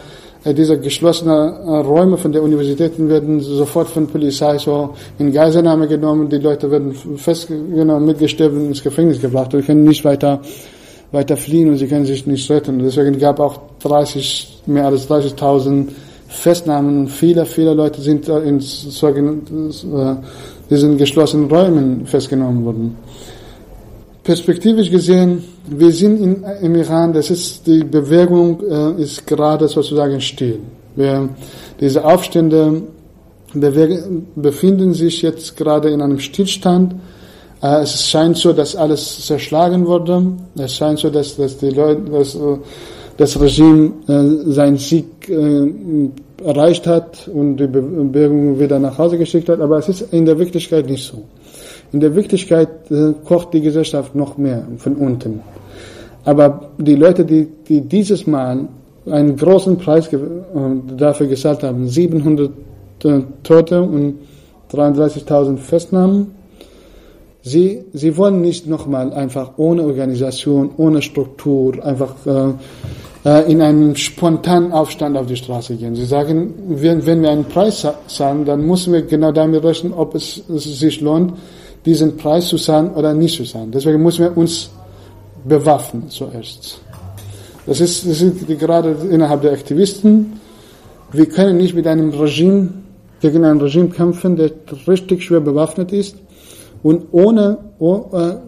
diese 0.46 0.80
geschlossenen 0.80 1.36
äh, 1.36 1.78
Räume 1.80 2.18
von 2.18 2.32
der 2.32 2.42
Universitäten 2.42 3.10
werden 3.10 3.42
sofort 3.42 3.90
von 3.90 4.08
Polizei 4.08 4.58
so 4.58 4.96
in 5.18 5.34
Geiselnahme 5.34 5.88
genommen. 5.88 6.30
Die 6.30 6.38
Leute 6.38 6.72
werden 6.72 6.94
festgenommen, 7.18 8.06
mitgestellt 8.06 8.54
ins 8.54 8.82
Gefängnis 8.82 9.20
gebracht 9.20 9.54
und 9.54 9.66
können 9.66 9.84
nicht 9.84 10.06
weiter, 10.06 10.42
weiter 11.12 11.36
fliehen 11.36 11.70
und 11.70 11.78
sie 11.78 11.88
können 11.88 12.06
sich 12.06 12.26
nicht 12.26 12.50
retten. 12.50 12.80
Deswegen 12.80 13.20
gab 13.20 13.40
auch 13.40 13.60
30, 13.84 14.62
mehr 14.66 14.86
als 14.86 15.10
30.000 15.10 15.88
Festnahmen 16.30 17.00
und 17.00 17.08
viele, 17.10 17.46
viele 17.46 17.74
Leute 17.74 18.00
sind 18.02 18.30
in 18.30 18.60
sogenannten, 18.60 19.72
diesen 20.70 20.98
geschlossenen 20.98 21.50
Räumen 21.50 22.06
festgenommen 22.06 22.64
worden. 22.64 22.96
Perspektivisch 24.30 24.92
gesehen, 24.92 25.44
wir 25.68 25.92
sind 25.92 26.22
in, 26.22 26.44
im 26.62 26.76
Iran, 26.76 27.12
das 27.12 27.32
ist, 27.32 27.66
die 27.66 27.84
Bewegung 27.84 28.62
äh, 28.62 29.02
ist 29.02 29.26
gerade 29.26 29.68
sozusagen 29.68 30.22
still. 30.22 30.60
Wir, 30.96 31.30
diese 31.80 32.06
Aufstände 32.06 32.84
bewegen, 33.56 34.28
befinden 34.36 34.94
sich 34.94 35.24
jetzt 35.24 35.58
gerade 35.58 35.90
in 35.90 36.00
einem 36.04 36.20
Stillstand. 36.20 36.94
Äh, 37.64 37.82
es 37.82 38.08
scheint 38.08 38.38
so, 38.38 38.54
dass 38.54 38.76
alles 38.76 39.26
zerschlagen 39.26 39.88
wurde. 39.88 40.34
Es 40.60 40.76
scheint 40.76 41.00
so, 41.00 41.10
dass, 41.10 41.36
dass 41.36 41.58
die 41.58 41.72
Leute, 41.72 42.02
dass, 42.12 42.38
das 43.20 43.40
Regime 43.42 43.92
äh, 44.08 44.52
seinen 44.52 44.78
Sieg 44.78 45.28
äh, 45.28 46.46
erreicht 46.46 46.88
hat 46.88 47.28
und 47.28 47.58
die 47.58 47.68
Bewegung 47.68 48.60
wieder 48.60 48.80
nach 48.80 48.98
Hause 48.98 49.18
geschickt 49.18 49.50
hat. 49.50 49.60
Aber 49.60 49.80
es 49.80 49.90
ist 49.90 50.14
in 50.14 50.26
der 50.26 50.40
Wirklichkeit 50.40 50.90
nicht 50.90 51.04
so. 51.04 51.24
In 51.92 52.00
der 52.00 52.16
Wirklichkeit 52.16 52.70
äh, 52.92 53.14
kocht 53.26 53.54
die 53.54 53.62
Gesellschaft 53.62 54.16
noch 54.16 54.38
mehr 54.38 54.68
von 54.78 54.96
unten. 54.96 55.42
Aber 56.26 56.70
die 56.78 56.96
Leute, 56.96 57.26
die, 57.26 57.48
die 57.68 57.82
dieses 57.82 58.28
Mal 58.28 58.68
einen 59.06 59.36
großen 59.36 59.78
Preis 59.78 60.12
äh, 60.14 60.20
dafür 60.96 61.28
gezahlt 61.28 61.64
haben, 61.64 61.88
700 61.88 62.52
äh, 63.04 63.22
Tote 63.44 63.82
und 63.82 64.20
33.000 64.72 65.58
Festnahmen, 65.58 66.32
sie, 67.42 67.86
sie 67.94 68.18
wollen 68.18 68.42
nicht 68.42 68.68
nochmal 68.68 69.12
einfach 69.14 69.54
ohne 69.58 69.84
Organisation, 69.84 70.72
ohne 70.78 71.02
Struktur, 71.02 71.84
einfach 71.84 72.16
äh, 72.28 72.54
äh, 73.26 73.52
in 73.52 73.62
einen 73.62 73.96
spontanen 73.96 74.72
Aufstand 74.72 75.18
auf 75.18 75.26
die 75.26 75.36
Straße 75.36 75.76
gehen. 75.76 75.96
Sie 75.96 76.06
sagen, 76.06 76.54
wenn, 76.68 77.06
wenn 77.06 77.22
wir 77.22 77.32
einen 77.32 77.46
Preis 77.46 77.86
zahlen, 78.08 78.46
dann 78.46 78.66
müssen 78.66 78.94
wir 78.94 79.02
genau 79.02 79.32
damit 79.32 79.64
rechnen, 79.64 79.94
ob 79.94 80.16
es, 80.16 80.42
es 80.50 80.80
sich 80.80 81.02
lohnt, 81.02 81.34
diesen 81.90 82.18
Preis 82.18 82.48
zu 82.48 82.58
zahlen 82.58 82.92
oder 82.92 83.14
nicht 83.14 83.36
zu 83.36 83.44
zahlen. 83.44 83.72
Deswegen 83.72 84.02
müssen 84.02 84.24
wir 84.26 84.38
uns 84.38 84.70
bewaffnen 85.44 86.10
zuerst. 86.10 86.82
Das 87.66 87.82
ist, 87.82 88.08
das 88.08 88.20
die, 88.20 88.58
gerade 88.58 88.96
innerhalb 89.10 89.42
der 89.42 89.52
Aktivisten. 89.52 90.40
Wir 91.12 91.28
können 91.28 91.58
nicht 91.58 91.74
mit 91.76 91.88
einem 91.88 92.10
Regime, 92.12 92.70
gegen 93.22 93.44
ein 93.44 93.60
Regime 93.60 93.90
kämpfen, 93.90 94.36
der 94.36 94.52
richtig 94.88 95.24
schwer 95.24 95.42
bewaffnet 95.42 95.92
ist 95.92 96.16
und 96.84 97.08
ohne, 97.12 97.58
ohne 97.80 98.42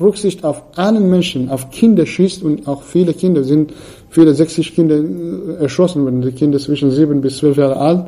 Rücksicht 0.00 0.44
auf 0.44 0.62
allen 0.76 1.10
Menschen, 1.10 1.48
auf 1.50 1.70
Kinder 1.70 2.06
schießt 2.06 2.42
und 2.42 2.66
auch 2.66 2.82
viele 2.82 3.12
Kinder 3.14 3.44
sind, 3.44 3.72
viele 4.10 4.34
60 4.34 4.74
Kinder 4.74 4.96
äh, 4.96 5.62
erschossen 5.62 6.04
worden, 6.04 6.22
die 6.22 6.32
Kinder 6.32 6.58
zwischen 6.58 6.90
7 6.90 7.20
bis 7.20 7.38
12 7.38 7.56
Jahre 7.56 7.76
alt 7.76 8.06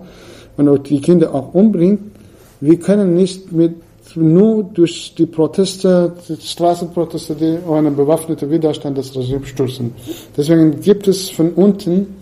und 0.57 0.68
auch 0.68 0.79
die 0.79 1.01
Kinder 1.01 1.35
auch 1.35 1.55
umbringt. 1.55 2.01
Wir 2.61 2.79
können 2.79 3.14
nicht 3.14 3.53
mit 3.53 3.74
nur 4.16 4.64
durch 4.64 5.14
die 5.16 5.26
Proteste, 5.26 6.12
die 6.28 6.36
Straßenproteste, 6.40 7.34
die 7.34 7.59
einen 7.70 7.96
bewaffneten 7.96 8.50
Widerstand 8.50 8.98
des 8.98 9.14
Regimes 9.16 9.48
stürzen. 9.48 9.92
Deswegen 10.36 10.80
gibt 10.80 11.09
es 11.09 11.30
von 11.30 11.52
unten 11.52 12.16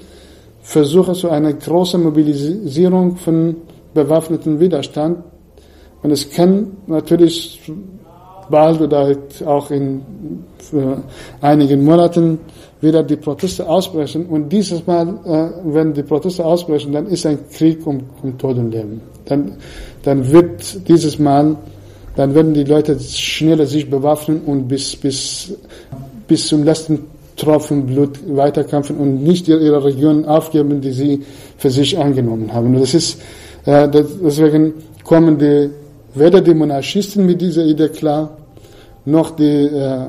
Versuche 0.62 1.12
zu 1.12 1.30
einer 1.30 1.52
großen 1.52 2.02
Mobilisierung 2.02 3.16
von 3.16 3.56
bewaffneten 3.94 4.58
Widerstand. 4.58 5.18
Und 6.02 6.10
es 6.10 6.28
kann 6.30 6.72
natürlich 6.86 7.60
bald 8.50 8.80
oder 8.80 9.04
halt 9.04 9.44
auch 9.44 9.70
in 9.70 10.02
einigen 11.40 11.84
Monaten 11.84 12.38
wieder 12.80 13.02
die 13.02 13.16
Proteste 13.16 13.68
ausbrechen. 13.68 14.26
Und 14.26 14.50
dieses 14.50 14.86
Mal, 14.86 15.08
äh, 15.24 15.72
wenn 15.72 15.94
die 15.94 16.02
Proteste 16.02 16.44
ausbrechen, 16.44 16.92
dann 16.92 17.06
ist 17.06 17.26
ein 17.26 17.38
Krieg 17.50 17.86
um, 17.86 18.00
um 18.22 18.36
Tod 18.36 18.58
und 18.58 18.70
Leben. 18.70 19.00
Dann, 19.24 19.56
dann 20.02 20.30
wird 20.30 20.88
dieses 20.88 21.18
Mal 21.18 21.56
dann 22.16 22.34
werden 22.34 22.54
die 22.54 22.64
Leute 22.64 22.98
schneller 22.98 23.66
sich 23.66 23.88
bewaffnen 23.88 24.40
und 24.46 24.68
bis, 24.68 24.96
bis, 24.96 25.52
bis 26.26 26.48
zum 26.48 26.64
letzten 26.64 27.00
Tropfen 27.36 27.86
Blut 27.86 28.18
weiterkämpfen 28.26 28.96
und 28.96 29.22
nicht 29.22 29.46
ihre 29.48 29.84
Region 29.84 30.24
aufgeben, 30.24 30.80
die 30.80 30.92
sie 30.92 31.22
für 31.58 31.70
sich 31.70 31.98
angenommen 31.98 32.52
haben. 32.52 32.74
Und 32.74 32.80
das 32.80 32.94
ist, 32.94 33.20
äh, 33.66 33.88
deswegen 33.88 34.72
kommen 35.04 35.38
die, 35.38 35.70
weder 36.14 36.40
die 36.40 36.54
Monarchisten 36.54 37.26
mit 37.26 37.40
dieser 37.40 37.64
Idee 37.64 37.90
klar, 37.90 38.38
noch 39.04 39.36
die 39.36 39.66
äh, 39.66 40.06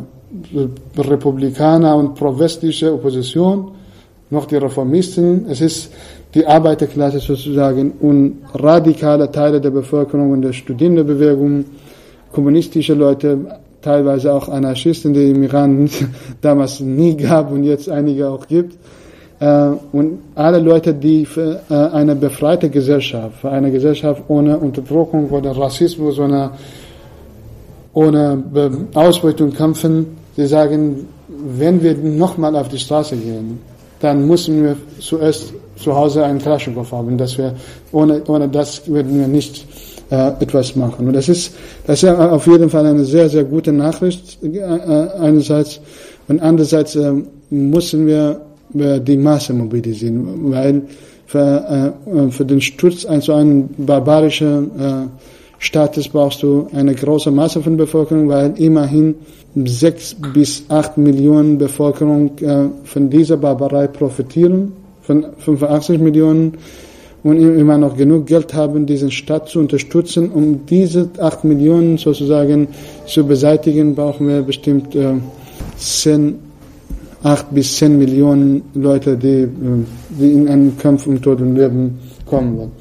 Republikaner 0.97 1.95
und 1.97 2.15
pro-westliche 2.15 2.93
Opposition, 2.93 3.71
noch 4.29 4.45
die 4.45 4.55
Reformisten. 4.55 5.45
Es 5.49 5.59
ist 5.59 5.91
die 6.33 6.45
Arbeiterklasse 6.45 7.19
sozusagen 7.19 7.91
und 7.99 8.37
radikale 8.53 9.29
Teile 9.31 9.59
der 9.59 9.71
Bevölkerung 9.71 10.31
und 10.31 10.41
der 10.41 10.53
Studierendenbewegung 10.53 11.65
kommunistische 12.31 12.93
Leute, 12.93 13.59
teilweise 13.81 14.33
auch 14.33 14.49
Anarchisten, 14.49 15.13
die 15.13 15.31
im 15.31 15.43
Iran 15.43 15.89
damals 16.41 16.79
nie 16.79 17.15
gab 17.15 17.51
und 17.51 17.63
jetzt 17.63 17.89
einige 17.89 18.29
auch 18.29 18.47
gibt. 18.47 18.77
Äh, 19.39 19.69
und 19.91 20.19
alle 20.35 20.59
Leute, 20.59 20.93
die 20.93 21.25
für 21.25 21.61
äh, 21.69 21.73
eine 21.73 22.15
befreite 22.15 22.69
Gesellschaft, 22.69 23.41
für 23.41 23.51
eine 23.51 23.71
Gesellschaft 23.71 24.23
ohne 24.27 24.57
Unterdrückung 24.57 25.29
oder 25.29 25.51
Rassismus, 25.51 26.17
ohne, 26.19 26.51
ohne 27.93 28.43
Ausbeutung 28.93 29.53
kämpfen, 29.53 30.17
die 30.35 30.47
sagen, 30.47 31.07
wenn 31.27 31.81
wir 31.81 31.95
nochmal 31.95 32.55
auf 32.55 32.67
die 32.69 32.79
Straße 32.79 33.15
gehen, 33.15 33.59
dann 33.99 34.27
müssen 34.27 34.63
wir 34.63 34.75
zuerst 34.99 35.53
zu 35.75 35.95
Hause 35.95 36.23
einen 36.23 36.39
Klassenkopf 36.39 36.91
haben, 36.91 37.17
dass 37.17 37.37
wir 37.37 37.53
ohne, 37.91 38.21
ohne 38.27 38.47
das 38.47 38.87
würden 38.87 39.19
wir 39.19 39.27
nicht 39.27 39.65
äh, 40.09 40.27
etwas 40.39 40.75
machen. 40.75 41.07
Und 41.07 41.13
das 41.13 41.29
ist, 41.29 41.53
das 41.85 42.03
ist 42.03 42.09
auf 42.09 42.47
jeden 42.47 42.69
Fall 42.69 42.85
eine 42.85 43.05
sehr, 43.05 43.29
sehr 43.29 43.43
gute 43.43 43.71
Nachricht 43.71 44.37
äh, 44.43 44.61
einerseits. 44.61 45.79
Und 46.27 46.41
andererseits 46.41 46.95
äh, 46.95 47.13
müssen 47.49 48.07
wir 48.07 48.41
äh, 48.77 48.99
die 48.99 49.17
Masse 49.17 49.53
mobilisieren, 49.53 50.51
weil 50.51 50.81
für, 51.25 51.93
äh, 52.05 52.31
für 52.31 52.45
den 52.45 52.61
Sturz 52.61 53.05
ein 53.05 53.21
so 53.21 53.33
einen 53.33 53.69
barbarischen 53.77 54.71
äh, 54.79 55.07
Staates 55.59 56.07
brauchst 56.07 56.43
du 56.43 56.67
eine 56.73 56.93
große 56.93 57.31
Masse 57.31 57.61
von 57.61 57.77
Bevölkerung, 57.77 58.29
weil 58.29 58.53
immerhin 58.57 59.15
sechs 59.65 60.15
bis 60.33 60.63
acht 60.69 60.97
Millionen 60.97 61.57
Bevölkerung 61.57 62.37
äh, 62.39 62.69
von 62.83 63.09
dieser 63.09 63.37
Barbarei 63.37 63.87
profitieren, 63.87 64.73
von 65.01 65.25
85 65.39 65.99
Millionen 65.99 66.53
und 67.27 67.37
immer 67.39 67.77
noch 67.77 67.97
genug 67.97 68.25
Geld 68.25 68.53
haben, 68.53 68.85
diesen 68.85 69.11
Staat 69.11 69.49
zu 69.49 69.59
unterstützen. 69.59 70.31
Um 70.31 70.65
diese 70.65 71.09
8 71.19 71.43
Millionen 71.43 71.97
sozusagen 71.97 72.69
zu 73.05 73.25
beseitigen, 73.25 73.95
brauchen 73.95 74.27
wir 74.27 74.41
bestimmt 74.41 74.95
äh, 74.95 75.15
10, 75.77 76.35
8 77.23 77.53
bis 77.53 77.77
10 77.77 77.97
Millionen 77.97 78.61
Leute, 78.73 79.17
die, 79.17 79.41
äh, 79.41 79.49
die 80.09 80.31
in 80.31 80.47
einen 80.47 80.77
Kampf 80.77 81.05
um 81.05 81.21
Tod 81.21 81.41
und 81.41 81.55
Leben 81.55 81.99
kommen 82.25 82.57
wollen. 82.57 82.71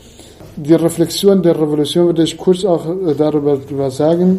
Die 0.57 0.75
Reflexion 0.75 1.43
der 1.43 1.61
Revolution 1.61 2.07
würde 2.07 2.23
ich 2.23 2.37
kurz 2.37 2.65
auch 2.65 2.87
äh, 2.87 3.15
darüber 3.17 3.91
sagen. 3.91 4.39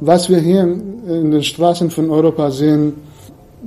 Was 0.00 0.30
wir 0.30 0.38
hier 0.38 0.62
in 0.62 1.30
den 1.32 1.42
Straßen 1.42 1.90
von 1.90 2.10
Europa 2.10 2.50
sehen, 2.52 2.92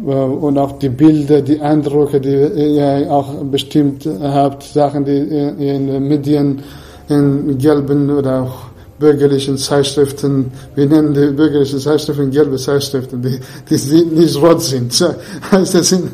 und 0.03 0.57
auch 0.57 0.79
die 0.79 0.89
Bilder, 0.89 1.41
die 1.41 1.59
Eindrücke, 1.61 2.19
die 2.19 2.75
ihr 2.75 3.07
auch 3.09 3.43
bestimmt 3.43 4.07
habt, 4.21 4.63
Sachen, 4.63 5.05
die 5.05 5.17
ihr 5.17 5.75
in 5.75 5.87
den 5.87 6.07
Medien, 6.07 6.61
in 7.07 7.57
gelben 7.57 8.09
oder 8.09 8.41
auch 8.41 8.71
bürgerlichen 8.99 9.57
Zeitschriften, 9.57 10.51
wir 10.75 10.85
nennen 10.85 11.13
die 11.13 11.27
bürgerlichen 11.31 11.79
Zeitschriften 11.79 12.31
gelbe 12.31 12.57
Zeitschriften, 12.57 13.21
die, 13.21 13.39
die 13.69 14.05
nicht 14.05 14.41
rot 14.41 14.61
sind. 14.61 14.91
Also 15.51 15.79
das 15.79 15.89
sind 15.89 16.11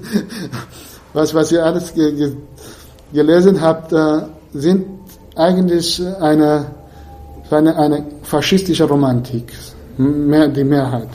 was, 1.14 1.34
was 1.34 1.52
ihr 1.52 1.66
alles 1.66 1.94
ge, 1.94 2.12
ge, 2.14 2.32
gelesen 3.12 3.60
habt, 3.60 3.92
äh, 3.92 4.22
sind 4.54 4.86
eigentlich 5.36 6.02
eine, 6.20 6.66
eine, 7.50 7.76
eine 7.76 8.06
faschistische 8.24 8.84
Romantik, 8.84 9.52
mehr, 9.98 10.48
die 10.48 10.64
Mehrheit. 10.64 11.10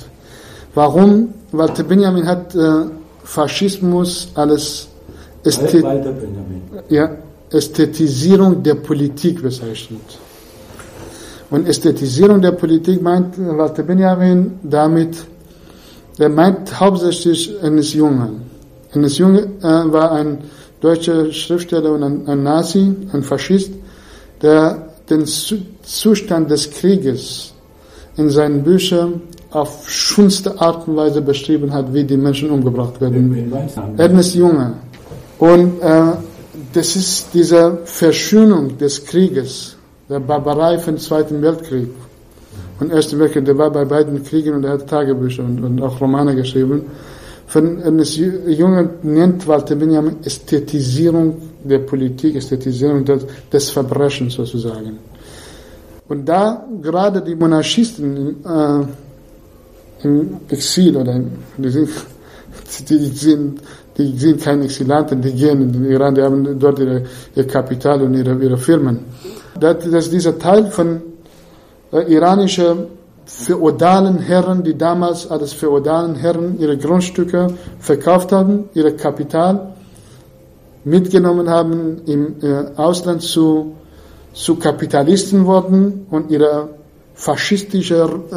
Warum? 0.75 1.35
Walter 1.53 1.85
Benjamin 1.85 2.27
hat 2.27 2.55
äh, 2.55 2.87
Faschismus 3.25 4.29
als 4.35 4.89
Ästhet 5.45 5.85
ja, 6.89 7.17
Ästhetisierung 7.51 8.63
der 8.63 8.77
Politik 8.77 9.43
bezeichnet. 9.43 10.19
Und 11.51 11.69
Ästhetisierung 11.69 12.41
der 12.41 12.53
Politik 12.53 13.03
meint 13.03 13.35
Walter 13.39 13.83
Benjamin 13.83 14.59
damit, 14.63 15.17
er 16.19 16.29
meint 16.29 16.81
hauptsächlich 16.81 17.53
eines 17.63 17.93
Jungen. 17.93 18.43
Eines 18.95 19.19
Jungen 19.19 19.59
äh, 19.61 19.63
war 19.63 20.13
ein 20.13 20.39
deutscher 20.81 21.31
Schriftsteller 21.33 21.93
und 21.93 22.03
ein, 22.03 22.29
ein 22.29 22.43
Nazi, 22.43 22.95
ein 23.13 23.23
Faschist, 23.23 23.73
der 24.41 24.89
den 25.09 25.27
Zustand 25.27 26.51
des 26.51 26.71
Krieges 26.71 27.53
in 28.17 28.31
seinen 28.31 28.63
Büchern 28.63 29.23
auf 29.53 29.89
schönste 29.89 30.61
Art 30.61 30.89
und 30.89 30.97
Weise 30.97 31.21
beschrieben 31.21 31.73
hat, 31.73 31.93
wie 31.93 32.05
die 32.05 32.17
Menschen 32.17 32.51
umgebracht 32.51 33.01
werden. 33.01 33.53
Ernest 33.97 34.35
Junge. 34.35 34.75
Und 35.39 35.81
äh, 35.81 36.13
das 36.73 36.97
ist 36.97 37.29
diese 37.35 37.79
Verschönung 37.85 38.79
des 38.79 39.05
Krieges, 39.05 39.77
der 40.09 40.21
Barbarei 40.21 40.79
vom 40.79 40.97
Zweiten 40.99 41.43
Weltkrieg 41.43 41.89
und 42.81 42.91
Ersten 42.91 43.19
Weltkrieg. 43.19 43.45
Der 43.45 43.59
war 43.59 43.71
bei 43.71 43.85
beiden 43.85 44.23
Kriegen 44.23 44.55
und 44.55 44.65
er 44.65 44.73
hat 44.73 44.89
Tagebücher 44.89 45.45
und, 45.45 45.63
und 45.63 45.83
auch 45.83 46.01
Romane 46.01 46.35
geschrieben. 46.35 46.87
Von 47.47 47.81
Ernest 47.81 48.17
Junge 48.17 48.91
nennt 49.03 49.47
Walter 49.47 49.75
Benjamin 49.75 50.17
Ästhetisierung 50.25 51.37
der 51.65 51.81
Politik, 51.81 52.37
Ästhetisierung 52.37 53.05
des, 53.05 53.27
des 53.53 53.71
Verbrechens 53.71 54.35
sozusagen. 54.35 54.99
Und 56.09 56.27
da 56.27 56.67
gerade 56.81 57.21
die 57.23 57.35
Monarchisten 57.35 58.45
äh, 58.45 58.87
im 60.05 60.41
Exil 60.49 60.97
oder 60.97 61.21
die 61.57 61.71
sind, 61.71 61.91
die 62.89 63.07
sind, 63.07 63.61
die 63.97 64.19
sind 64.19 64.41
keine 64.43 64.65
Exilanten, 64.65 65.21
die 65.21 65.33
gehen 65.33 65.63
in 65.63 65.73
den 65.73 65.91
Iran, 65.91 66.15
die 66.15 66.23
haben 66.23 66.59
dort 66.59 66.79
ihr 66.81 67.47
Kapital 67.47 68.03
und 68.03 68.15
ihre, 68.15 68.35
ihre 68.43 68.59
Firmen. 68.59 69.01
Das, 69.59 69.77
das 69.79 70.05
ist 70.07 70.13
dieser 70.13 70.39
Teil 70.39 70.67
von 70.67 71.03
äh, 71.93 72.13
iranischer 72.13 72.77
feudalen 73.25 74.19
Herren, 74.19 74.63
die 74.63 74.77
damals 74.77 75.31
als 75.31 75.53
feudalen 75.53 76.17
Herren 76.17 76.59
ihre 76.59 76.77
Grundstücke 76.77 77.49
verkauft 77.79 78.33
haben, 78.33 78.69
ihre 78.75 78.93
Kapital 78.95 79.75
mitgenommen 80.85 81.49
haben, 81.49 82.03
im 82.07 82.37
äh, 82.43 82.77
Ausland 82.77 83.23
zu, 83.23 83.77
zu 84.33 84.57
Kapitalisten 84.57 85.47
wurden 85.47 86.07
und 86.11 86.31
ihre 86.31 86.71
faschistische, 87.15 88.09
äh, 88.31 88.35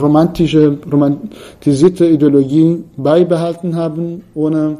romantische, 0.00 0.78
romantisierte 0.90 2.06
Ideologie 2.06 2.84
beibehalten 2.96 3.74
haben, 3.74 4.22
ohne, 4.34 4.78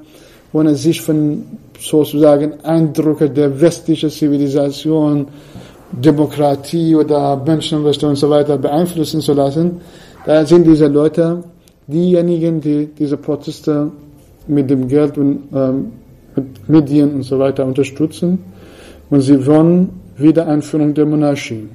ohne 0.52 0.74
sich 0.74 1.00
von 1.00 1.44
sozusagen 1.78 2.60
Eindrücke 2.64 3.30
der 3.30 3.60
westlichen 3.60 4.10
Zivilisation, 4.10 5.26
Demokratie 5.92 6.94
oder 6.94 7.36
Menschenrechte 7.44 8.06
und 8.06 8.16
so 8.16 8.28
weiter 8.28 8.58
beeinflussen 8.58 9.20
zu 9.20 9.32
lassen. 9.32 9.80
Da 10.26 10.44
sind 10.44 10.66
diese 10.66 10.86
Leute 10.86 11.42
diejenigen, 11.86 12.60
die 12.60 12.86
diese 12.98 13.16
Proteste 13.16 13.90
mit 14.46 14.68
dem 14.68 14.86
Geld 14.88 15.16
und 15.16 15.48
ähm, 15.54 15.92
mit 16.36 16.68
Medien 16.68 17.14
und 17.14 17.22
so 17.22 17.38
weiter 17.38 17.64
unterstützen. 17.64 18.38
Und 19.10 19.22
sie 19.22 19.46
wollen 19.46 19.88
Wiedereinführung 20.16 20.92
der 20.92 21.06
Monarchie. 21.06 21.68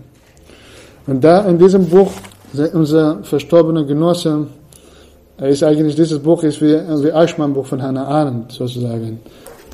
Und 1.08 1.24
da 1.24 1.41
in 1.47 1.58
diesem 1.58 1.86
Buch, 1.88 2.12
unser 2.74 3.24
verstorbener 3.24 3.84
Genosse, 3.84 4.47
ist 5.38 5.64
eigentlich, 5.64 5.95
dieses 5.95 6.20
Buch 6.20 6.43
ist 6.43 6.62
wie, 6.62 6.76
wie 7.04 7.12
Eichmann-Buch 7.12 7.66
von 7.66 7.82
Hannah 7.82 8.06
Arendt 8.06 8.51
sozusagen. 8.51 9.20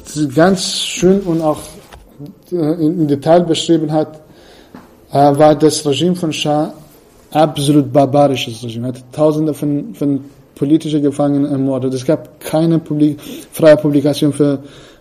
Das 0.04 0.16
ist 0.16 0.34
ganz 0.34 0.64
schön 0.64 1.20
und 1.22 1.42
auch 1.42 1.60
äh, 2.52 2.56
in 2.56 3.08
Detail 3.08 3.42
beschrieben 3.42 3.92
hat, 3.92 4.22
äh, 5.12 5.38
war 5.38 5.56
das 5.56 5.86
Regime 5.86 6.16
von 6.16 6.34
Shah 6.34 6.74
absolut 7.32 7.92
barbarisches 7.94 8.64
Regime. 8.64 8.88
Er 8.88 8.94
hat 8.94 9.04
tausende 9.12 9.54
von, 9.54 9.94
von 9.94 10.22
politischen 10.56 11.02
Gefangenen 11.02 11.52
ermordet. 11.52 11.94
Es 11.94 12.06
gab 12.06 12.40
keine 12.40 12.80
Publik 12.80 13.20
freie 13.52 13.78
Publikation 13.78 14.34
für 14.34 14.60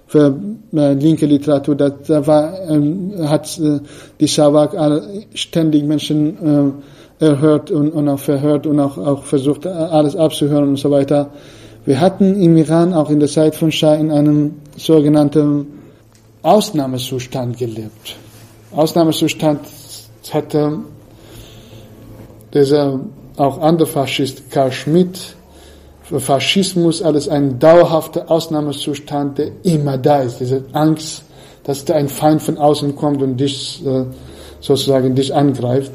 für 0.08 0.34
äh, 0.74 0.94
linke 0.94 1.26
Literatur. 1.26 1.76
Da, 1.76 1.90
da 1.90 2.26
war, 2.26 2.68
ähm, 2.68 3.12
hat 3.28 3.58
äh, 3.58 3.78
die 4.18 4.26
Shawak 4.26 4.74
ständig 5.34 5.84
Menschen 5.84 6.72
äh, 7.20 7.24
erhört 7.24 7.70
und, 7.70 7.90
und 7.90 8.08
auch 8.08 8.18
verhört 8.18 8.66
und 8.66 8.80
auch, 8.80 8.96
auch 8.96 9.22
versucht, 9.24 9.66
äh, 9.66 9.68
alles 9.68 10.16
abzuhören 10.16 10.70
und 10.70 10.78
so 10.78 10.90
weiter. 10.90 11.30
Wir 11.84 12.00
hatten 12.00 12.40
im 12.40 12.56
Iran 12.56 12.94
auch 12.94 13.10
in 13.10 13.20
der 13.20 13.28
Zeit 13.28 13.54
von 13.54 13.70
Shah 13.70 13.94
in 13.94 14.10
einem 14.10 14.56
sogenannten 14.76 15.66
Ausnahmezustand 16.42 17.58
gelebt. 17.58 18.16
Ausnahmezustand 18.72 19.60
hatte 20.32 20.78
dieser 22.54 23.00
auch 23.36 23.60
andere 23.60 23.86
Faschist 23.86 24.50
Karl 24.50 24.72
Schmidt 24.72 25.36
Faschismus 26.16 27.02
als 27.02 27.28
ein 27.28 27.58
dauerhafter 27.58 28.30
Ausnahmezustand, 28.30 29.38
der 29.38 29.50
immer 29.62 29.98
da 29.98 30.22
ist. 30.22 30.40
Diese 30.40 30.64
Angst, 30.72 31.22
dass 31.64 31.84
da 31.84 31.94
ein 31.94 32.08
Feind 32.08 32.42
von 32.42 32.56
außen 32.56 32.96
kommt 32.96 33.22
und 33.22 33.36
dich 33.36 33.84
äh, 33.84 34.04
sozusagen 34.60 35.14
dich 35.14 35.34
angreift. 35.34 35.92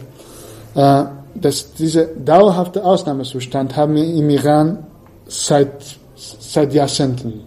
Äh, 0.76 1.06
dass 1.36 1.74
dieser 1.74 2.06
dauerhafte 2.06 2.86
Ausnahmezustand 2.86 3.76
haben 3.76 3.96
wir 3.96 4.04
im 4.04 4.30
Iran 4.30 4.86
seit, 5.26 5.72
seit 6.16 6.74
Jahrzehnten. 6.74 7.42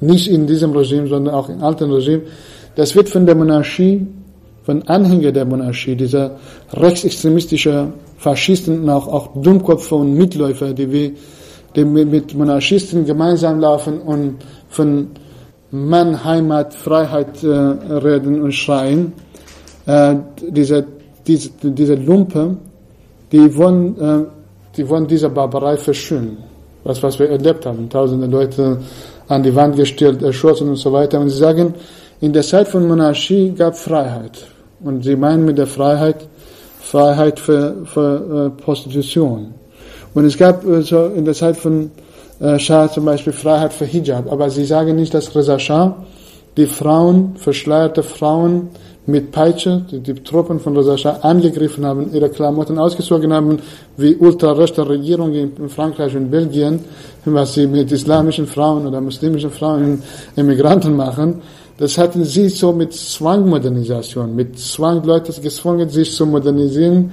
Nicht 0.00 0.28
in 0.28 0.46
diesem 0.46 0.72
Regime, 0.72 1.08
sondern 1.08 1.34
auch 1.34 1.48
in 1.48 1.60
alten 1.60 1.90
Regimen. 1.90 2.22
Das 2.74 2.94
wird 2.94 3.08
von 3.08 3.26
der 3.26 3.34
Monarchie, 3.34 4.06
von 4.62 4.82
Anhängern 4.88 5.34
der 5.34 5.44
Monarchie, 5.44 5.96
dieser 5.96 6.36
rechtsextremistische 6.72 7.92
Faschisten 8.16 8.82
und 8.82 8.90
auch, 8.90 9.08
auch 9.08 9.42
Dummköpfe 9.42 9.94
und 9.96 10.14
Mitläufer, 10.14 10.72
die 10.72 10.90
wir 10.90 11.10
mit 11.76 12.34
Monarchisten 12.34 13.04
gemeinsam 13.04 13.60
laufen 13.60 14.00
und 14.00 14.36
von 14.68 15.08
Mann, 15.70 16.24
Heimat, 16.24 16.74
Freiheit 16.74 17.42
äh, 17.44 17.48
reden 17.48 18.42
und 18.42 18.52
schreien. 18.52 19.12
Äh, 19.86 20.16
diese, 20.48 20.84
diese, 21.26 21.50
diese 21.62 21.94
Lumpe, 21.94 22.56
die 23.30 23.54
wollen, 23.56 24.00
äh, 24.00 24.24
die 24.76 24.88
wollen 24.88 25.06
diese 25.06 25.28
Barbarei 25.28 25.76
verschönen. 25.76 26.38
Was, 26.84 27.02
was 27.02 27.18
wir 27.18 27.28
erlebt 27.28 27.66
haben. 27.66 27.88
Tausende 27.90 28.26
Leute 28.26 28.78
an 29.28 29.42
die 29.42 29.54
Wand 29.54 29.76
gestellt, 29.76 30.22
erschossen 30.22 30.70
und 30.70 30.76
so 30.76 30.92
weiter. 30.92 31.20
Und 31.20 31.28
sie 31.28 31.38
sagen, 31.38 31.74
in 32.20 32.32
der 32.32 32.42
Zeit 32.42 32.68
von 32.68 32.88
Monarchie 32.88 33.52
gab 33.52 33.76
Freiheit. 33.76 34.46
Und 34.80 35.04
sie 35.04 35.16
meinen 35.16 35.44
mit 35.44 35.58
der 35.58 35.66
Freiheit, 35.66 36.26
Freiheit 36.80 37.38
für, 37.38 37.84
für 37.84 38.52
äh, 38.56 38.62
Prostitution. 38.62 39.54
Und 40.14 40.24
es 40.24 40.36
gab 40.36 40.64
äh, 40.66 40.82
so 40.82 41.06
in 41.06 41.24
der 41.24 41.34
Zeit 41.34 41.56
von 41.56 41.90
äh, 42.40 42.58
Shah 42.58 42.90
zum 42.90 43.04
Beispiel 43.04 43.32
Freiheit 43.32 43.72
für 43.72 43.84
Hijab. 43.84 44.30
Aber 44.30 44.50
sie 44.50 44.64
sagen 44.64 44.96
nicht, 44.96 45.14
dass 45.14 45.34
Reza 45.34 45.58
Shah 45.58 45.96
die 46.56 46.66
Frauen, 46.66 47.36
verschleierte 47.36 48.02
Frauen 48.02 48.68
mit 49.06 49.32
Peitsche, 49.32 49.84
die, 49.90 50.00
die 50.00 50.14
Truppen 50.14 50.60
von 50.60 50.76
Reza 50.76 50.96
Shah 50.96 51.18
angegriffen 51.22 51.84
haben, 51.86 52.12
ihre 52.12 52.28
Klamotten 52.28 52.78
ausgezogen 52.78 53.32
haben, 53.32 53.58
wie 53.96 54.14
ultrarechte 54.16 54.88
Regierungen 54.88 55.52
in 55.56 55.68
Frankreich 55.68 56.14
und 56.14 56.30
Belgien, 56.30 56.80
was 57.24 57.54
sie 57.54 57.66
mit 57.66 57.90
islamischen 57.90 58.46
Frauen 58.46 58.86
oder 58.86 59.00
muslimischen 59.00 59.50
Frauen, 59.50 60.02
Immigranten 60.36 60.94
machen. 60.94 61.40
Das 61.78 61.96
hatten 61.96 62.24
sie 62.24 62.48
so 62.48 62.72
mit 62.72 62.92
Zwangmodernisation, 62.92 64.34
mit 64.34 64.58
Zwang 64.58 65.04
Leute 65.04 65.32
gezwungen, 65.40 65.88
sich 65.88 66.12
zu 66.12 66.26
modernisieren, 66.26 67.12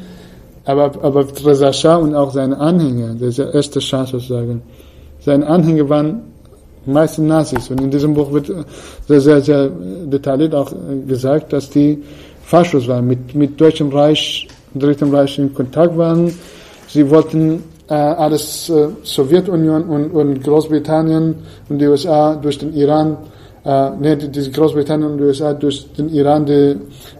aber, 0.66 0.91
aber 1.01 1.26
Reza 1.45 1.72
Shah 1.72 1.95
und 1.95 2.16
auch 2.16 2.34
seine 2.34 2.59
Anhänger, 2.59 3.13
der 3.13 3.53
erste 3.53 3.80
Schah 3.80 4.05
sozusagen, 4.05 4.61
seine 5.20 5.47
Anhänger 5.47 5.88
waren 5.89 6.22
meistens 6.86 7.28
Nazis. 7.28 7.70
Und 7.70 7.82
in 7.82 7.91
diesem 7.91 8.13
Buch 8.13 8.32
wird 8.32 8.51
sehr, 9.07 9.22
sehr, 9.22 9.41
sehr 9.41 9.70
detailliert 10.05 10.53
auch 10.53 10.72
gesagt, 11.07 11.53
dass 11.53 11.70
die 11.70 12.03
Faschos 12.43 12.88
waren, 12.88 13.07
mit, 13.07 13.34
mit 13.34 13.59
Deutschem 13.59 13.89
Reich, 13.89 14.47
Dritten 14.74 15.13
Reich 15.13 15.39
in 15.39 15.53
Kontakt 15.53 15.97
waren. 15.97 16.32
Sie 16.88 17.09
wollten 17.09 17.63
äh, 17.88 17.93
alles 17.93 18.70
äh, 18.70 18.88
Sowjetunion 19.03 19.84
und, 19.84 20.11
und 20.11 20.43
Großbritannien 20.43 21.36
und 21.70 21.80
die 21.80 21.88
USA 21.88 22.36
durch 22.36 22.57
den 22.57 22.74
Iran 22.74 23.18
äh, 23.66 24.18
die 24.18 24.51
Großbritannien 24.51 25.11
und 25.11 25.18
die 25.18 25.24
USA 25.24 25.53
durch 25.53 25.91
den 25.93 26.09
Iran, 26.09 26.45
die 26.45 26.76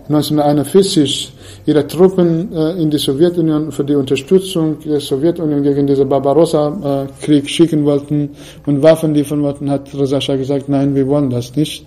1941 0.08 1.34
ihre 1.66 1.88
Truppen 1.88 2.54
äh, 2.54 2.82
in 2.82 2.90
die 2.92 3.00
Sowjetunion 3.00 3.72
für 3.72 3.84
die 3.84 3.96
Unterstützung 3.96 4.78
der 4.86 5.00
Sowjetunion 5.00 5.64
gegen 5.64 5.88
diesen 5.88 6.08
Barbarossa-Krieg 6.08 7.50
schicken 7.50 7.84
wollten 7.84 8.30
und 8.68 8.84
Waffen 8.84 9.14
liefern 9.16 9.42
wollten, 9.42 9.70
hat 9.70 9.94
Reza 9.94 10.22
Shah 10.22 10.36
gesagt, 10.36 10.70
nein, 10.70 10.94
wir 10.94 11.08
wollen 11.08 11.30
das 11.30 11.56
nicht. 11.56 11.86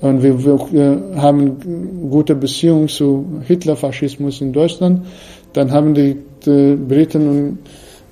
Und 0.00 0.22
wir, 0.22 0.38
wir 0.44 1.02
haben 1.16 2.08
gute 2.10 2.34
Beziehungen 2.34 2.88
zu 2.88 3.24
Hitlerfaschismus 3.46 4.40
in 4.40 4.52
Deutschland. 4.52 5.06
Dann 5.54 5.72
haben 5.72 5.94
die, 5.94 6.16
die 6.44 6.76
Briten 6.76 7.28
und 7.28 7.58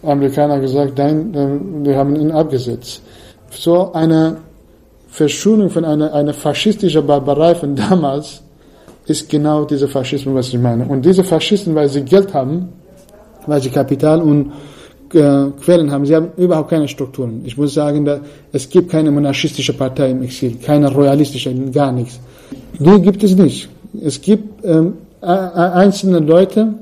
Amerikaner 0.02 0.58
gesagt, 0.58 0.98
nein, 0.98 1.84
wir 1.84 1.96
haben 1.96 2.16
ihn 2.16 2.32
abgesetzt. 2.32 3.02
So 3.50 3.92
eine 3.92 4.38
Verschonung 5.16 5.70
von 5.70 5.86
einer, 5.86 6.12
einer 6.12 6.34
faschistischen 6.34 7.06
Barbarei 7.06 7.54
von 7.54 7.74
damals 7.74 8.42
ist 9.06 9.30
genau 9.30 9.64
dieser 9.64 9.88
Faschismus, 9.88 10.34
was 10.34 10.48
ich 10.48 10.58
meine. 10.58 10.84
Und 10.84 11.06
diese 11.06 11.24
Faschisten, 11.24 11.74
weil 11.74 11.88
sie 11.88 12.02
Geld 12.02 12.34
haben, 12.34 12.68
weil 13.46 13.62
sie 13.62 13.70
Kapital 13.70 14.20
und 14.20 14.52
äh, 15.14 15.46
Quellen 15.62 15.90
haben. 15.90 16.04
Sie 16.04 16.14
haben 16.14 16.32
überhaupt 16.36 16.68
keine 16.68 16.86
Strukturen. 16.86 17.40
Ich 17.46 17.56
muss 17.56 17.72
sagen, 17.72 18.04
da, 18.04 18.20
es 18.52 18.68
gibt 18.68 18.90
keine 18.90 19.10
monarchistische 19.10 19.72
Partei 19.72 20.10
im 20.10 20.22
Exil, 20.22 20.58
keine 20.62 20.92
royalistische, 20.92 21.54
gar 21.70 21.92
nichts. 21.92 22.20
Die 22.78 23.00
gibt 23.00 23.22
es 23.22 23.34
nicht. 23.34 23.70
Es 24.02 24.20
gibt 24.20 24.66
ähm, 24.66 24.98
einzelne 25.22 26.18
Leute, 26.18 26.74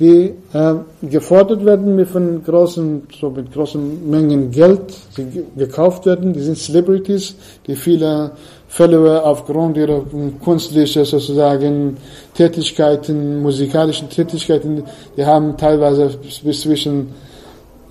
die 0.00 0.32
äh, 0.54 0.74
gefordert 1.02 1.62
werden 1.64 1.94
mit 1.94 2.08
von 2.08 2.42
großen, 2.42 3.02
so 3.20 3.28
mit 3.28 3.52
großen 3.52 4.10
Mengen 4.10 4.50
Geld, 4.50 4.94
die 5.16 5.44
gekauft 5.56 6.06
werden. 6.06 6.32
Die 6.32 6.40
sind 6.40 6.56
Celebrities, 6.56 7.36
die 7.66 7.76
viele 7.76 8.30
Follower 8.66 9.22
aufgrund 9.24 9.76
ihrer 9.76 10.02
kunstlichen 10.42 11.04
sozusagen 11.04 11.98
Tätigkeiten, 12.34 13.42
musikalischen 13.42 14.08
Tätigkeiten, 14.08 14.84
die 15.18 15.24
haben 15.24 15.56
teilweise 15.58 16.10
bis 16.42 16.62
zwischen 16.62 17.08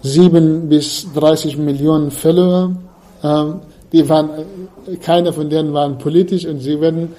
sieben 0.01 0.67
bis 0.67 1.05
30 1.13 1.57
Millionen 1.57 2.09
Follower. 2.09 2.71
Ähm, 3.23 3.59
die 3.91 4.07
waren, 4.09 4.29
keiner 5.01 5.31
von 5.31 5.47
denen 5.49 5.73
waren 5.73 5.97
politisch 5.99 6.45
und 6.45 6.59
sie 6.59 6.79
werden 6.81 7.09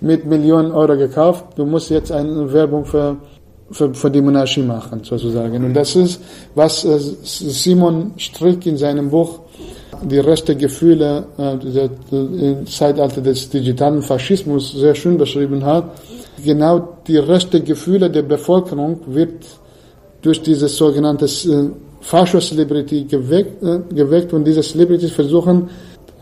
mit 0.00 0.26
Millionen 0.26 0.72
Euro 0.72 0.96
gekauft. 0.96 1.44
Du 1.56 1.64
musst 1.64 1.90
jetzt 1.90 2.12
eine 2.12 2.52
Werbung 2.52 2.84
für 2.84 3.16
für, 3.70 3.94
für 3.94 4.10
die 4.10 4.20
Monarchie 4.20 4.62
machen, 4.62 5.02
sozusagen. 5.02 5.64
Und 5.64 5.74
das 5.74 5.96
ist, 5.96 6.20
was 6.54 6.84
äh, 6.84 6.98
Simon 6.98 8.12
Strick 8.16 8.66
in 8.66 8.76
seinem 8.76 9.10
Buch 9.10 9.40
die 10.02 10.18
rechte 10.18 10.54
Gefühle 10.56 11.26
äh, 11.38 12.48
im 12.50 12.66
Zeitalter 12.66 13.20
des 13.20 13.48
digitalen 13.48 14.02
Faschismus 14.02 14.72
sehr 14.72 14.94
schön 14.94 15.16
beschrieben 15.16 15.64
hat. 15.64 15.84
Genau 16.44 16.98
die 17.06 17.16
rechte 17.16 17.60
Gefühle 17.60 18.10
der 18.10 18.22
Bevölkerung 18.22 19.00
wird 19.06 19.44
durch 20.22 20.42
dieses 20.42 20.76
sogenannte 20.76 21.26
äh, 21.26 21.70
Fascho-Celebrity 22.00 23.04
geweckt, 23.04 23.62
äh, 23.62 23.80
geweckt 23.94 24.32
und 24.32 24.44
diese 24.44 24.62
Celebrities 24.62 25.12
versuchen, 25.12 25.68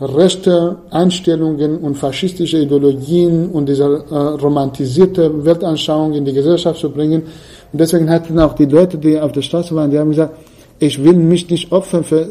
rechte 0.03 0.77
Einstellungen 0.89 1.77
und 1.77 1.95
faschistische 1.95 2.59
Ideologien 2.59 3.49
und 3.49 3.67
diese 3.67 4.05
äh, 4.09 4.15
romantisierte 4.15 5.45
Weltanschauung 5.45 6.13
in 6.13 6.25
die 6.25 6.33
Gesellschaft 6.33 6.79
zu 6.79 6.89
bringen. 6.89 7.23
Und 7.71 7.79
deswegen 7.79 8.09
hatten 8.09 8.39
auch 8.39 8.53
die 8.53 8.65
Leute, 8.65 8.97
die 8.97 9.19
auf 9.19 9.31
der 9.31 9.41
Straße 9.41 9.75
waren, 9.75 9.91
die 9.91 9.99
haben 9.99 10.09
gesagt, 10.09 10.35
ich 10.79 11.03
will 11.03 11.15
mich 11.15 11.49
nicht 11.49 11.71
opfern 11.71 12.03
für, 12.03 12.27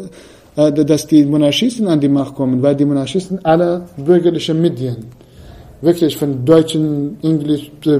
äh, 0.56 0.72
dass 0.72 1.06
die 1.06 1.24
Monarchisten 1.24 1.88
an 1.88 2.00
die 2.00 2.08
Macht 2.08 2.34
kommen, 2.34 2.62
weil 2.62 2.76
die 2.76 2.84
Monarchisten 2.84 3.44
alle 3.44 3.86
bürgerliche 3.96 4.54
Medien, 4.54 5.06
wirklich 5.80 6.16
von 6.16 6.44
deutschen, 6.44 7.18
Englisch, 7.22 7.70
äh, 7.86 7.98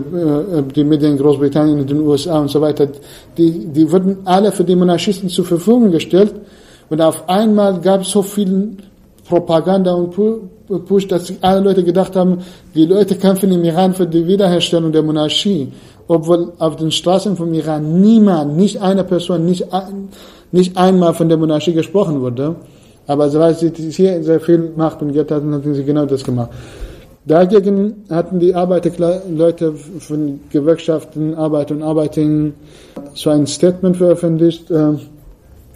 die 0.75 0.85
Medien 0.85 1.17
Großbritannien, 1.17 1.87
den 1.87 2.01
USA 2.01 2.41
und 2.41 2.51
so 2.51 2.61
weiter, 2.61 2.89
die, 3.37 3.67
die 3.67 3.91
wurden 3.91 4.19
alle 4.25 4.53
für 4.53 4.65
die 4.65 4.77
Monarchisten 4.77 5.29
zur 5.29 5.45
Verfügung 5.45 5.91
gestellt. 5.91 6.35
Und 6.91 7.01
auf 7.01 7.29
einmal 7.29 7.81
gab 7.81 8.03
es 8.03 8.11
so 8.11 8.23
viel 8.23 8.77
Propaganda 9.29 9.93
und 9.93 10.15
Push, 10.87 11.09
dass 11.09 11.33
alle 11.41 11.61
Leute 11.61 11.85
gedacht 11.85 12.17
haben, 12.17 12.39
die 12.75 12.87
Leute 12.87 13.17
kämpfen 13.17 13.53
im 13.53 13.65
Iran 13.65 13.95
für 13.95 14.07
die 14.07 14.27
Wiederherstellung 14.27 14.93
der 14.93 15.03
Monarchie, 15.03 15.73
obwohl 16.09 16.53
auf 16.59 16.77
den 16.77 16.91
Straßen 16.91 17.37
vom 17.37 17.53
Iran 17.55 18.01
niemand, 18.01 18.57
nicht 18.57 18.81
eine 18.81 19.05
Person, 19.05 19.45
nicht, 19.45 19.73
ein, 19.73 20.09
nicht 20.51 20.77
einmal 20.77 21.15
von 21.15 21.29
der 21.29 21.39
Monarchie 21.39 21.73
gesprochen 21.73 22.21
wurde. 22.21 22.57
Aber 23.07 23.33
weil 23.35 23.55
sie 23.55 23.71
hier 23.91 24.23
sehr 24.23 24.41
viel 24.41 24.73
Macht 24.77 25.03
und 25.03 25.13
Geld 25.13 25.31
hatten, 25.31 25.53
hatten 25.53 25.75
sie 25.75 25.85
genau 25.85 26.07
das 26.07 26.23
gemacht. 26.23 26.51
Dagegen 27.25 28.05
hatten 28.11 28.41
die 28.41 28.53
Arbeiterleute 28.53 29.75
von 29.75 30.41
Gewerkschaften, 30.51 31.35
Arbeiter 31.37 31.75
und 31.75 31.83
Arbeiterinnen 31.83 32.55
so 33.15 33.31
ein 33.31 33.47
Statement 33.47 33.97
veröffentlicht 33.97 34.71
äh, 34.73 34.95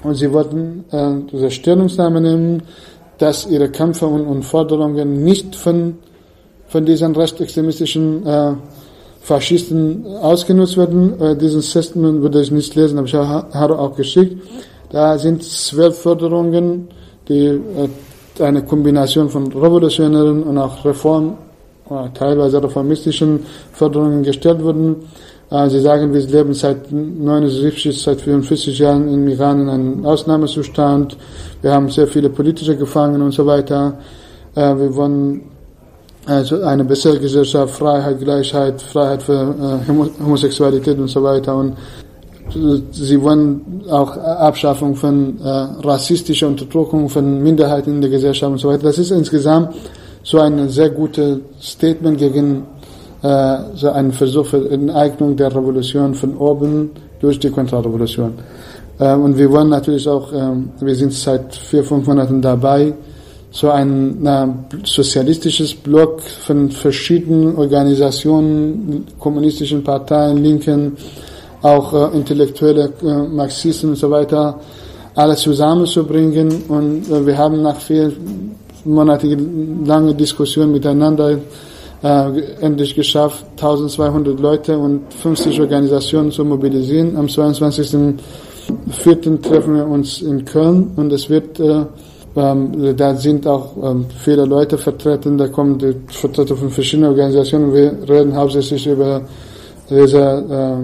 und 0.03 0.15
sie 0.15 0.33
wollten 0.33 0.85
äh, 0.91 1.15
diese 1.31 1.51
Stellungnahme 1.53 2.21
nehmen, 2.21 2.63
dass 3.19 3.47
ihre 3.47 3.71
Kämpfe 3.71 4.07
und, 4.07 4.43
Forderungen 4.43 5.25
nicht 5.25 5.57
von, 5.57 5.99
von 6.69 6.85
diesen 6.85 7.15
rechtsextremistischen 7.17 8.27
äh, 8.27 8.53
Faschisten 9.23 10.07
ausgenutzt 10.07 10.77
werden. 10.77 11.21
Äh, 11.21 11.37
diesen 11.37 11.61
Testament 11.61 12.23
würde 12.23 12.43
ich 12.43 12.51
nicht 12.51 12.75
lesen, 12.75 12.99
aber 12.99 13.07
ich 13.07 13.15
habe 13.15 13.79
auch 13.79 13.97
geschickt. 13.97 14.41
Da 14.91 15.19
sind 15.19 15.43
zwölf 15.43 15.99
Forderungen, 15.99 16.89
die 17.29 17.47
äh, 17.47 17.89
eine 18.43 18.63
Kombination 18.63 19.29
von 19.29 19.51
revolutionären 19.51 20.43
und 20.43 20.59
auch 20.59 20.85
Reform, 20.85 21.39
äh, 21.91 22.09
teilweise 22.15 22.63
reformistischen 22.63 23.41
Forderungen 23.73 24.23
gestellt 24.23 24.63
wurden. 24.63 24.97
Äh, 25.51 25.71
sie 25.71 25.81
sagen, 25.81 26.13
wir 26.13 26.21
leben 26.21 26.55
seit 26.55 26.91
79, 26.91 28.03
seit 28.03 28.21
44 28.21 28.79
Jahren 28.79 29.13
im 29.13 29.29
Iran 29.29 29.61
in 29.63 29.69
einem 29.69 30.07
Ausnahmezustand. 30.07 31.17
Wir 31.63 31.73
haben 31.73 31.89
sehr 31.89 32.07
viele 32.07 32.31
politische 32.31 32.77
Gefangene 32.77 33.25
und 33.25 33.33
so 33.33 33.47
weiter. 33.47 33.99
Äh, 34.55 34.77
wir 34.77 34.95
wollen 34.97 35.43
also 36.27 36.61
eine 36.63 36.85
bessere 36.85 37.21
Gesellschaft, 37.21 37.77
Freiheit, 37.77 38.19
Gleichheit, 38.19 38.83
Freiheit 38.83 39.23
für 39.23 39.55
äh, 39.89 40.23
Homosexualität 40.25 40.99
und 40.99 41.09
so 41.09 41.23
weiter. 41.23 41.55
Und 41.57 41.77
sie 42.93 43.21
wollen 43.21 43.83
auch 43.91 44.17
Abschaffung 44.17 44.95
von 44.95 45.37
rassistischer 45.43 46.47
Unterdrückung 46.47 47.09
von 47.09 47.43
Minderheiten 47.43 47.97
in 47.97 48.01
der 48.01 48.09
Gesellschaft 48.09 48.53
und 48.53 48.59
so 48.59 48.69
weiter. 48.69 48.85
Das 48.85 48.99
ist 48.99 49.11
insgesamt 49.11 49.75
so 50.23 50.39
ein 50.39 50.69
sehr 50.69 50.91
gutes 50.91 51.41
Statement 51.61 52.19
gegen 52.19 52.63
äh, 53.23 53.57
so 53.75 53.91
ein 53.91 54.13
Versuch 54.13 54.47
für 54.47 54.71
Enteignung 54.71 55.37
der 55.37 55.55
Revolution 55.55 56.15
von 56.15 56.37
oben 56.37 56.91
durch 57.21 57.39
die 57.39 57.51
Kontrarevolution. 57.51 58.35
Ähm, 58.99 59.23
und 59.23 59.39
wir 59.39 59.51
wollen 59.51 59.69
natürlich 59.69 60.09
auch, 60.09 60.33
ähm, 60.33 60.71
wir 60.81 60.95
sind 60.95 61.13
seit 61.13 61.55
vier, 61.55 61.85
fünf 61.85 62.07
Monaten 62.07 62.41
dabei, 62.41 62.95
so 63.51 63.71
ein 63.71 64.19
na, 64.21 64.55
sozialistisches 64.85 65.75
Block 65.75 66.21
von 66.21 66.71
verschiedenen 66.71 67.57
Organisationen, 67.57 69.07
kommunistischen 69.19 69.83
Parteien, 69.83 70.39
Linken, 70.39 70.97
auch 71.63 71.93
äh, 71.93 72.17
intellektuelle 72.17 72.93
äh, 73.03 73.29
Marxisten 73.29 73.91
und 73.91 73.97
so 73.97 74.11
weiter, 74.11 74.61
alles 75.15 75.41
zusammenzubringen. 75.41 76.65
Und 76.69 77.11
äh, 77.11 77.27
wir 77.27 77.37
haben 77.37 77.63
nach 77.63 77.81
vier 77.81 78.13
monatigen 78.85 79.85
langen 79.85 80.17
Diskussionen 80.17 80.73
miteinander 80.73 81.39
äh, 82.03 82.41
endlich 82.61 82.95
geschafft, 82.95 83.47
1200 83.53 84.39
Leute 84.39 84.79
und 84.79 85.15
50 85.15 85.59
Organisationen 85.61 86.31
zu 86.31 86.45
mobilisieren. 86.45 87.17
Am 87.17 87.25
22.04. 87.27 89.43
treffen 89.43 89.77
wir 89.77 89.87
uns 89.87 90.21
in 90.23 90.45
Köln 90.45 90.93
und 90.97 91.13
es 91.13 91.31
wird, 91.31 91.61
äh, 91.61 91.85
ähm, 92.37 92.97
da 92.97 93.15
sind 93.15 93.47
auch 93.47 93.77
ähm, 93.83 94.07
viele 94.19 94.45
Leute 94.45 94.77
vertreten, 94.77 95.39
da 95.39 95.49
kommen 95.49 95.79
die 95.79 95.95
Vertreter 96.09 96.57
von 96.57 96.69
verschiedenen 96.71 97.11
Organisationen. 97.11 97.73
Wir 97.73 97.93
reden 98.09 98.37
hauptsächlich 98.37 98.87
über 98.87 99.23
dieses 99.89 100.15
äh, 100.15 100.77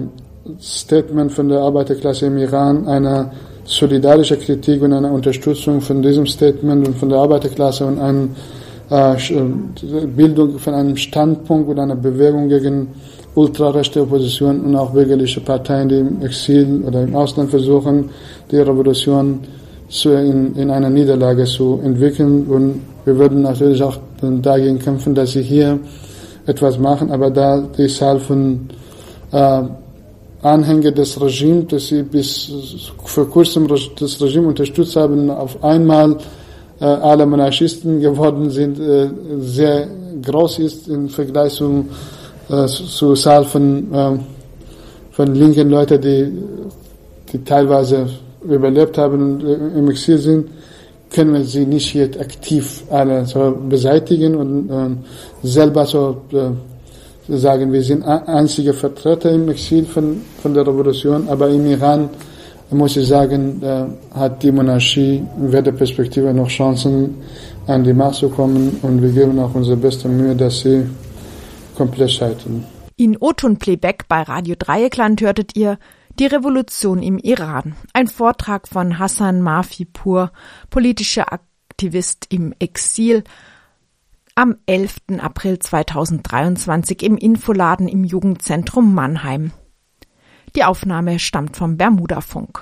Statement 0.59 1.31
von 1.31 1.49
der 1.49 1.59
Arbeiterklasse 1.59 2.25
im 2.25 2.37
Iran, 2.37 2.87
eine 2.87 3.31
solidarische 3.65 4.37
Kritik 4.37 4.81
und 4.81 4.93
eine 4.93 5.11
Unterstützung 5.11 5.79
von 5.79 6.01
diesem 6.01 6.25
Statement 6.25 6.87
und 6.87 6.97
von 6.97 7.09
der 7.09 7.19
Arbeiterklasse 7.19 7.85
und 7.85 7.99
einem 7.99 8.25
äh, 8.25 8.29
äh, 8.29 8.62
Bildung 10.15 10.59
von 10.59 10.73
einem 10.73 10.97
Standpunkt 10.97 11.69
oder 11.69 11.83
einer 11.83 11.95
Bewegung 11.95 12.47
gegen 12.47 12.89
ultrarechte 13.33 14.01
Opposition 14.01 14.61
und 14.61 14.75
auch 14.75 14.91
bürgerliche 14.91 15.41
Parteien, 15.41 15.89
die 15.89 15.97
im 15.97 16.21
Exil 16.21 16.83
oder 16.85 17.01
im 17.01 17.15
Ausland 17.15 17.49
versuchen, 17.49 18.09
die 18.51 18.57
Revolution 18.57 19.39
zu, 19.89 20.09
in, 20.11 20.55
in 20.55 20.69
einer 20.69 20.89
Niederlage 20.89 21.45
zu 21.45 21.79
entwickeln. 21.83 22.45
Und 22.45 22.81
wir 23.05 23.17
würden 23.17 23.41
natürlich 23.41 23.81
auch 23.81 23.97
dagegen 24.21 24.77
kämpfen, 24.77 25.15
dass 25.15 25.31
sie 25.31 25.41
hier 25.41 25.79
etwas 26.45 26.77
machen, 26.77 27.09
aber 27.09 27.31
da 27.31 27.63
die 27.75 27.87
Zahl 27.87 28.19
von 28.19 28.67
äh, 29.31 29.63
Anhänger 30.43 30.91
des 30.91 31.19
Regimes, 31.19 31.67
dass 31.69 31.87
sie 31.87 32.03
bis 32.03 32.51
vor 33.05 33.27
kurzem 33.29 33.67
das 33.67 34.21
Regime 34.21 34.49
unterstützt 34.49 34.95
haben, 34.95 35.29
auf 35.31 35.63
einmal 35.63 36.11
äh, 36.11 36.42
alle 36.85 37.25
Monarchisten 37.25 37.99
geworden 37.99 38.49
sind, 38.49 38.79
äh, 38.79 39.09
sehr 39.39 39.87
groß 40.21 40.59
ist 40.59 40.87
im 40.87 41.09
Vergleich 41.09 41.53
zu, 41.53 41.85
äh, 42.49 42.65
zur 42.65 43.15
Zahl 43.15 43.45
von, 43.45 44.19
von 45.11 45.35
linken 45.35 45.69
Leuten, 45.69 46.01
die, 46.01 46.31
die 47.31 47.43
teilweise 47.43 48.07
überlebt 48.43 48.97
haben 48.97 49.21
und 49.21 49.43
im 49.77 49.89
Exil 49.89 50.17
sind, 50.17 50.47
können 51.13 51.33
wir 51.33 51.43
sie 51.43 51.65
nicht 51.65 51.93
jetzt 51.93 52.19
aktiv 52.19 52.83
alle 52.89 53.25
so 53.25 53.55
beseitigen 53.69 54.35
und 54.35 54.69
äh, 54.69 55.47
selber 55.47 55.85
so 55.85 56.21
äh, 56.31 57.37
sagen, 57.37 57.71
wir 57.71 57.83
sind 57.83 58.03
einzige 58.03 58.73
Vertreter 58.73 59.31
im 59.31 59.47
Exil 59.49 59.85
von, 59.85 60.21
von 60.41 60.53
der 60.53 60.67
Revolution, 60.67 61.27
aber 61.29 61.49
im 61.49 61.65
Iran 61.67 62.09
muss 62.71 62.97
ich 62.97 63.07
sagen, 63.07 63.61
hat 64.13 64.41
die 64.41 64.51
Monarchie 64.51 65.23
weder 65.37 65.71
Perspektive 65.71 66.33
noch 66.33 66.47
Chancen, 66.47 67.15
an 67.67 67.83
die 67.83 67.93
Macht 67.93 68.15
zu 68.15 68.29
kommen 68.29 68.79
und 68.81 69.01
wir 69.01 69.11
geben 69.11 69.39
auch 69.39 69.53
unsere 69.53 69.77
beste 69.77 70.07
Mühe, 70.09 70.35
dass 70.35 70.61
sie 70.61 70.85
komplett 71.75 72.11
scheitern. 72.11 72.65
In 72.97 73.17
Otun 73.19 73.57
Plebeck 73.57 74.07
bei 74.07 74.21
Radio 74.21 74.55
Dreieckland 74.57 75.21
hörtet 75.21 75.55
ihr 75.55 75.77
die 76.19 76.25
Revolution 76.25 77.01
im 77.01 77.17
Iran. 77.17 77.75
Ein 77.93 78.07
Vortrag 78.07 78.67
von 78.67 78.99
Hassan 78.99 79.41
Mafipur, 79.41 80.31
politischer 80.69 81.33
Aktivist 81.33 82.27
im 82.29 82.53
Exil, 82.59 83.23
am 84.35 84.57
11. 84.65 84.97
April 85.19 85.59
2023 85.59 87.03
im 87.03 87.17
Infoladen 87.17 87.87
im 87.87 88.03
Jugendzentrum 88.03 88.93
Mannheim. 88.93 89.51
Die 90.55 90.63
Aufnahme 90.63 91.17
stammt 91.17 91.57
vom 91.57 91.77
Bermuda-Funk. 91.77 92.61